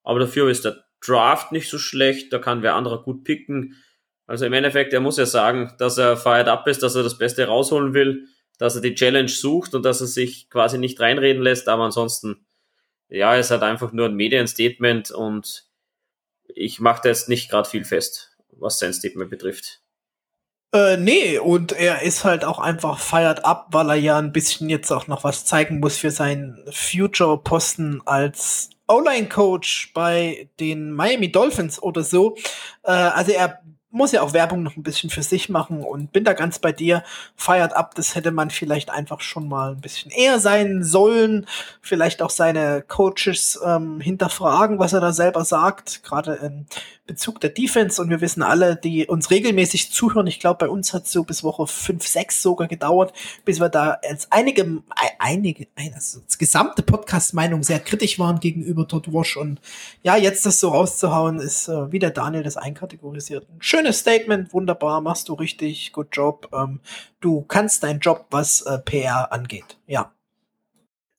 [0.04, 3.76] aber dafür ist der Draft nicht so schlecht, da kann wer anderer gut picken.
[4.26, 7.18] Also im Endeffekt, er muss ja sagen, dass er fired up ist, dass er das
[7.18, 8.28] Beste rausholen will,
[8.58, 12.46] dass er die Challenge sucht und dass er sich quasi nicht reinreden lässt, aber ansonsten,
[13.10, 15.66] ja, es hat einfach nur ein Medienstatement und
[16.48, 19.82] ich mache da jetzt nicht gerade viel fest, was sein Statement betrifft.
[20.78, 24.70] Äh, nee, und er ist halt auch einfach fired up, weil er ja ein bisschen
[24.70, 31.82] jetzt auch noch was zeigen muss für seinen Future-Posten als O-Line-Coach bei den Miami Dolphins
[31.82, 32.36] oder so.
[32.84, 33.60] Äh, also er
[33.98, 36.72] muss ja auch Werbung noch ein bisschen für sich machen und bin da ganz bei
[36.72, 37.04] dir.
[37.36, 41.48] Feiert ab, das hätte man vielleicht einfach schon mal ein bisschen eher sein sollen.
[41.82, 46.68] Vielleicht auch seine Coaches ähm, hinterfragen, was er da selber sagt, gerade in
[47.08, 48.02] Bezug der Defense.
[48.02, 51.24] Und wir wissen alle, die uns regelmäßig zuhören, ich glaube, bei uns hat es so
[51.24, 53.14] bis Woche 5, 6 sogar gedauert,
[53.46, 54.84] bis wir da als einige,
[55.18, 59.38] einige, also als gesamte Podcast-Meinung sehr kritisch waren gegenüber Todd Wash.
[59.38, 59.60] Und
[60.04, 63.48] ja, jetzt das so rauszuhauen, ist, äh, wie der Daniel das einkategorisiert.
[63.60, 66.50] Schön schönes Statement, wunderbar, machst du richtig, good job.
[66.54, 66.82] Ähm,
[67.22, 69.78] du kannst deinen Job, was äh, PR angeht.
[69.88, 70.14] Ja.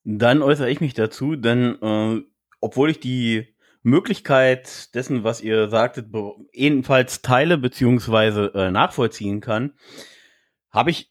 [0.05, 2.23] Dann äußere ich mich dazu, denn äh,
[2.61, 6.09] obwohl ich die Möglichkeit dessen, was ihr sagtet,
[6.53, 9.73] ebenfalls teile beziehungsweise äh, nachvollziehen kann,
[10.71, 11.11] habe ich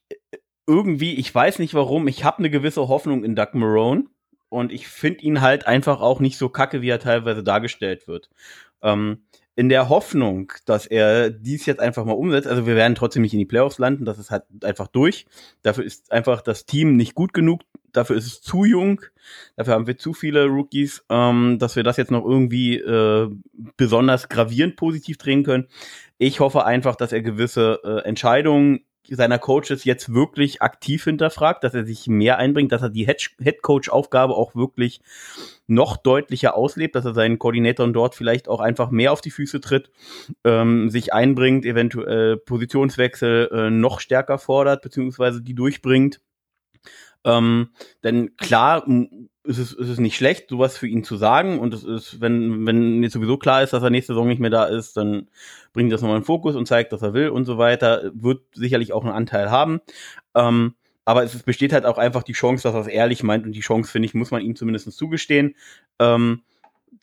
[0.67, 4.05] irgendwie, ich weiß nicht warum, ich habe eine gewisse Hoffnung in Doug Marone
[4.49, 8.29] und ich finde ihn halt einfach auch nicht so kacke, wie er teilweise dargestellt wird.
[8.83, 9.25] Ähm,
[9.57, 12.47] in der Hoffnung, dass er dies jetzt einfach mal umsetzt.
[12.47, 15.25] Also wir werden trotzdem nicht in die Playoffs landen, das ist halt einfach durch.
[15.63, 19.01] Dafür ist einfach das Team nicht gut genug, dafür ist es zu jung,
[19.55, 23.29] dafür haben wir zu viele Rookies, ähm, dass wir das jetzt noch irgendwie äh,
[23.77, 25.67] besonders gravierend positiv drehen können.
[26.19, 31.73] Ich hoffe einfach, dass er gewisse äh, Entscheidungen seiner Coaches jetzt wirklich aktiv hinterfragt, dass
[31.73, 35.01] er sich mehr einbringt, dass er die Head Coach Aufgabe auch wirklich
[35.67, 39.61] noch deutlicher auslebt, dass er seinen Koordinatoren dort vielleicht auch einfach mehr auf die Füße
[39.61, 39.89] tritt,
[40.43, 46.21] ähm, sich einbringt, eventuell Positionswechsel äh, noch stärker fordert, beziehungsweise die durchbringt.
[47.23, 47.69] Ähm,
[48.03, 48.87] denn klar
[49.47, 51.59] ist es, ist es nicht schlecht, sowas für ihn zu sagen.
[51.59, 54.49] Und es ist, wenn, wenn jetzt sowieso klar ist, dass er nächste Saison nicht mehr
[54.49, 55.27] da ist, dann
[55.73, 58.11] bringt das nochmal in Fokus und zeigt, dass er will und so weiter.
[58.13, 59.79] Wird sicherlich auch einen Anteil haben.
[60.35, 60.75] Ähm,
[61.05, 63.61] aber es besteht halt auch einfach die Chance, dass er es ehrlich meint und die
[63.61, 65.55] Chance, finde ich, muss man ihm zumindest zugestehen.
[65.99, 66.41] Ähm,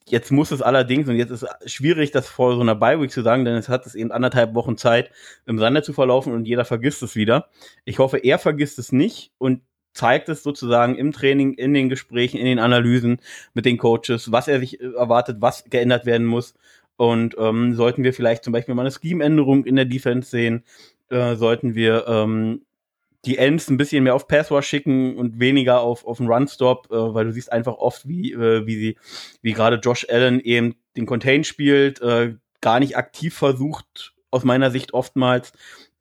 [0.06, 3.46] jetzt muss es allerdings, und jetzt ist schwierig, das vor so einer Bye-Week zu sagen,
[3.46, 5.10] denn es hat es eben anderthalb Wochen Zeit,
[5.46, 7.48] im Sande zu verlaufen und jeder vergisst es wieder.
[7.86, 9.62] Ich hoffe, er vergisst es nicht und
[9.94, 13.20] zeigt es sozusagen im Training, in den Gesprächen, in den Analysen
[13.54, 16.54] mit den Coaches, was er sich erwartet, was geändert werden muss.
[16.96, 20.64] Und ähm, sollten wir vielleicht zum Beispiel mal eine Scheme-Änderung in der Defense sehen,
[21.10, 22.62] äh, sollten wir ähm,
[23.24, 27.14] die Ends ein bisschen mehr auf Passwash schicken und weniger auf, auf einen Run-Stop, äh,
[27.14, 28.96] weil du siehst einfach oft, wie, äh, wie sie,
[29.42, 34.70] wie gerade Josh Allen eben den Contain spielt, äh, gar nicht aktiv versucht, aus meiner
[34.70, 35.52] Sicht oftmals,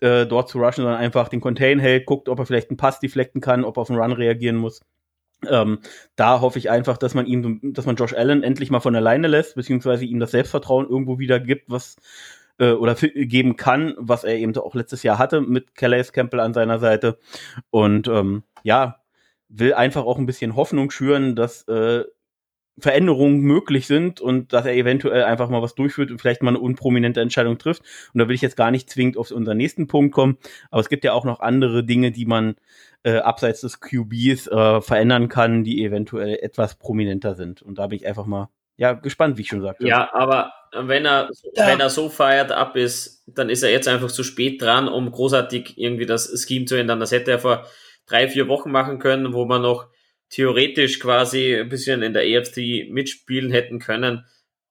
[0.04, 2.99] äh, dort zu rushen, sondern einfach den Contain hält, guckt, ob er vielleicht einen Pass
[2.99, 4.82] deflecten kann, ob er auf einen Run reagieren muss.
[5.49, 5.80] Ähm,
[6.16, 9.28] da hoffe ich einfach, dass man ihm, dass man Josh Allen endlich mal von alleine
[9.28, 11.95] lässt, beziehungsweise ihm das Selbstvertrauen irgendwo wieder gibt, was
[12.60, 16.54] äh, oder geben kann, was er eben auch letztes Jahr hatte mit Calais Campbell an
[16.54, 17.18] seiner Seite.
[17.70, 19.01] Und ähm, ja,
[19.49, 22.04] will einfach auch ein bisschen Hoffnung schüren, dass äh,
[22.80, 26.59] Veränderungen möglich sind und dass er eventuell einfach mal was durchführt und vielleicht mal eine
[26.59, 27.84] unprominente Entscheidung trifft.
[28.13, 30.38] Und da will ich jetzt gar nicht zwingend auf unseren nächsten Punkt kommen,
[30.71, 32.55] aber es gibt ja auch noch andere Dinge, die man
[33.03, 37.61] äh, abseits des QBs äh, verändern kann, die eventuell etwas prominenter sind.
[37.61, 39.88] Und da bin ich einfach mal ja gespannt, wie ich schon sagte.
[39.88, 41.67] Ja, aber wenn er, ja.
[41.67, 45.11] wenn er so feiert ab ist, dann ist er jetzt einfach zu spät dran, um
[45.11, 46.99] großartig irgendwie das Scheme zu ändern.
[46.99, 47.67] Das hätte er vor
[48.07, 49.88] drei, vier Wochen machen können, wo man noch
[50.34, 54.25] theoretisch quasi ein bisschen in der EFC mitspielen hätten können.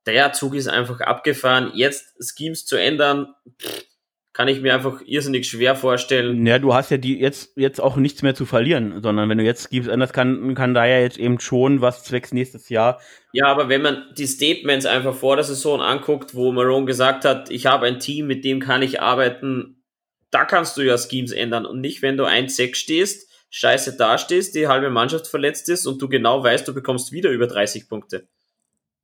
[0.07, 1.71] Der Zug ist einfach abgefahren.
[1.75, 3.29] Jetzt Schemes zu ändern,
[3.61, 3.85] pff,
[4.33, 6.45] kann ich mir einfach irrsinnig schwer vorstellen.
[6.45, 9.45] Ja, du hast ja die jetzt, jetzt auch nichts mehr zu verlieren, sondern wenn du
[9.45, 13.01] jetzt gibst, anders kann, kann da ja jetzt eben schon was zwecks nächstes Jahr.
[13.33, 17.51] Ja, aber wenn man die Statements einfach vor der Saison anguckt, wo Marone gesagt hat,
[17.51, 19.85] ich habe ein Team, mit dem kann ich arbeiten,
[20.33, 24.67] da kannst du ja Schemes ändern und nicht, wenn du 1-6 stehst, scheiße dastehst, die
[24.67, 28.27] halbe Mannschaft verletzt ist und du genau weißt, du bekommst wieder über 30 Punkte.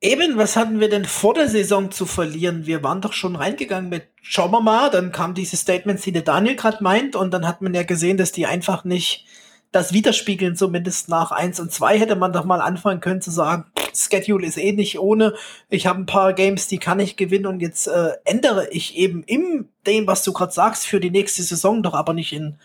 [0.01, 2.67] Eben, was hatten wir denn vor der Saison zu verlieren?
[2.67, 6.23] Wir waren doch schon reingegangen mit schauen wir mal, dann kam diese Statements, die der
[6.23, 9.27] Daniel gerade meint, und dann hat man ja gesehen, dass die einfach nicht
[9.73, 13.67] das widerspiegeln, zumindest nach eins und zwei hätte man doch mal anfangen können zu sagen,
[13.95, 15.35] Schedule ist eh nicht ohne,
[15.69, 19.25] ich habe ein paar Games, die kann ich gewinnen und jetzt äh, ändere ich eben
[19.25, 22.59] im dem, was du gerade sagst, für die nächste Saison, doch aber nicht in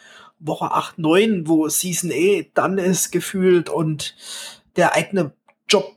[0.46, 4.16] Woche 8, 9, wo Season eh dann ist gefühlt und
[4.76, 5.32] der eigene
[5.68, 5.96] Job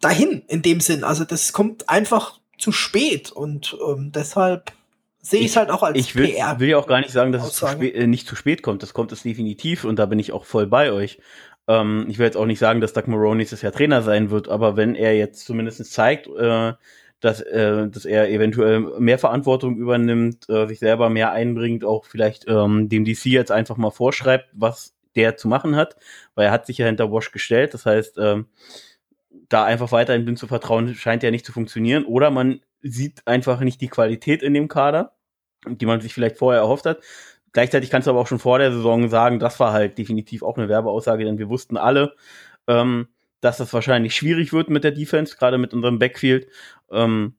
[0.00, 1.04] dahin in dem Sinn.
[1.04, 4.72] Also das kommt einfach zu spät und ähm, deshalb
[5.20, 6.60] sehe ich es halt auch als ich will, PR.
[6.60, 7.82] will ja auch gar nicht sagen, dass Aussagen.
[7.82, 8.82] es zu äh, nicht zu spät kommt.
[8.82, 11.18] Das kommt es definitiv und da bin ich auch voll bei euch.
[11.68, 14.48] Ähm, ich will jetzt auch nicht sagen, dass Doug Maroney nächstes Jahr Trainer sein wird,
[14.48, 16.74] aber wenn er jetzt zumindest zeigt, äh,
[17.20, 22.46] dass, äh, dass er eventuell mehr Verantwortung übernimmt, äh, sich selber mehr einbringt, auch vielleicht
[22.48, 25.96] ähm, dem DC jetzt einfach mal vorschreibt, was der zu machen hat,
[26.34, 27.74] weil er hat sich ja hinter Wash gestellt.
[27.74, 28.46] Das heißt, ähm,
[29.48, 32.04] da einfach weiterhin blind zu vertrauen, scheint ja nicht zu funktionieren.
[32.04, 35.12] Oder man sieht einfach nicht die Qualität in dem Kader,
[35.66, 37.00] die man sich vielleicht vorher erhofft hat.
[37.52, 40.58] Gleichzeitig kannst du aber auch schon vor der Saison sagen, das war halt definitiv auch
[40.58, 42.14] eine Werbeaussage, denn wir wussten alle,
[42.66, 43.08] ähm,
[43.40, 46.48] dass das wahrscheinlich schwierig wird mit der Defense, gerade mit unserem Backfield.
[46.90, 47.34] Ähm,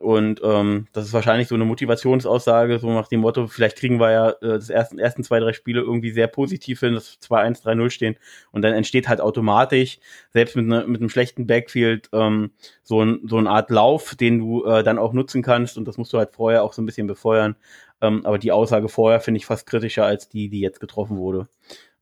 [0.00, 4.10] und ähm, das ist wahrscheinlich so eine Motivationsaussage, so nach dem Motto, vielleicht kriegen wir
[4.10, 7.90] ja äh, das ersten, ersten zwei, drei Spiele irgendwie sehr positiv hin, dass 2-1, 3-0
[7.90, 8.16] stehen.
[8.50, 9.98] Und dann entsteht halt automatisch,
[10.30, 12.52] selbst mit, ne, mit einem schlechten Backfield, ähm,
[12.82, 15.76] so, ein, so eine Art Lauf, den du äh, dann auch nutzen kannst.
[15.76, 17.56] Und das musst du halt vorher auch so ein bisschen befeuern.
[18.00, 21.46] Ähm, aber die Aussage vorher finde ich fast kritischer als die, die jetzt getroffen wurde.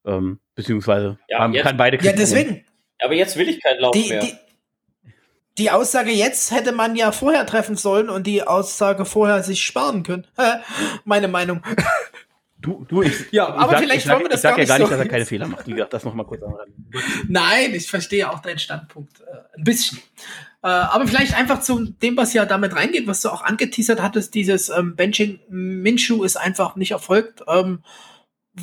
[0.05, 2.65] Ähm, beziehungsweise ja, man kann beide Ja, deswegen.
[3.01, 4.21] Aber jetzt will ich keinen Lauf die, mehr.
[4.21, 4.35] Die,
[5.59, 10.03] die Aussage jetzt hätte man ja vorher treffen sollen und die Aussage vorher sich sparen
[10.03, 10.27] können.
[11.05, 11.63] Meine Meinung.
[12.61, 14.79] Du, du, ich, ja, aber sag, vielleicht wollen wir das ich sag gar ja gar
[14.79, 14.91] nicht, so.
[14.91, 15.69] dass er keine Fehler macht.
[15.69, 16.57] Wie gesagt, das nochmal kurz an.
[17.29, 19.99] Nein, ich verstehe auch deinen Standpunkt äh, ein bisschen.
[20.63, 24.35] Äh, aber vielleicht einfach zu dem, was ja damit reingeht, was du auch angeteasert hattest,
[24.35, 27.43] dieses ähm, Benching Minshu ist einfach nicht erfolgt.
[27.47, 27.85] Ähm,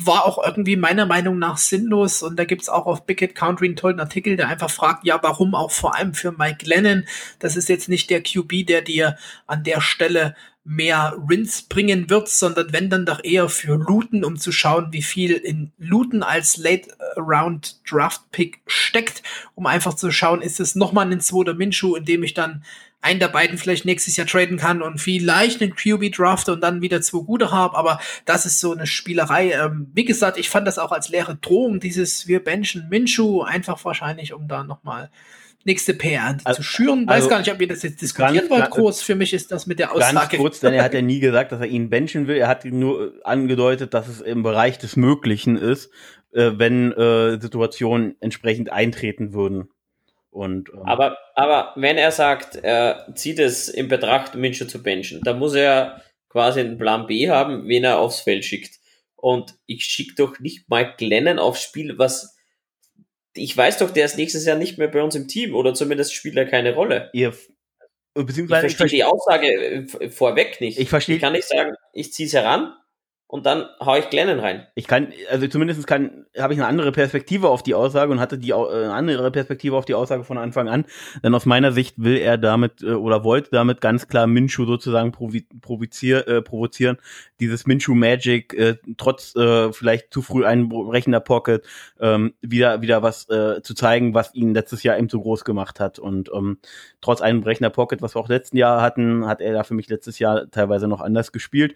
[0.04, 2.22] war auch irgendwie meiner Meinung nach sinnlos.
[2.22, 5.18] Und da gibt's auch auf Big Hit Country einen tollen Artikel, der einfach fragt, ja,
[5.22, 7.04] warum auch vor allem für Mike Lennon?
[7.38, 9.16] Das ist jetzt nicht der QB, der dir
[9.46, 10.34] an der Stelle
[10.66, 15.02] mehr Rins bringen wird, sondern wenn dann doch eher für Looten, um zu schauen, wie
[15.02, 19.22] viel in Looten als Late Round Draft Pick steckt,
[19.54, 22.64] um einfach zu schauen, ist es nochmal ein zweiter Minshu, in dem ich dann
[23.00, 26.82] einen der beiden vielleicht nächstes Jahr traden kann und vielleicht einen QB drafte und dann
[26.82, 29.52] wieder zwei gute habe, aber das ist so eine Spielerei.
[29.52, 33.84] Ähm, wie gesagt, ich fand das auch als leere Drohung, dieses wir benchen Minshu, einfach
[33.84, 35.10] wahrscheinlich, um da nochmal
[35.66, 37.06] nächste PR also, zu schüren.
[37.06, 39.02] Weiß also, gar nicht, ob ihr das jetzt diskutieren wollt, groß.
[39.02, 40.14] Für mich ist das mit der Aussage.
[40.14, 42.36] Ganz kurz, denn er hat ja nie gesagt, dass er ihn benchen will.
[42.36, 45.90] Er hat nur angedeutet, dass es im Bereich des Möglichen ist,
[46.32, 49.68] äh, wenn äh, Situationen entsprechend eintreten würden.
[50.36, 55.22] Und, ähm, aber, aber wenn er sagt, er zieht es in Betracht, Minshew zu benchen,
[55.24, 58.76] dann muss er quasi einen Plan B haben, wen er aufs Feld schickt.
[59.14, 62.36] Und ich schicke doch nicht Mike Glennon aufs Spiel, was
[63.32, 66.14] ich weiß doch, der ist nächstes Jahr nicht mehr bei uns im Team oder zumindest
[66.14, 67.10] spielt er keine Rolle.
[67.14, 67.34] Ihr,
[68.12, 70.78] beziehungsweise ich verstehe die Aussage äh, vorweg nicht.
[70.78, 71.16] Ich verstehe.
[71.16, 72.74] Ich kann nicht sagen, ich ziehe es heran
[73.28, 74.66] und dann hau ich Glennon rein.
[74.76, 78.38] Ich kann, also zumindest kann, habe ich eine andere Perspektive auf die Aussage und hatte
[78.38, 80.84] die äh, eine andere Perspektive auf die Aussage von Anfang an.
[81.24, 85.10] Denn aus meiner Sicht will er damit äh, oder wollte damit ganz klar Minshu sozusagen
[85.10, 86.98] provozier, äh, provozieren,
[87.40, 91.64] dieses Minshu Magic äh, trotz äh, vielleicht zu früh einbrechender Pocket
[92.00, 95.80] ähm, wieder wieder was äh, zu zeigen, was ihn letztes Jahr eben so groß gemacht
[95.80, 95.98] hat.
[95.98, 96.58] Und ähm,
[97.00, 100.18] trotz einbrechender Pocket, was wir auch letzten Jahr hatten, hat er da für mich letztes
[100.18, 101.74] Jahr teilweise noch anders gespielt.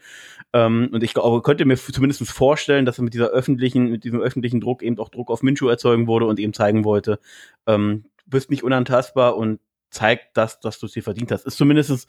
[0.52, 4.20] Ähm, und ich glaube, könnte mir zumindest vorstellen, dass er mit dieser öffentlichen mit diesem
[4.20, 7.18] öffentlichen Druck eben auch Druck auf Minshu erzeugen wurde und eben zeigen wollte,
[7.66, 11.46] ähm, bist nicht unantastbar und zeigt das, dass du es dir verdient hast.
[11.46, 12.08] Ist zumindest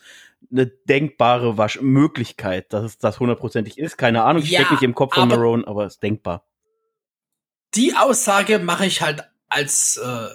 [0.52, 3.98] eine denkbare Wasch Möglichkeit, dass es das hundertprozentig ist.
[3.98, 6.46] Keine Ahnung, ich ja, stecke nicht im Kopf von Marone, aber es ist denkbar.
[7.76, 10.28] Die Aussage mache ich halt als äh,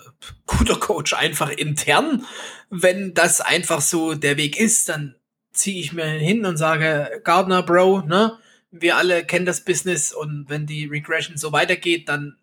[0.46, 2.26] guter Coach einfach intern.
[2.70, 5.16] Wenn das einfach so der Weg ist, dann
[5.52, 8.38] ziehe ich mir hin und sage, Gardner, Bro, ne?
[8.70, 12.36] Wir alle kennen das Business und wenn die Regression so weitergeht, dann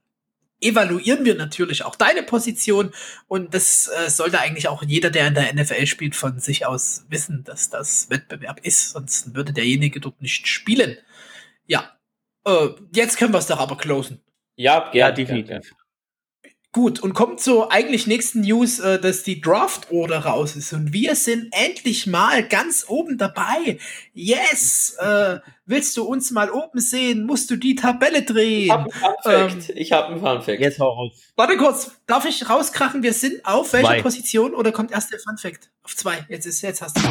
[0.63, 2.91] evaluieren wir natürlich auch deine Position
[3.27, 7.05] und das äh, sollte eigentlich auch jeder, der in der NFL spielt, von sich aus
[7.09, 10.97] wissen, dass das Wettbewerb ist, sonst würde derjenige dort nicht spielen.
[11.67, 11.97] Ja,
[12.45, 14.21] äh, jetzt können wir es doch aber closen.
[14.55, 15.73] Ja, ja, definitiv.
[16.73, 20.91] Gut, und kommt zur eigentlich nächsten News, äh, dass die Draft Order raus ist und
[20.91, 23.77] wir sind endlich mal ganz oben dabei.
[24.15, 24.97] Yes!
[24.99, 27.27] Äh, willst du uns mal oben sehen?
[27.27, 28.65] Musst du die Tabelle drehen?
[28.65, 30.59] Ich hab einen Fun Ähm, ich hab einen Fun Fact.
[30.59, 31.11] Jetzt hau raus.
[31.35, 33.03] Warte kurz, darf ich rauskrachen?
[33.03, 34.01] Wir sind auf welcher.
[34.01, 35.69] Position oder kommt erst der Fun Fact?
[35.83, 36.25] Auf zwei.
[36.27, 37.01] Jetzt ist jetzt hast du.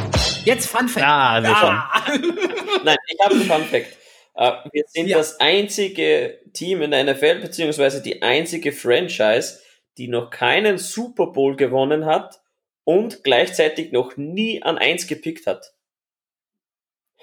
[0.45, 1.07] Jetzt Fun Fact.
[1.07, 2.03] Ah, ah.
[2.85, 3.87] Nein, ich habe einen Fun Fact.
[3.87, 4.02] Uh,
[4.35, 5.19] wir sind ja.
[5.19, 9.61] das einzige Team in der NFL, beziehungsweise die einzige Franchise,
[9.99, 12.41] die noch keinen Super Bowl gewonnen hat
[12.85, 15.75] und gleichzeitig noch nie an eins gepickt hat.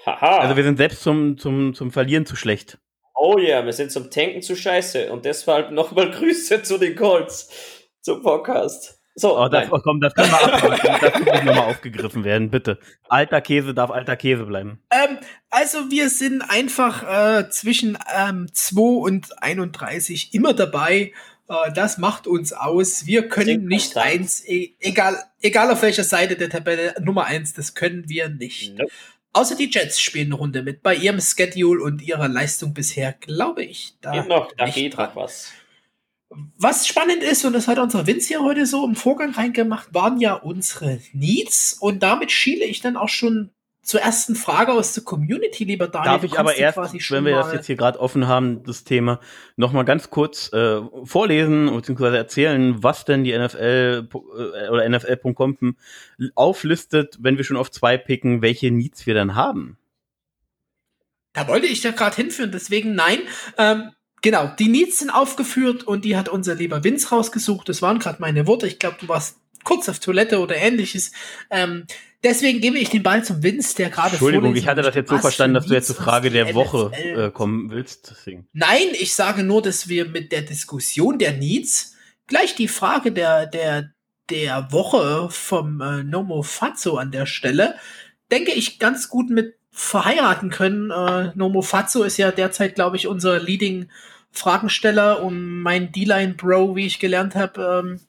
[0.06, 0.38] Haha.
[0.38, 2.78] Also wir sind selbst zum, zum, zum Verlieren zu schlecht.
[3.14, 6.96] Oh ja, yeah, wir sind zum Tanken zu scheiße und deshalb nochmal Grüße zu den
[6.96, 7.50] Colts
[8.00, 8.99] zum Podcast.
[9.14, 10.98] So, oh, das, oh, komm, das können wir abwarten.
[11.00, 12.78] das muss nochmal aufgegriffen werden, bitte.
[13.08, 14.80] Alter Käse darf alter Käse bleiben.
[14.90, 15.18] Ähm,
[15.50, 21.12] also wir sind einfach äh, zwischen ähm, 2 und 31 immer dabei.
[21.48, 23.06] Äh, das macht uns aus.
[23.06, 27.74] Wir können nicht eins, e egal, egal auf welcher Seite der Tabelle, Nummer eins, das
[27.74, 28.78] können wir nicht.
[28.78, 28.92] Nope.
[29.32, 30.82] Außer die Jets spielen eine Runde mit.
[30.82, 33.94] Bei ihrem Schedule und ihrer Leistung bisher, glaube ich.
[34.00, 35.52] Da, Geht noch, da geht noch was.
[36.56, 40.20] Was spannend ist, und das hat unser Vince hier heute so im Vorgang reingemacht, waren
[40.20, 41.76] ja unsere Needs.
[41.80, 43.50] Und damit schiele ich dann auch schon
[43.82, 46.12] zur ersten Frage aus der Community, lieber Daniel.
[46.12, 46.78] Darf ich aber erst,
[47.10, 49.18] wenn wir das jetzt hier gerade offen haben, das Thema,
[49.56, 52.16] noch mal ganz kurz äh, vorlesen bzw.
[52.16, 55.76] erzählen, was denn die NFL äh, oder NFL.com
[56.36, 59.78] auflistet, wenn wir schon auf zwei picken, welche Needs wir dann haben.
[61.32, 63.20] Da wollte ich ja gerade hinführen, deswegen nein.
[63.56, 63.90] Ähm,
[64.22, 67.68] Genau, die Needs sind aufgeführt und die hat unser lieber Vince rausgesucht.
[67.68, 68.66] Das waren gerade meine Worte.
[68.66, 71.12] Ich glaube, du warst kurz auf Toilette oder ähnliches.
[71.50, 71.86] Ähm,
[72.22, 75.18] deswegen gebe ich den Ball zum Vince, der gerade Entschuldigung, ich hatte das jetzt so
[75.18, 78.10] verstanden, dass du jetzt zur Frage der Woche äh, kommen willst.
[78.10, 78.46] Deswegen.
[78.52, 81.96] Nein, ich sage nur, dass wir mit der Diskussion der Needs
[82.26, 83.92] gleich die Frage der, der,
[84.28, 87.76] der Woche vom äh, Nomo Fazzo an der Stelle,
[88.30, 90.90] denke ich, ganz gut mit verheiraten können.
[90.90, 93.88] Äh, Nomo Fazzo ist ja derzeit, glaube ich, unser Leading
[94.32, 97.82] Fragensteller und mein D-Line Bro, wie ich gelernt habe.
[97.84, 98.00] Ähm,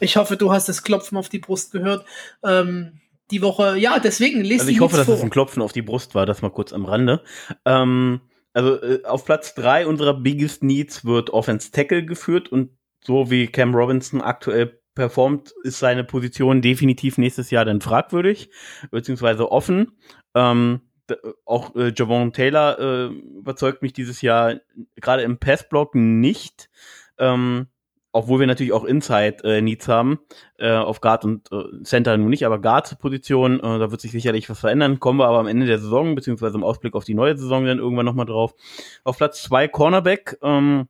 [0.00, 2.04] ich hoffe, du hast das Klopfen auf die Brust gehört.
[2.44, 3.00] Ähm,
[3.30, 5.14] die Woche, ja, deswegen lese Also ich hoffe, dass vor.
[5.14, 7.22] es ein Klopfen auf die Brust war, das mal kurz am Rande.
[7.64, 8.20] Ähm,
[8.52, 12.70] also äh, auf Platz drei unserer Biggest Needs wird Offense Tackle geführt und
[13.04, 18.50] so wie Cam Robinson aktuell performt, ist seine Position definitiv nächstes Jahr dann fragwürdig,
[18.90, 19.92] beziehungsweise offen.
[20.34, 20.80] Ähm,
[21.44, 24.56] auch äh, Javon Taylor äh, überzeugt mich dieses Jahr
[24.96, 26.70] gerade im Passblock nicht.
[27.18, 27.66] Ähm,
[28.12, 30.18] obwohl wir natürlich auch Inside-Needs äh, haben,
[30.58, 34.50] äh, auf Guard und äh, Center nun nicht, aber Guard-Position, äh, da wird sich sicherlich
[34.50, 37.36] was verändern, kommen wir aber am Ende der Saison, beziehungsweise im Ausblick auf die neue
[37.36, 38.54] Saison dann irgendwann nochmal drauf.
[39.04, 40.88] Auf Platz zwei Cornerback, ähm,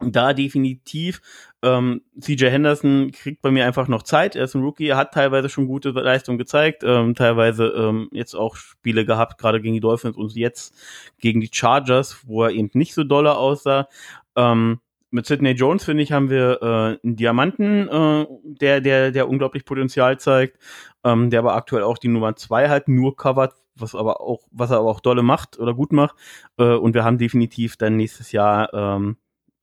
[0.00, 1.20] da definitiv.
[1.62, 4.34] Ähm, CJ Henderson kriegt bei mir einfach noch Zeit.
[4.34, 8.34] Er ist ein Rookie, er hat teilweise schon gute Leistungen gezeigt, ähm, teilweise ähm, jetzt
[8.34, 10.74] auch Spiele gehabt, gerade gegen die Dolphins und jetzt
[11.20, 13.88] gegen die Chargers, wo er eben nicht so dolle aussah.
[14.34, 14.80] Ähm,
[15.12, 19.64] mit Sidney Jones, finde ich, haben wir äh, einen Diamanten, äh, der, der, der unglaublich
[19.64, 20.58] Potenzial zeigt,
[21.04, 24.70] ähm, der aber aktuell auch die Nummer zwei halt nur covert, was aber auch, was
[24.70, 26.16] er aber auch dolle macht oder gut macht.
[26.56, 29.16] Äh, und wir haben definitiv dann nächstes Jahr ähm,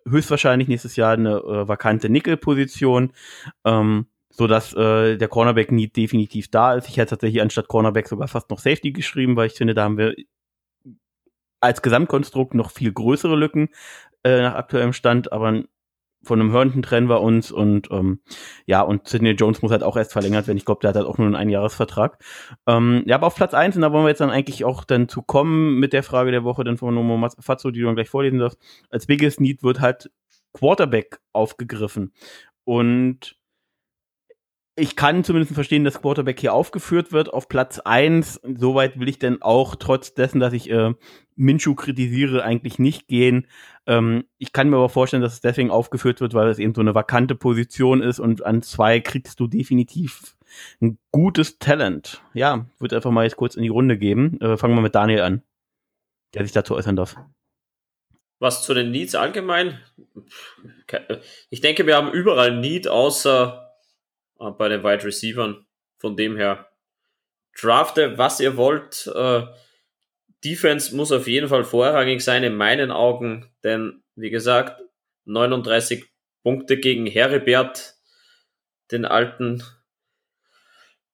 [0.10, 3.14] höchstwahrscheinlich nächstes Jahr eine äh, vakante Nickel-Position,
[3.66, 6.88] ähm, so dass äh, der Cornerback-Need definitiv da ist.
[6.88, 9.97] Ich hätte tatsächlich anstatt Cornerback sogar fast noch Safety geschrieben, weil ich finde, da haben
[9.97, 10.16] wir
[11.60, 13.70] als Gesamtkonstrukt noch viel größere Lücken
[14.24, 15.64] äh, nach aktuellem Stand, aber
[16.30, 18.21] von einem Herndon trennen wir uns und ähm,
[18.67, 20.57] ja, und Sidney Jones muss halt auch erst verlängert werden.
[20.57, 22.23] Ich glaube, der hat halt auch nur einen Einjahresvertrag.
[22.67, 25.09] Ähm, ja, aber auf Platz eins und da wollen wir jetzt dann eigentlich auch dann
[25.09, 28.09] zu kommen mit der Frage der Woche dann von Nomo Fazzo, die du dann gleich
[28.09, 28.59] vorlesen darfst.
[28.91, 30.11] Als Biggest Need wird halt
[30.53, 32.13] Quarterback aufgegriffen.
[32.63, 33.39] Und
[34.80, 38.39] ich kann zumindest verstehen, dass Quarterback hier aufgeführt wird auf Platz eins.
[38.43, 40.93] Soweit will ich denn auch, trotz dessen, dass ich äh,
[41.36, 43.47] Minshu kritisiere, eigentlich nicht gehen.
[43.86, 46.82] Ähm, ich kann mir aber vorstellen, dass es deswegen aufgeführt wird, weil es eben so
[46.82, 50.36] eine vakante Position ist und an zwei kriegst du definitiv
[50.82, 52.21] ein gutes Talent.
[52.34, 54.39] Ja, würde einfach mal jetzt kurz in die Runde geben.
[54.41, 55.43] Äh, fangen wir mit Daniel an,
[56.34, 57.17] der sich dazu äußern darf.
[58.39, 59.80] Was zu den Needs allgemein?
[61.49, 63.68] Ich denke, wir haben überall Need, außer
[64.40, 65.66] äh, bei den Wide Receivern.
[65.98, 66.70] Von dem her,
[67.60, 69.08] drafte, was ihr wollt.
[69.14, 69.44] Äh,
[70.44, 74.82] Defense muss auf jeden Fall vorrangig sein in meinen Augen, denn wie gesagt,
[75.26, 76.06] 39
[76.44, 77.96] Punkte gegen Heribert,
[78.92, 79.64] den alten,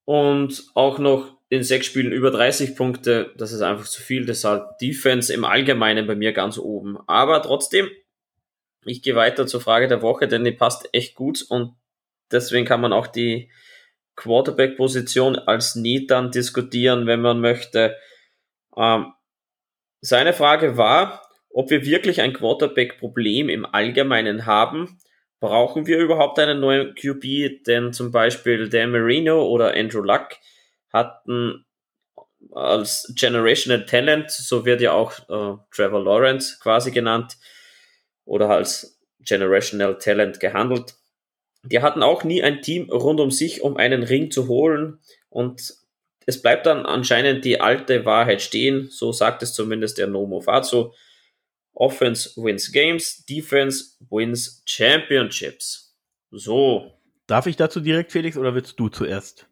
[0.05, 4.77] und auch noch in sechs Spielen über 30 Punkte, das ist einfach zu viel, deshalb
[4.79, 6.97] Defense im Allgemeinen bei mir ganz oben.
[7.07, 7.89] Aber trotzdem,
[8.85, 11.75] ich gehe weiter zur Frage der Woche, denn die passt echt gut und
[12.31, 13.51] Deswegen kann man auch die
[14.15, 17.97] Quarterback-Position als Need dann diskutieren, wenn man möchte.
[18.77, 19.13] Ähm,
[20.01, 24.99] seine Frage war, ob wir wirklich ein Quarterback-Problem im Allgemeinen haben.
[25.39, 27.63] Brauchen wir überhaupt einen neuen QB?
[27.65, 30.29] Denn zum Beispiel Dan Marino oder Andrew Luck
[30.91, 31.65] hatten
[32.51, 37.37] als Generational Talent, so wird ja auch äh, Trevor Lawrence quasi genannt,
[38.23, 40.93] oder als Generational Talent gehandelt
[41.65, 44.99] die hatten auch nie ein Team rund um sich, um einen Ring zu holen.
[45.29, 45.73] Und
[46.25, 50.93] es bleibt dann anscheinend die alte Wahrheit stehen, so sagt es zumindest der Nomo Fazio.
[51.73, 55.95] Offense wins games, Defense wins championships.
[56.31, 56.91] So.
[57.27, 59.47] Darf ich dazu direkt, Felix, oder willst du zuerst?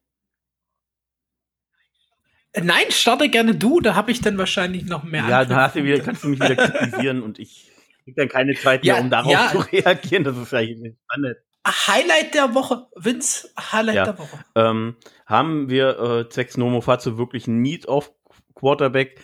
[2.55, 5.27] Nein, starte gerne du, da habe ich dann wahrscheinlich noch mehr.
[5.27, 7.71] Ja, da hast du wieder, kannst du mich wieder kritisieren und ich
[8.03, 9.49] krieg dann keine Zeit mehr, ja, um darauf ja.
[9.51, 10.23] zu reagieren.
[10.23, 11.37] Das ist vielleicht nicht spannend.
[11.65, 14.05] Highlight der Woche, Vince, Highlight ja.
[14.05, 14.45] der Woche.
[14.55, 18.11] Ähm, haben wir äh, zwecks Nomo Fazio wirklich ein Need auf
[18.53, 19.21] Quarterback?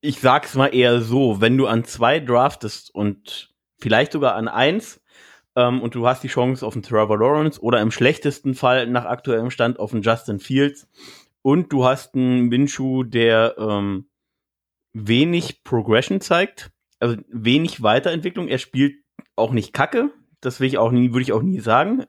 [0.00, 5.00] Ich sag's mal eher so, wenn du an zwei draftest und vielleicht sogar an eins
[5.56, 9.06] ähm, und du hast die Chance auf einen Trevor Lawrence oder im schlechtesten Fall nach
[9.06, 10.88] aktuellem Stand auf einen Justin Fields
[11.42, 14.08] und du hast einen Minshu, der ähm,
[14.92, 18.48] wenig Progression zeigt, also wenig Weiterentwicklung.
[18.48, 19.02] Er spielt
[19.36, 20.10] auch nicht kacke,
[20.44, 22.04] das will ich auch nie, würde ich auch nie sagen,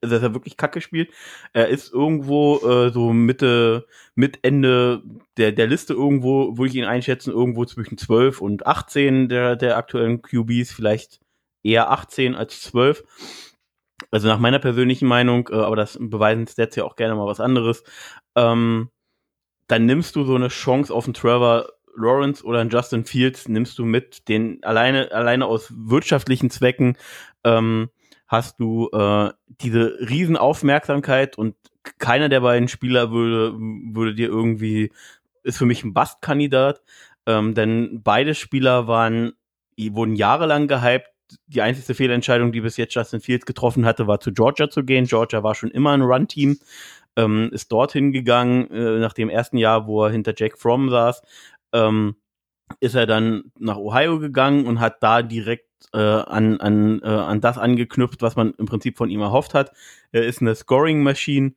[0.00, 1.10] dass er wirklich Kacke spielt.
[1.52, 5.02] Er ist irgendwo äh, so Mitte, mit Ende
[5.36, 9.76] der, der Liste irgendwo, würde ich ihn einschätzen, irgendwo zwischen 12 und 18 der, der
[9.76, 11.20] aktuellen QBs, vielleicht
[11.62, 13.04] eher 18 als 12.
[14.10, 17.40] Also nach meiner persönlichen Meinung, äh, aber das beweisen Stats ja auch gerne mal was
[17.40, 17.84] anderes,
[18.34, 18.90] ähm,
[19.68, 23.78] dann nimmst du so eine Chance auf einen Trevor Lawrence oder einen Justin Fields, nimmst
[23.78, 26.96] du mit, den alleine, alleine aus wirtschaftlichen Zwecken
[27.44, 27.90] ähm,
[28.26, 31.54] hast du äh, diese Riesenaufmerksamkeit und
[31.98, 34.90] keiner der beiden Spieler würde, würde dir irgendwie,
[35.42, 36.82] ist für mich ein Bastkandidat,
[37.26, 39.32] ähm, denn beide Spieler waren,
[39.78, 41.08] wurden jahrelang gehypt.
[41.46, 45.06] Die einzige Fehlentscheidung, die bis jetzt Justin Fields getroffen hatte, war zu Georgia zu gehen.
[45.06, 46.58] Georgia war schon immer ein Run-Team,
[47.16, 51.22] ähm, ist dorthin gegangen, äh, nach dem ersten Jahr, wo er hinter Jack Fromm saß,
[51.72, 52.16] ähm,
[52.80, 57.40] ist er dann nach Ohio gegangen und hat da direkt äh, an, an, äh, an
[57.40, 59.72] das angeknüpft, was man im Prinzip von ihm erhofft hat.
[60.12, 61.54] Er ist eine Scoring-Machine,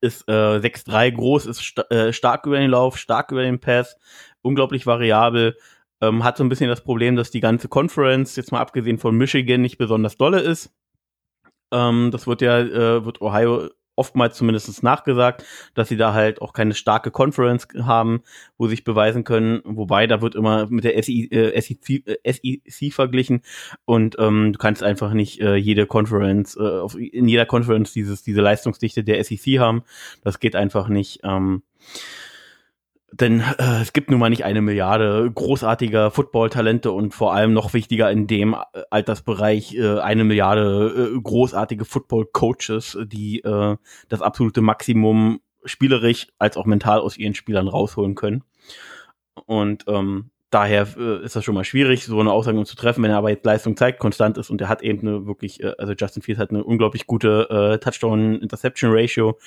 [0.00, 3.96] ist äh, 6'3 groß, ist sta äh, stark über den Lauf, stark über den Pass,
[4.42, 5.56] unglaublich variabel.
[6.00, 9.16] Ähm, hat so ein bisschen das Problem, dass die ganze Conference, jetzt mal abgesehen von
[9.16, 10.72] Michigan, nicht besonders dolle ist.
[11.72, 16.52] Ähm, das wird ja, äh, wird Ohio oftmals zumindest nachgesagt, dass sie da halt auch
[16.52, 18.22] keine starke Conference haben,
[18.58, 19.60] wo sie sich beweisen können.
[19.64, 23.42] Wobei, da wird immer mit der SEC, äh, SEC, äh, SEC verglichen
[23.84, 28.22] und ähm, du kannst einfach nicht äh, jede Conference, äh, auf, in jeder Conference dieses,
[28.22, 29.82] diese Leistungsdichte der SEC haben.
[30.22, 31.20] Das geht einfach nicht.
[31.22, 31.62] Ähm,
[33.20, 37.72] denn äh, es gibt nun mal nicht eine Milliarde großartiger Football-Talente und vor allem noch
[37.72, 43.76] wichtiger in dem äh, Altersbereich äh, eine Milliarde äh, großartige Football-Coaches, die äh,
[44.08, 48.42] das absolute Maximum spielerisch als auch mental aus ihren Spielern rausholen können.
[49.46, 53.12] Und ähm, daher äh, ist das schon mal schwierig, so eine Aussage zu treffen, wenn
[53.12, 55.92] er aber jetzt Leistung zeigt, konstant ist und er hat eben eine wirklich, äh, also
[55.92, 59.38] Justin Fields hat eine unglaublich gute äh, Touchdown-Interception-Ratio.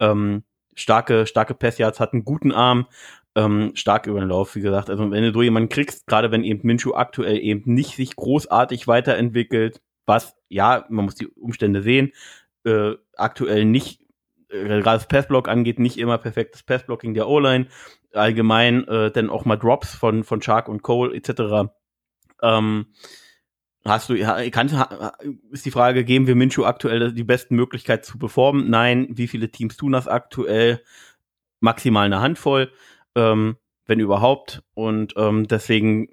[0.00, 0.42] Ähm,
[0.74, 2.86] starke, starke Passyards, hat einen guten Arm,
[3.34, 4.90] ähm, stark über den Lauf, wie gesagt.
[4.90, 8.86] Also wenn du so jemanden kriegst, gerade wenn eben Minshu aktuell eben nicht sich großartig
[8.86, 12.12] weiterentwickelt, was, ja, man muss die Umstände sehen,
[12.64, 14.02] äh, aktuell nicht,
[14.50, 17.68] äh, gerade das Passblock angeht, nicht immer perfektes Passblocking der O-Line,
[18.12, 21.72] allgemein äh, dann auch mal Drops von, von Shark und Cole etc.
[22.42, 22.86] Ähm,
[23.84, 24.76] Hast du, kannst,
[25.50, 28.70] ist die Frage, geben wir Minshu aktuell die besten Möglichkeiten zu performen?
[28.70, 29.08] Nein.
[29.10, 30.82] Wie viele Teams tun das aktuell?
[31.60, 32.72] Maximal eine Handvoll,
[33.14, 33.56] ähm,
[33.86, 34.62] wenn überhaupt.
[34.74, 36.10] Und ähm, deswegen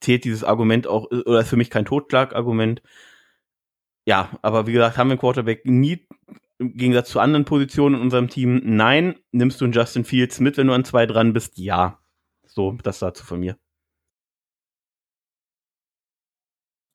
[0.00, 2.82] zählt dieses Argument auch, oder ist für mich kein Totschlagargument.
[4.04, 6.06] Ja, aber wie gesagt, haben wir einen Quarterback nie
[6.58, 8.62] im Gegensatz zu anderen Positionen in unserem Team?
[8.64, 9.16] Nein.
[9.32, 11.58] Nimmst du einen Justin Fields mit, wenn du an zwei dran bist?
[11.58, 11.98] Ja.
[12.46, 13.56] So, das dazu von mir.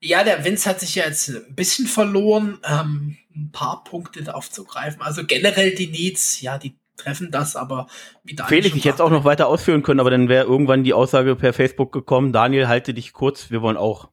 [0.04, 5.02] Ja, der Vince hat sich ja jetzt ein bisschen verloren, ähm, ein paar Punkte aufzugreifen.
[5.04, 7.88] Also generell die Needs, ja, die treffen das, aber
[8.24, 10.94] wie Daniel Felix, ich jetzt auch noch weiter ausführen können, aber dann wäre irgendwann die
[10.94, 14.10] Aussage per Facebook gekommen, Daniel, halte dich kurz, wir wollen auch.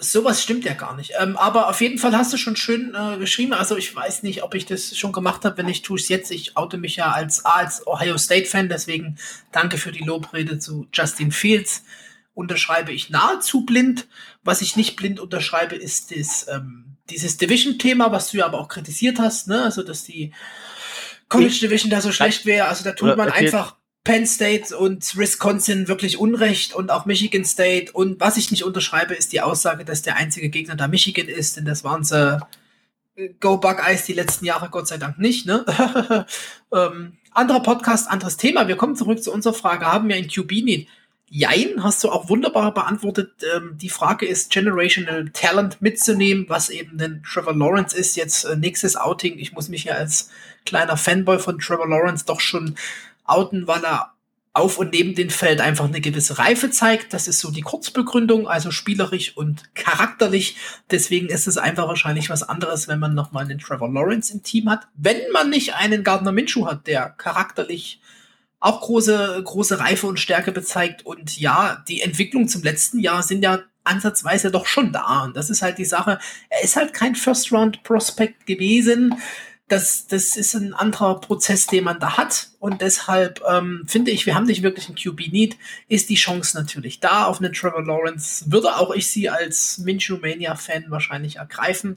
[0.00, 1.12] Sowas stimmt ja gar nicht.
[1.18, 3.52] Ähm, aber auf jeden Fall hast du schon schön äh, geschrieben.
[3.52, 5.58] Also ich weiß nicht, ob ich das schon gemacht habe.
[5.58, 6.30] Wenn ich tue es jetzt.
[6.30, 8.68] Ich oute mich ja als, als Ohio State Fan.
[8.68, 9.18] Deswegen
[9.50, 11.82] danke für die Lobrede zu Justin Fields
[12.38, 14.06] unterschreibe ich nahezu blind.
[14.48, 18.68] Was ich nicht blind unterschreibe, ist das, ähm, dieses Division-Thema, was du ja aber auch
[18.68, 19.62] kritisiert hast, ne?
[19.62, 20.32] Also, dass die
[21.28, 22.68] College Division da so schlecht wäre.
[22.68, 27.92] Also, da tut man einfach Penn State und Wisconsin wirklich Unrecht und auch Michigan State.
[27.92, 31.58] Und was ich nicht unterschreibe, ist die Aussage, dass der einzige Gegner da Michigan ist,
[31.58, 32.40] denn das waren sie
[33.16, 35.62] äh, Go Buckeyes die letzten Jahre Gott sei Dank nicht, ne?
[36.72, 38.66] ähm, anderer Podcast, anderes Thema.
[38.66, 39.84] Wir kommen zurück zu unserer Frage.
[39.84, 40.88] Haben wir ein QB Need?
[41.30, 43.32] Jein, hast du auch wunderbar beantwortet.
[43.54, 48.16] Ähm, die Frage ist, Generational Talent mitzunehmen, was eben denn Trevor Lawrence ist.
[48.16, 49.38] Jetzt äh, nächstes Outing.
[49.38, 50.30] Ich muss mich ja als
[50.64, 52.76] kleiner Fanboy von Trevor Lawrence doch schon
[53.24, 54.14] outen, weil er
[54.54, 57.12] auf und neben dem Feld einfach eine gewisse Reife zeigt.
[57.12, 60.56] Das ist so die Kurzbegründung, also spielerisch und charakterlich.
[60.90, 64.68] Deswegen ist es einfach wahrscheinlich was anderes, wenn man nochmal einen Trevor Lawrence im Team
[64.68, 64.88] hat.
[64.94, 68.00] Wenn man nicht einen Gardner Minshew hat, der charakterlich
[68.60, 71.06] auch große, große Reife und Stärke bezeigt.
[71.06, 75.24] Und ja, die Entwicklung zum letzten Jahr sind ja ansatzweise doch schon da.
[75.24, 76.18] Und das ist halt die Sache.
[76.50, 79.14] Er ist halt kein First-Round-Prospect gewesen
[79.68, 82.48] das, das ist ein anderer Prozess, den man da hat.
[82.58, 85.56] Und deshalb ähm, finde ich, wir haben nicht wirklich einen QB-Need.
[85.88, 88.50] Ist die Chance natürlich da auf einen Trevor Lawrence.
[88.50, 91.96] Würde auch ich sie als Minshew-Mania-Fan wahrscheinlich ergreifen.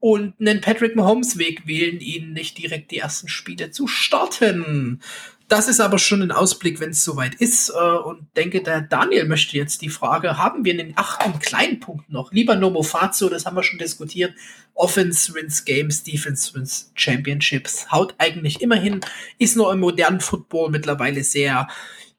[0.00, 5.00] Und einen Patrick Mahomes-Weg wählen, ihn nicht direkt die ersten Spiele zu starten.
[5.48, 7.70] Das ist aber schon ein Ausblick, wenn es soweit ist.
[7.70, 12.10] Äh, und denke, der Daniel möchte jetzt die Frage, haben wir einen achten kleinen Punkt
[12.10, 12.32] noch?
[12.32, 14.34] Lieber Nomo Fazio, das haben wir schon diskutiert.
[14.74, 17.90] Offense wins Games, Defense wins Championships.
[17.90, 19.00] Haut eigentlich immerhin,
[19.38, 21.66] ist nur im modernen Football mittlerweile sehr,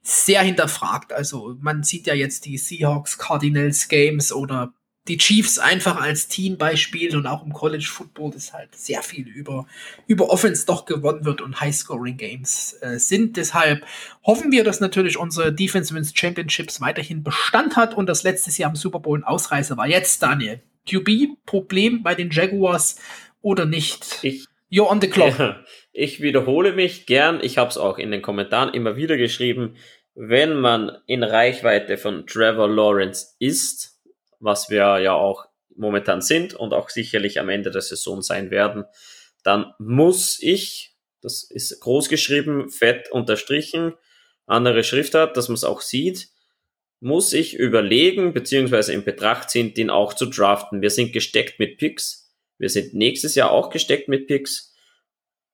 [0.02, 1.14] sehr hinterfragt.
[1.14, 4.74] Also man sieht ja jetzt die Seahawks, Cardinals Games oder
[5.10, 9.66] die Chiefs einfach als Teambeispiel und auch im College Football ist halt sehr viel über,
[10.08, 13.36] über Offense doch gewonnen wird und High-Scoring Games äh, sind.
[13.36, 13.84] Deshalb
[14.24, 18.70] hoffen wir, dass natürlich unsere Defense Wins Championships weiterhin Bestand hat und das letztes Jahr
[18.70, 19.88] im Super Bowl ein Ausreißer war.
[19.88, 22.98] Jetzt, Daniel, QB-Problem bei den Jaguars
[23.42, 24.20] oder nicht?
[24.22, 25.40] Ich, You're on the clock.
[25.40, 25.60] Ja,
[25.92, 27.40] ich wiederhole mich gern.
[27.42, 29.76] Ich habe es auch in den Kommentaren immer wieder geschrieben.
[30.14, 33.99] Wenn man in Reichweite von Trevor Lawrence ist,
[34.40, 38.86] was wir ja auch momentan sind und auch sicherlich am Ende der Saison sein werden,
[39.44, 43.94] dann muss ich, das ist groß geschrieben, fett unterstrichen,
[44.46, 46.30] andere Schriftart, dass man es auch sieht,
[47.02, 50.82] muss ich überlegen, beziehungsweise in Betracht ziehen, den auch zu draften.
[50.82, 52.36] Wir sind gesteckt mit Picks.
[52.58, 54.76] Wir sind nächstes Jahr auch gesteckt mit Picks.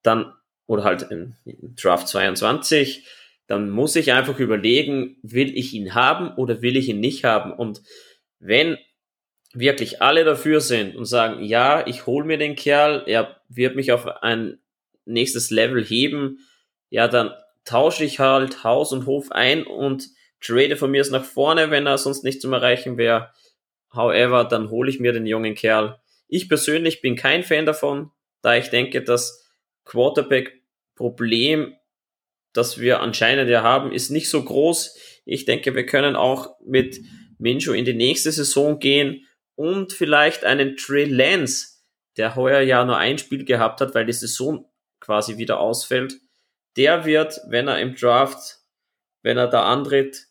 [0.01, 0.33] Dann,
[0.65, 1.35] oder halt im
[1.75, 3.05] Draft 22,
[3.47, 7.53] dann muss ich einfach überlegen, will ich ihn haben oder will ich ihn nicht haben?
[7.53, 7.83] Und
[8.39, 8.77] wenn
[9.53, 13.91] wirklich alle dafür sind und sagen, ja, ich hole mir den Kerl, er wird mich
[13.91, 14.59] auf ein
[15.05, 16.39] nächstes Level heben,
[16.89, 17.31] ja, dann
[17.63, 20.09] tausche ich halt Haus und Hof ein und
[20.41, 23.31] trade von mir es nach vorne, wenn er sonst nicht zum Erreichen wäre.
[23.93, 25.99] However, dann hole ich mir den jungen Kerl.
[26.27, 28.11] Ich persönlich bin kein Fan davon,
[28.41, 29.49] da ich denke, das
[29.85, 31.75] Quarterback-Problem,
[32.53, 34.97] das wir anscheinend ja haben, ist nicht so groß.
[35.25, 36.99] Ich denke, wir können auch mit
[37.37, 41.79] Minshew in die nächste Saison gehen und vielleicht einen Trey Lance,
[42.17, 44.69] der heuer ja nur ein Spiel gehabt hat, weil die Saison
[44.99, 46.15] quasi wieder ausfällt.
[46.77, 48.59] Der wird, wenn er im Draft,
[49.21, 50.27] wenn er da antritt,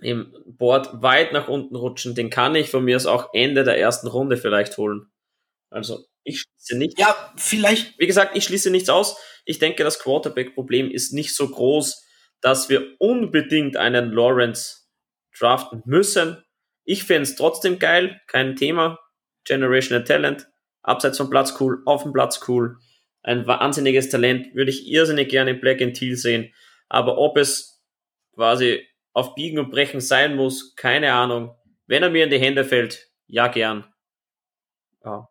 [0.00, 2.14] im Board weit nach unten rutschen.
[2.14, 5.10] Den kann ich von mir aus auch Ende der ersten Runde vielleicht holen.
[5.70, 6.98] Also ich schließe nicht.
[6.98, 7.98] Ja, vielleicht.
[7.98, 9.16] Wie gesagt, ich schließe nichts aus.
[9.44, 12.04] Ich denke, das Quarterback-Problem ist nicht so groß,
[12.40, 14.79] dass wir unbedingt einen Lawrence
[15.38, 16.42] draften müssen.
[16.84, 18.98] Ich fände es trotzdem geil, kein Thema.
[19.44, 20.46] Generational Talent,
[20.82, 22.78] abseits vom Platz cool, auf dem Platz cool.
[23.22, 26.52] Ein wahnsinniges Talent, würde ich irrsinnig gerne in Black and Teal sehen.
[26.88, 27.82] Aber ob es
[28.34, 31.56] quasi auf Biegen und Brechen sein muss, keine Ahnung.
[31.86, 33.84] Wenn er mir in die Hände fällt, ja gern.
[35.04, 35.28] Ja.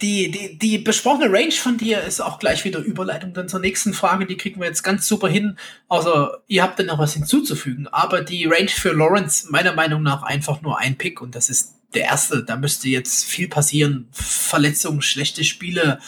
[0.00, 3.92] Die, die, die besprochene Range von dir ist auch gleich wieder Überleitung dann zur nächsten
[3.92, 4.26] Frage.
[4.26, 5.58] Die kriegen wir jetzt ganz super hin.
[5.88, 7.86] Also, ihr habt dann noch was hinzuzufügen.
[7.88, 11.20] Aber die Range für Lawrence, meiner Meinung nach, einfach nur ein Pick.
[11.20, 12.42] Und das ist der erste.
[12.44, 14.08] Da müsste jetzt viel passieren.
[14.12, 15.98] Verletzungen, schlechte Spiele,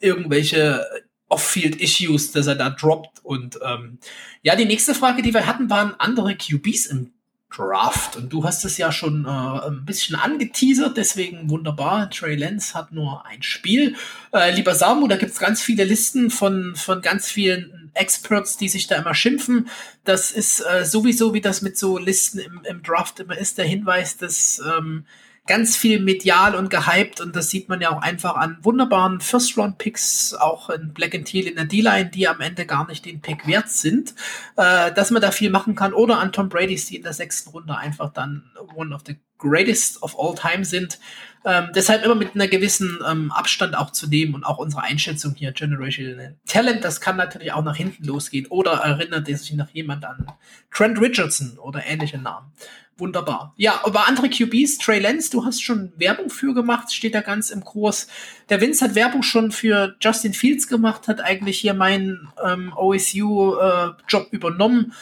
[0.00, 0.84] irgendwelche
[1.28, 3.24] Off-Field-Issues, dass er da droppt.
[3.24, 3.98] Und ähm,
[4.42, 7.12] ja, die nächste Frage, die wir hatten, waren andere QBs im
[7.56, 8.16] Draft.
[8.16, 12.10] Und du hast es ja schon äh, ein bisschen angeteasert, deswegen wunderbar.
[12.10, 13.96] Trey Lance hat nur ein Spiel.
[14.32, 18.86] Äh, lieber Samu, da gibt's ganz viele Listen von, von ganz vielen Experts, die sich
[18.86, 19.68] da immer schimpfen.
[20.04, 23.64] Das ist äh, sowieso, wie das mit so Listen im, im Draft immer ist, der
[23.64, 25.04] Hinweis, dass ähm,
[25.46, 30.34] ganz viel medial und gehypt und das sieht man ja auch einfach an wunderbaren First-Round-Picks,
[30.34, 33.46] auch in Black and Teal in der D-Line, die am Ende gar nicht den Pick
[33.46, 34.14] wert sind,
[34.56, 35.92] äh, dass man da viel machen kann.
[35.92, 40.02] Oder an Tom Brady's, die in der sechsten Runde einfach dann one of the greatest
[40.02, 40.98] of all time sind.
[41.44, 45.34] Ähm, deshalb immer mit einer gewissen ähm, Abstand auch zu nehmen und auch unsere Einschätzung
[45.36, 50.04] hier, Generational Talent, das kann natürlich auch nach hinten losgehen oder erinnert sich noch jemand
[50.04, 50.26] an
[50.72, 52.50] Trent Richardson oder ähnliche Namen.
[52.98, 53.52] Wunderbar.
[53.58, 57.50] Ja, aber andere QBs, Trey Lance, du hast schon Werbung für gemacht, steht da ganz
[57.50, 58.08] im Kurs.
[58.48, 64.28] Der Vince hat Werbung schon für Justin Fields gemacht, hat eigentlich hier meinen ähm, OSU-Job
[64.32, 64.94] äh, übernommen.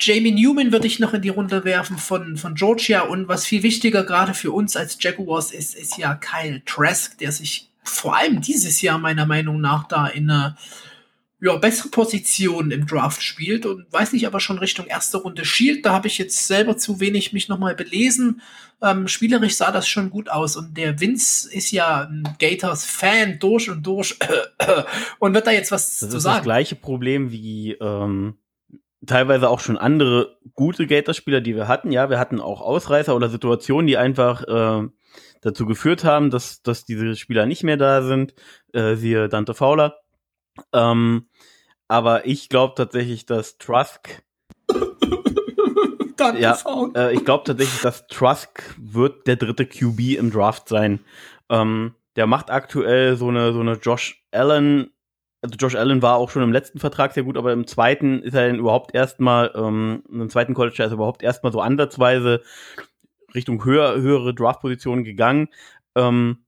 [0.00, 3.02] Jamie Newman würde ich noch in die Runde werfen von, von Georgia.
[3.02, 7.32] Und was viel wichtiger gerade für uns als Jaguars ist, ist ja Kyle Trask, der
[7.32, 10.56] sich vor allem dieses Jahr meiner Meinung nach da in einer
[11.42, 15.86] ja, bessere Position im Draft spielt und weiß nicht, aber schon Richtung erste Runde schielt.
[15.86, 18.42] Da habe ich jetzt selber zu wenig mich nochmal belesen.
[18.82, 23.70] Ähm, spielerisch sah das schon gut aus und der Vince ist ja ein Gators-Fan durch
[23.70, 24.18] und durch
[25.18, 26.36] und wird da jetzt was das zu ist sagen.
[26.36, 28.34] Das gleiche Problem wie ähm,
[29.06, 31.92] teilweise auch schon andere gute Gators-Spieler, die wir hatten.
[31.92, 34.88] Ja, wir hatten auch Ausreißer oder Situationen, die einfach äh,
[35.40, 38.34] dazu geführt haben, dass, dass diese Spieler nicht mehr da sind.
[38.72, 40.00] Äh, siehe Dante Fowler.
[40.72, 41.28] Ähm,
[41.88, 44.22] aber ich glaube tatsächlich, dass Trusk
[46.38, 46.58] ja,
[46.94, 51.00] äh, ich glaube tatsächlich, dass Trusk wird der dritte QB im Draft sein.
[51.48, 54.90] Ähm, der macht aktuell so eine so eine Josh Allen.
[55.42, 58.34] Also Josh Allen war auch schon im letzten Vertrag sehr gut, aber im zweiten ist
[58.34, 62.42] er dann überhaupt erstmal, ähm, im zweiten College ist er überhaupt erstmal so ansatzweise
[63.34, 65.48] Richtung höher, höhere Draftpositionen gegangen.
[65.94, 66.44] Ähm,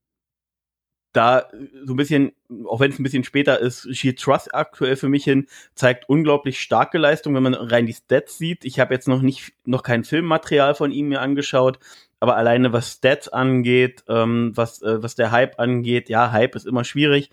[1.12, 1.49] da
[1.84, 2.32] so ein bisschen,
[2.66, 6.61] auch wenn es ein bisschen später ist, schielt Trust aktuell für mich hin, zeigt unglaublich
[6.61, 8.64] starke Leistung, wenn man rein die Stats sieht.
[8.64, 11.78] Ich habe jetzt noch nicht, noch kein Filmmaterial von ihm mir angeschaut,
[12.18, 16.66] aber alleine was Stats angeht, ähm, was, äh, was der Hype angeht, ja, Hype ist
[16.66, 17.30] immer schwierig,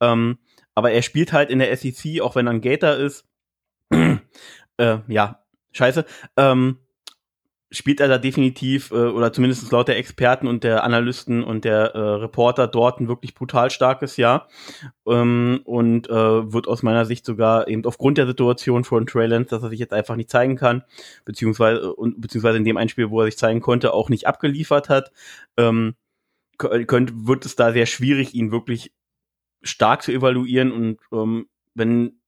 [0.00, 0.38] ähm,
[0.78, 3.24] aber er spielt halt in der SEC, auch wenn er ein Gator ist.
[3.90, 6.04] äh, ja, scheiße.
[6.36, 6.78] Ähm,
[7.72, 11.96] spielt er da definitiv, äh, oder zumindest laut der Experten und der Analysten und der
[11.96, 14.46] äh, Reporter dort ein wirklich brutal starkes Jahr.
[15.04, 19.64] Ähm, und äh, wird aus meiner Sicht sogar eben aufgrund der Situation von Trey dass
[19.64, 20.84] er sich jetzt einfach nicht zeigen kann,
[21.24, 25.10] beziehungsweise, und, beziehungsweise in dem Einspiel, wo er sich zeigen konnte, auch nicht abgeliefert hat,
[25.56, 25.96] ähm,
[26.56, 28.92] könnte, wird es da sehr schwierig, ihn wirklich
[29.62, 32.20] stark zu evaluieren und ähm, wenn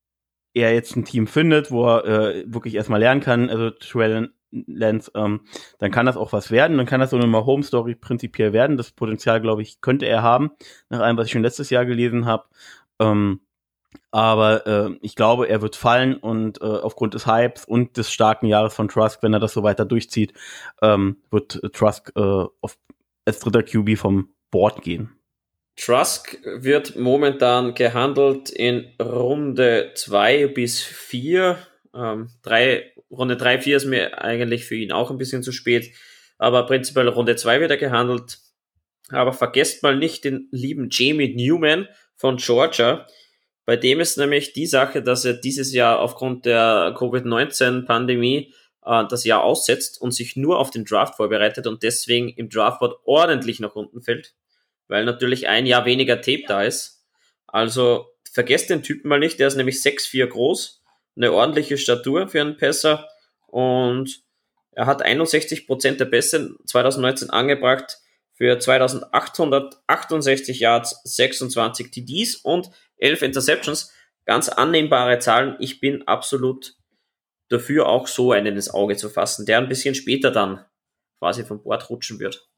[0.55, 5.11] er jetzt ein Team findet, wo er äh, wirklich erstmal lernen kann, also Trey Lance,
[5.15, 5.43] ähm,
[5.79, 6.77] dann kann das auch was werden.
[6.77, 8.77] Dann kann das so eine Home-Story prinzipiell werden.
[8.77, 10.51] Das Potenzial, glaube ich, könnte er haben,
[10.89, 12.47] nach allem, was ich schon letztes Jahr gelesen habe.
[12.99, 13.41] Ähm,
[14.11, 18.47] aber äh, ich glaube, er wird fallen und äh, aufgrund des Hypes und des starken
[18.47, 20.33] Jahres von Trusk, wenn er das so weiter durchzieht,
[20.83, 22.79] ähm, wird Trusk äh, auf,
[23.25, 25.20] als dritter QB vom Board gehen.
[25.81, 31.57] Trusk wird momentan gehandelt in Runde 2 bis 4.
[31.95, 35.91] Ähm, drei, Runde 3, 4 ist mir eigentlich für ihn auch ein bisschen zu spät.
[36.37, 38.39] Aber prinzipiell Runde 2 wird er gehandelt.
[39.09, 43.07] Aber vergesst mal nicht den lieben Jamie Newman von Georgia.
[43.65, 48.53] Bei dem ist nämlich die Sache, dass er dieses Jahr aufgrund der Covid-19-Pandemie
[48.85, 52.99] äh, das Jahr aussetzt und sich nur auf den Draft vorbereitet und deswegen im Draftboard
[53.05, 54.35] ordentlich nach unten fällt,
[54.91, 57.05] weil natürlich ein Jahr weniger Tape da ist.
[57.47, 60.83] Also vergesst den Typen mal nicht, der ist nämlich 6'4 groß,
[61.17, 63.09] eine ordentliche Statur für einen Pässer
[63.47, 64.23] und
[64.73, 67.99] er hat 61% der Pässe 2019 angebracht
[68.35, 73.93] für 2868 Yards, 26 TDs und 11 Interceptions.
[74.25, 75.57] Ganz annehmbare Zahlen.
[75.59, 76.77] Ich bin absolut
[77.49, 80.65] dafür, auch so einen ins Auge zu fassen, der ein bisschen später dann
[81.19, 82.49] quasi vom Bord rutschen wird.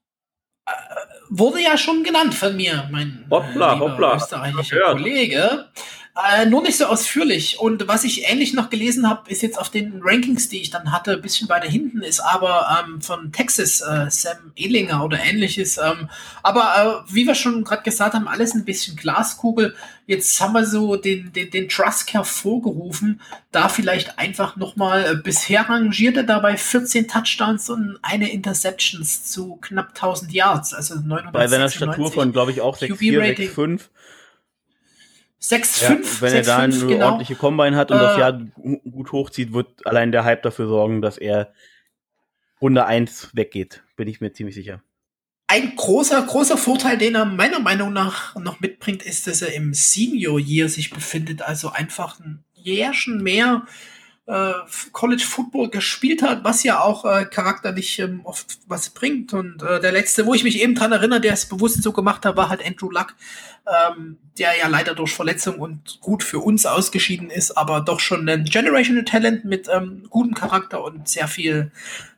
[1.34, 4.16] Wurde ja schon genannt von mir, mein hoppla, äh, hoppla.
[4.16, 4.92] österreichischer Ja.
[4.92, 5.64] Kollege.
[6.14, 7.58] Äh, nur nicht so ausführlich.
[7.58, 10.92] Und was ich ähnlich noch gelesen habe, ist jetzt auf den Rankings, die ich dann
[10.92, 15.78] hatte, ein bisschen weiter hinten, ist aber ähm, von Texas äh, Sam Ehlinger oder ähnliches.
[15.78, 16.10] Ähm,
[16.42, 19.74] aber äh, wie wir schon gerade gesagt haben, alles ein bisschen Glaskugel.
[20.06, 23.22] Jetzt haben wir so den, den, den Trusk hervorgerufen.
[23.50, 29.56] Da vielleicht einfach nochmal, äh, bisher rangiert er dabei 14 Touchdowns und eine Interceptions zu
[29.62, 30.74] knapp 1000 Yards.
[30.74, 31.32] Also 996.
[31.32, 33.48] Bei seiner Statur von, glaube ich, auch 6'4, QB-Rating.
[33.48, 33.80] 6'5.
[35.42, 37.06] 6-5, Ja, wenn er da eine 6-5, genau.
[37.06, 40.68] ordentliche Combine hat und das Äh, Jahr gu- gut hochzieht, wird allein der Hype dafür
[40.68, 41.52] sorgen, dass er
[42.60, 43.82] Runde 1 weggeht.
[43.96, 44.82] Bin ich mir ziemlich sicher.
[45.48, 49.74] Ein großer, großer Vorteil, den er meiner Meinung nach noch mitbringt, ist, dass er im
[49.74, 53.66] Senior Year sich befindet, also einfach ein Jährchen mehr
[54.26, 54.52] äh,
[54.92, 59.32] College Football gespielt hat, was ja auch äh, charakterlich ähm, oft was bringt.
[59.32, 62.24] Und äh, der letzte, wo ich mich eben dran erinnere, der es bewusst so gemacht
[62.24, 63.14] hat, war halt Andrew Luck,
[63.66, 68.28] ähm, der ja leider durch Verletzung und gut für uns ausgeschieden ist, aber doch schon
[68.28, 71.72] ein Generational Talent mit ähm, gutem Charakter und sehr viel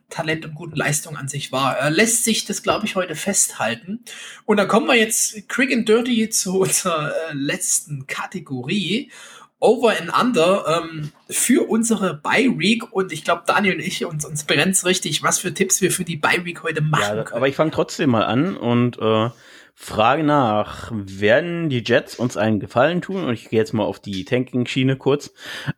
[0.09, 1.77] Talent und guten Leistung an sich war.
[1.77, 4.01] Er lässt sich das, glaube ich, heute festhalten.
[4.45, 9.11] Und dann kommen wir jetzt quick and dirty zu unserer äh, letzten Kategorie.
[9.65, 14.23] Over and Under ähm, für unsere Bye Week und ich glaube Daniel und ich uns
[14.23, 17.37] uns brennt's richtig, was für Tipps wir für die Bye Week heute machen Ja, können.
[17.37, 19.29] aber ich fange trotzdem mal an und äh,
[19.73, 23.23] frage nach, werden die Jets uns einen Gefallen tun?
[23.25, 25.33] Und ich gehe jetzt mal auf die Tanking-Schiene kurz.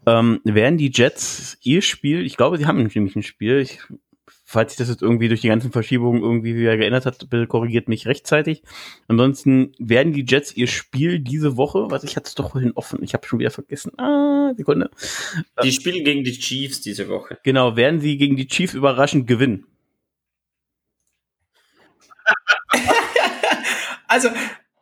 [0.06, 3.80] Ähm, werden die Jets ihr Spiel, ich glaube, sie haben nämlich ein Spiel, ich
[4.50, 7.90] falls sich das jetzt irgendwie durch die ganzen Verschiebungen irgendwie wieder geändert hat, bitte korrigiert
[7.90, 8.64] mich rechtzeitig.
[9.10, 13.04] Ansonsten werden die Jets ihr Spiel diese Woche, was ich hatte es doch vorhin offen,
[13.04, 13.92] ich habe schon wieder vergessen.
[14.00, 14.90] Ah, Sekunde.
[15.64, 17.38] Die spielen gegen die Chiefs diese Woche.
[17.44, 19.66] Genau, werden sie gegen die Chiefs überraschend gewinnen.
[24.08, 24.30] also,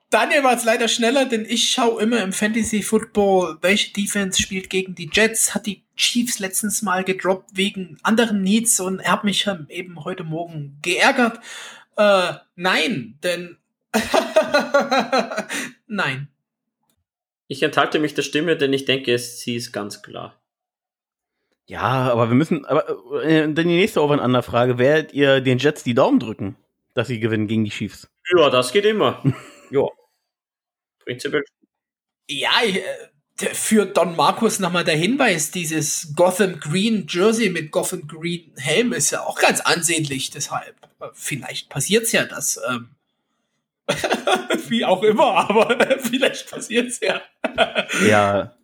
[0.09, 4.69] Daniel war jetzt leider schneller, denn ich schaue immer im Fantasy Football, welche Defense spielt
[4.69, 9.23] gegen die Jets, hat die Chiefs letztens mal gedroppt wegen anderen Needs und er hat
[9.23, 11.39] mich eben heute Morgen geärgert.
[11.97, 13.57] Äh, nein, denn
[15.87, 16.27] nein.
[17.47, 20.41] Ich enthalte mich der Stimme, denn ich denke, es sie ist ganz klar.
[21.67, 25.95] Ja, aber wir müssen, aber äh, dann die nächste Over-Frage, werdet ihr den Jets die
[25.95, 26.57] Daumen drücken,
[26.93, 28.07] dass sie gewinnen gegen die Chiefs?
[28.37, 29.23] Ja, das geht immer.
[29.71, 29.87] ja.
[31.03, 31.43] Prinzipiell.
[32.27, 32.81] Ja, äh,
[33.37, 39.11] für Don Markus nochmal der Hinweis, dieses Gotham Green Jersey mit Gotham Green Helm ist
[39.11, 40.75] ja auch ganz ansehnlich, deshalb.
[41.01, 42.89] Äh, vielleicht passiert's ja, dass, ähm,
[44.69, 47.21] wie auch immer, aber vielleicht passiert's ja.
[48.07, 48.55] ja.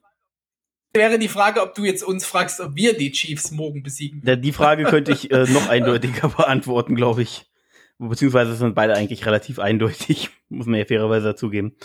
[0.94, 4.22] Wäre die Frage, ob du jetzt uns fragst, ob wir die Chiefs morgen besiegen.
[4.26, 7.46] Ja, die Frage könnte ich äh, noch eindeutiger beantworten, glaube ich.
[8.10, 11.76] Beziehungsweise sind beide eigentlich relativ eindeutig, muss man ja fairerweise dazugeben.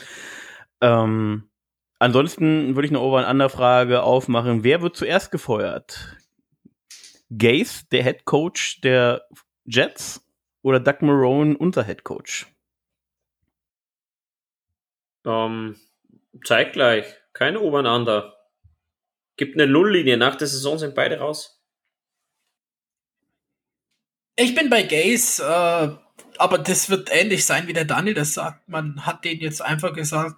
[0.80, 1.50] Ähm,
[1.98, 4.64] ansonsten würde ich eine Over-Under-Frage aufmachen.
[4.64, 6.16] Wer wird zuerst gefeuert?
[7.28, 9.26] Gaze, der Head Coach der
[9.66, 10.24] Jets,
[10.62, 12.46] oder Doug Marone, unser Head Coach?
[15.26, 15.76] Ähm,
[16.44, 17.06] zeitgleich.
[17.34, 18.34] Keine Over-Under.
[19.36, 20.16] Gibt eine Nulllinie.
[20.16, 21.62] Nach der Saison sind beide raus.
[24.36, 25.42] Ich bin bei Gaze.
[25.42, 26.05] Äh
[26.40, 28.68] aber das wird ähnlich sein, wie der Daniel das sagt.
[28.68, 30.36] Man hat denen jetzt einfach gesagt,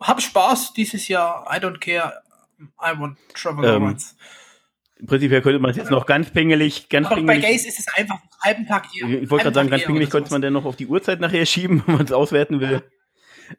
[0.00, 2.22] hab Spaß dieses Jahr, I don't care,
[2.60, 4.14] I want Trevor ähm, Lawrence.
[5.06, 7.42] Prinzipiell könnte man es jetzt noch ganz pingelig, ganz Aber pingelig.
[7.42, 9.22] bei Gaze ist es einfach einen halben Tag eher.
[9.22, 11.82] Ich wollte gerade sagen, ganz pingelig könnte man denn noch auf die Uhrzeit nachher schieben,
[11.86, 12.82] wenn man es auswerten will.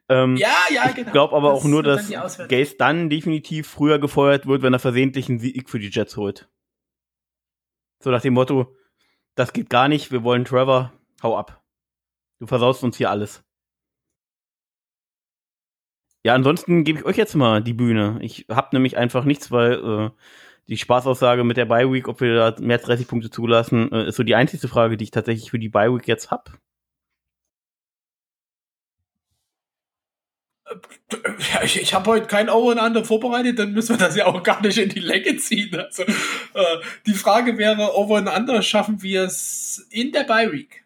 [0.08, 1.06] Ähm, ja, ja, genau.
[1.06, 2.08] Ich glaube aber das auch nur, dass
[2.48, 6.48] Gaze dann definitiv früher gefeuert wird, wenn er versehentlich einen Sieg für die Jets holt.
[8.00, 8.76] So nach dem Motto,
[9.34, 10.92] das geht gar nicht, wir wollen Trevor,
[11.22, 11.62] Hau ab.
[12.40, 13.44] Du versaust uns hier alles.
[16.24, 18.18] Ja, ansonsten gebe ich euch jetzt mal die Bühne.
[18.20, 20.10] Ich habe nämlich einfach nichts, weil äh,
[20.68, 24.08] die Spaßaussage mit der Bye Week, ob wir da mehr als 30 Punkte zulassen, äh,
[24.08, 26.52] ist so die einzige Frage, die ich tatsächlich für die Bye Week jetzt habe.
[31.52, 34.26] Ja, ich, ich habe heute kein Over und Under vorbereitet, dann müssen wir das ja
[34.26, 35.74] auch gar nicht in die Länge ziehen.
[35.74, 36.76] Also äh,
[37.06, 40.79] die Frage wäre, Over und Under schaffen wir es in der Bye Week?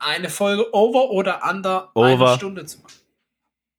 [0.00, 2.28] Eine Folge over oder under over.
[2.28, 2.94] eine Stunde zu machen.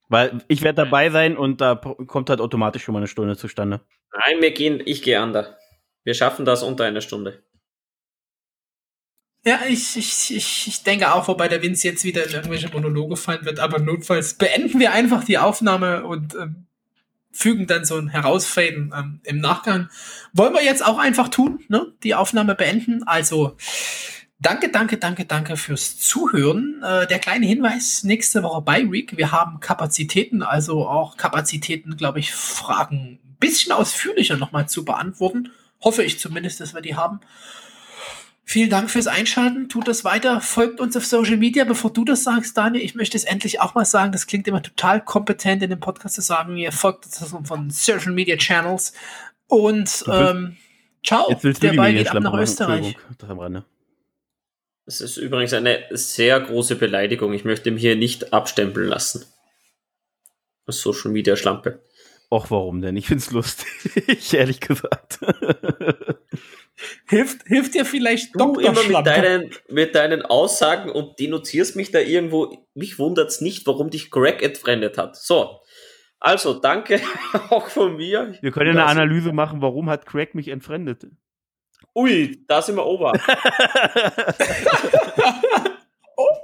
[0.08, 3.82] Weil ich werde dabei sein und da kommt halt automatisch schon mal eine Stunde zustande.
[4.14, 5.58] Nein, wir gehen, ich gehe under.
[6.04, 7.44] Wir schaffen das unter einer Stunde.
[9.44, 13.18] Ja, ich, ich, ich, ich denke auch, wobei der Vince jetzt wieder in irgendwelche Monologe
[13.18, 16.68] fallen wird, aber notfalls beenden wir einfach die Aufnahme und ähm,
[17.32, 19.90] fügen dann so ein Herausfaden ähm, im Nachgang.
[20.34, 21.94] Wollen wir jetzt auch einfach tun, ne?
[22.04, 23.04] Die Aufnahme beenden.
[23.04, 23.58] Also
[24.42, 26.82] Danke, danke, danke, danke fürs Zuhören.
[26.84, 29.16] Äh, der kleine Hinweis, nächste Woche bei Week.
[29.16, 35.52] Wir haben Kapazitäten, also auch Kapazitäten, glaube ich, Fragen ein bisschen ausführlicher nochmal zu beantworten.
[35.80, 37.20] Hoffe ich zumindest, dass wir die haben.
[38.44, 39.70] Vielen Dank fürs Einschalten.
[39.70, 40.42] Tut das weiter.
[40.42, 41.64] Folgt uns auf Social Media.
[41.64, 44.12] Bevor du das sagst, Daniel, ich möchte es endlich auch mal sagen.
[44.12, 46.58] Das klingt immer total kompetent in dem Podcast zu sagen.
[46.58, 48.94] Ihr folgt uns von Social Media Channels.
[49.48, 50.58] Und ähm,
[51.06, 51.30] ciao.
[51.30, 52.98] Jetzt willst du der Ball geht ab nach Österreich.
[54.92, 57.32] Das ist übrigens eine sehr große Beleidigung.
[57.32, 59.26] Ich möchte ihn hier nicht abstempeln lassen.
[60.66, 61.82] Als Social Media Schlampe.
[62.30, 62.98] Och, warum denn?
[62.98, 65.20] Ich find's lustig, ehrlich gesagt.
[67.08, 72.00] hilft, hilft dir vielleicht du immer mit deinen, mit deinen Aussagen und denunzierst mich da
[72.00, 72.68] irgendwo.
[72.74, 75.16] Mich wundert's nicht, warum dich Greg entfremdet hat.
[75.16, 75.62] So.
[76.20, 77.00] Also, danke
[77.50, 78.36] auch von mir.
[78.42, 81.08] Wir können eine Analyse machen, warum hat Craig mich entfremdet.
[81.96, 83.14] Ui, da sind wir ober.
[86.18, 86.28] oh.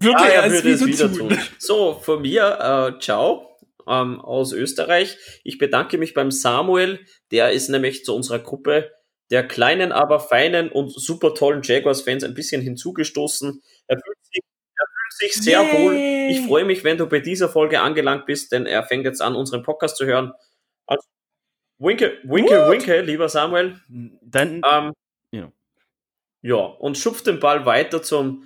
[0.00, 1.38] Wirklich, ah, er würde es wieder tun.
[1.58, 3.52] So, von mir, äh, ciao
[3.86, 5.16] ähm, aus Österreich.
[5.44, 7.00] Ich bedanke mich beim Samuel,
[7.30, 8.90] der ist nämlich zu unserer Gruppe
[9.30, 13.62] der kleinen, aber feinen und super tollen Jaguars-Fans ein bisschen hinzugestoßen.
[13.86, 14.42] Er fühlt sich,
[14.76, 15.72] er fühlt sich sehr Yay.
[15.72, 15.94] wohl.
[16.30, 19.34] Ich freue mich, wenn du bei dieser Folge angelangt bist, denn er fängt jetzt an,
[19.34, 20.32] unseren Podcast zu hören.
[20.86, 21.06] Also
[21.82, 22.70] Winke, winke, What?
[22.70, 23.74] winke, lieber Samuel.
[23.88, 24.92] Dann, ähm,
[25.32, 25.50] ja.
[26.42, 28.44] ja, und schupft den Ball weiter zum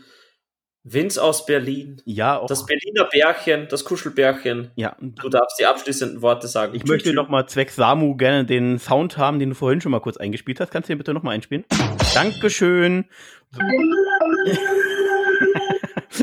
[0.85, 2.01] Vince aus Berlin.
[2.07, 2.47] Ja, auch.
[2.47, 4.71] Das Berliner Bärchen, das Kuschelbärchen.
[4.77, 4.97] ja.
[5.01, 6.75] Du darfst die abschließenden Worte sagen.
[6.75, 10.01] Ich möchte noch mal zwecks Samu gerne den Sound haben, den du vorhin schon mal
[10.01, 10.71] kurz eingespielt hast.
[10.71, 11.67] Kannst du den bitte noch mal einspielen?
[12.15, 13.05] Dankeschön.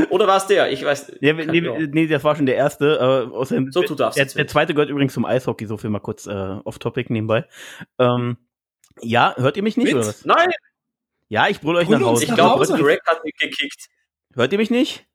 [0.10, 0.72] Oder war es der?
[0.72, 1.14] Ich weiß.
[1.22, 1.74] Ja, nee, ja.
[1.91, 2.98] nee, das war schon der erste.
[3.30, 5.99] Äh, außerdem, So, du darfst der, der zweite gehört übrigens zum Eishockey, so viel mal
[5.99, 6.32] kurz äh,
[6.64, 7.45] off-topic nebenbei.
[7.99, 8.38] Ähm,
[9.02, 9.95] ja, hört ihr mich nicht Mit?
[9.95, 10.26] oder was?
[10.26, 10.49] Nein,
[11.30, 12.26] Ja, ich brülle euch nach Hause.
[12.26, 12.65] ich glaube.
[12.65, 13.88] Greg hat mich gekickt.
[14.36, 15.06] Hört ihr mich nicht?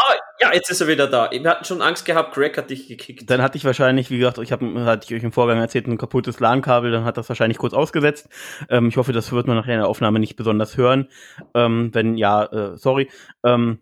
[0.00, 1.28] Ah, ja, jetzt ist er wieder da.
[1.32, 3.28] Wir hatten schon Angst gehabt, Greg hat dich gekickt.
[3.28, 5.98] Dann hatte ich wahrscheinlich, wie gesagt, ich habe, hatte ich euch im Vorgang erzählt, ein
[5.98, 8.28] kaputtes LAN-Kabel, dann hat das wahrscheinlich kurz ausgesetzt.
[8.70, 11.08] Ähm, ich hoffe, das wird man nachher in der Aufnahme nicht besonders hören.
[11.54, 13.10] Ähm, wenn ja, äh, sorry.
[13.44, 13.80] Ähm,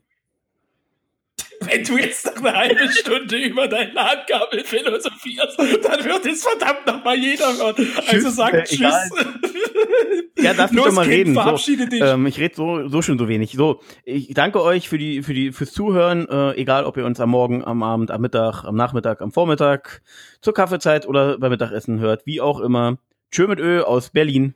[1.61, 6.87] Wenn du jetzt noch eine halbe Stunde über dein LAN-Kabel philosophierst, dann wird es verdammt
[6.87, 7.89] noch mal jeder hören.
[8.07, 8.81] Also sag äh, Tschüss.
[8.81, 9.11] egal.
[10.39, 11.35] ja, darf ich Los, doch mal Kind, reden.
[11.35, 11.41] So.
[11.41, 12.03] verabschiede dich.
[12.03, 13.53] Ähm, ich rede so, so schon so wenig.
[13.53, 16.29] So, ich danke euch für die, für die, fürs Zuhören.
[16.29, 20.03] Äh, egal, ob ihr uns am Morgen, am Abend, am Mittag, am Nachmittag, am Vormittag,
[20.41, 22.99] zur Kaffeezeit oder beim Mittagessen hört, wie auch immer.
[23.31, 24.55] Tschö mit Ö aus Berlin.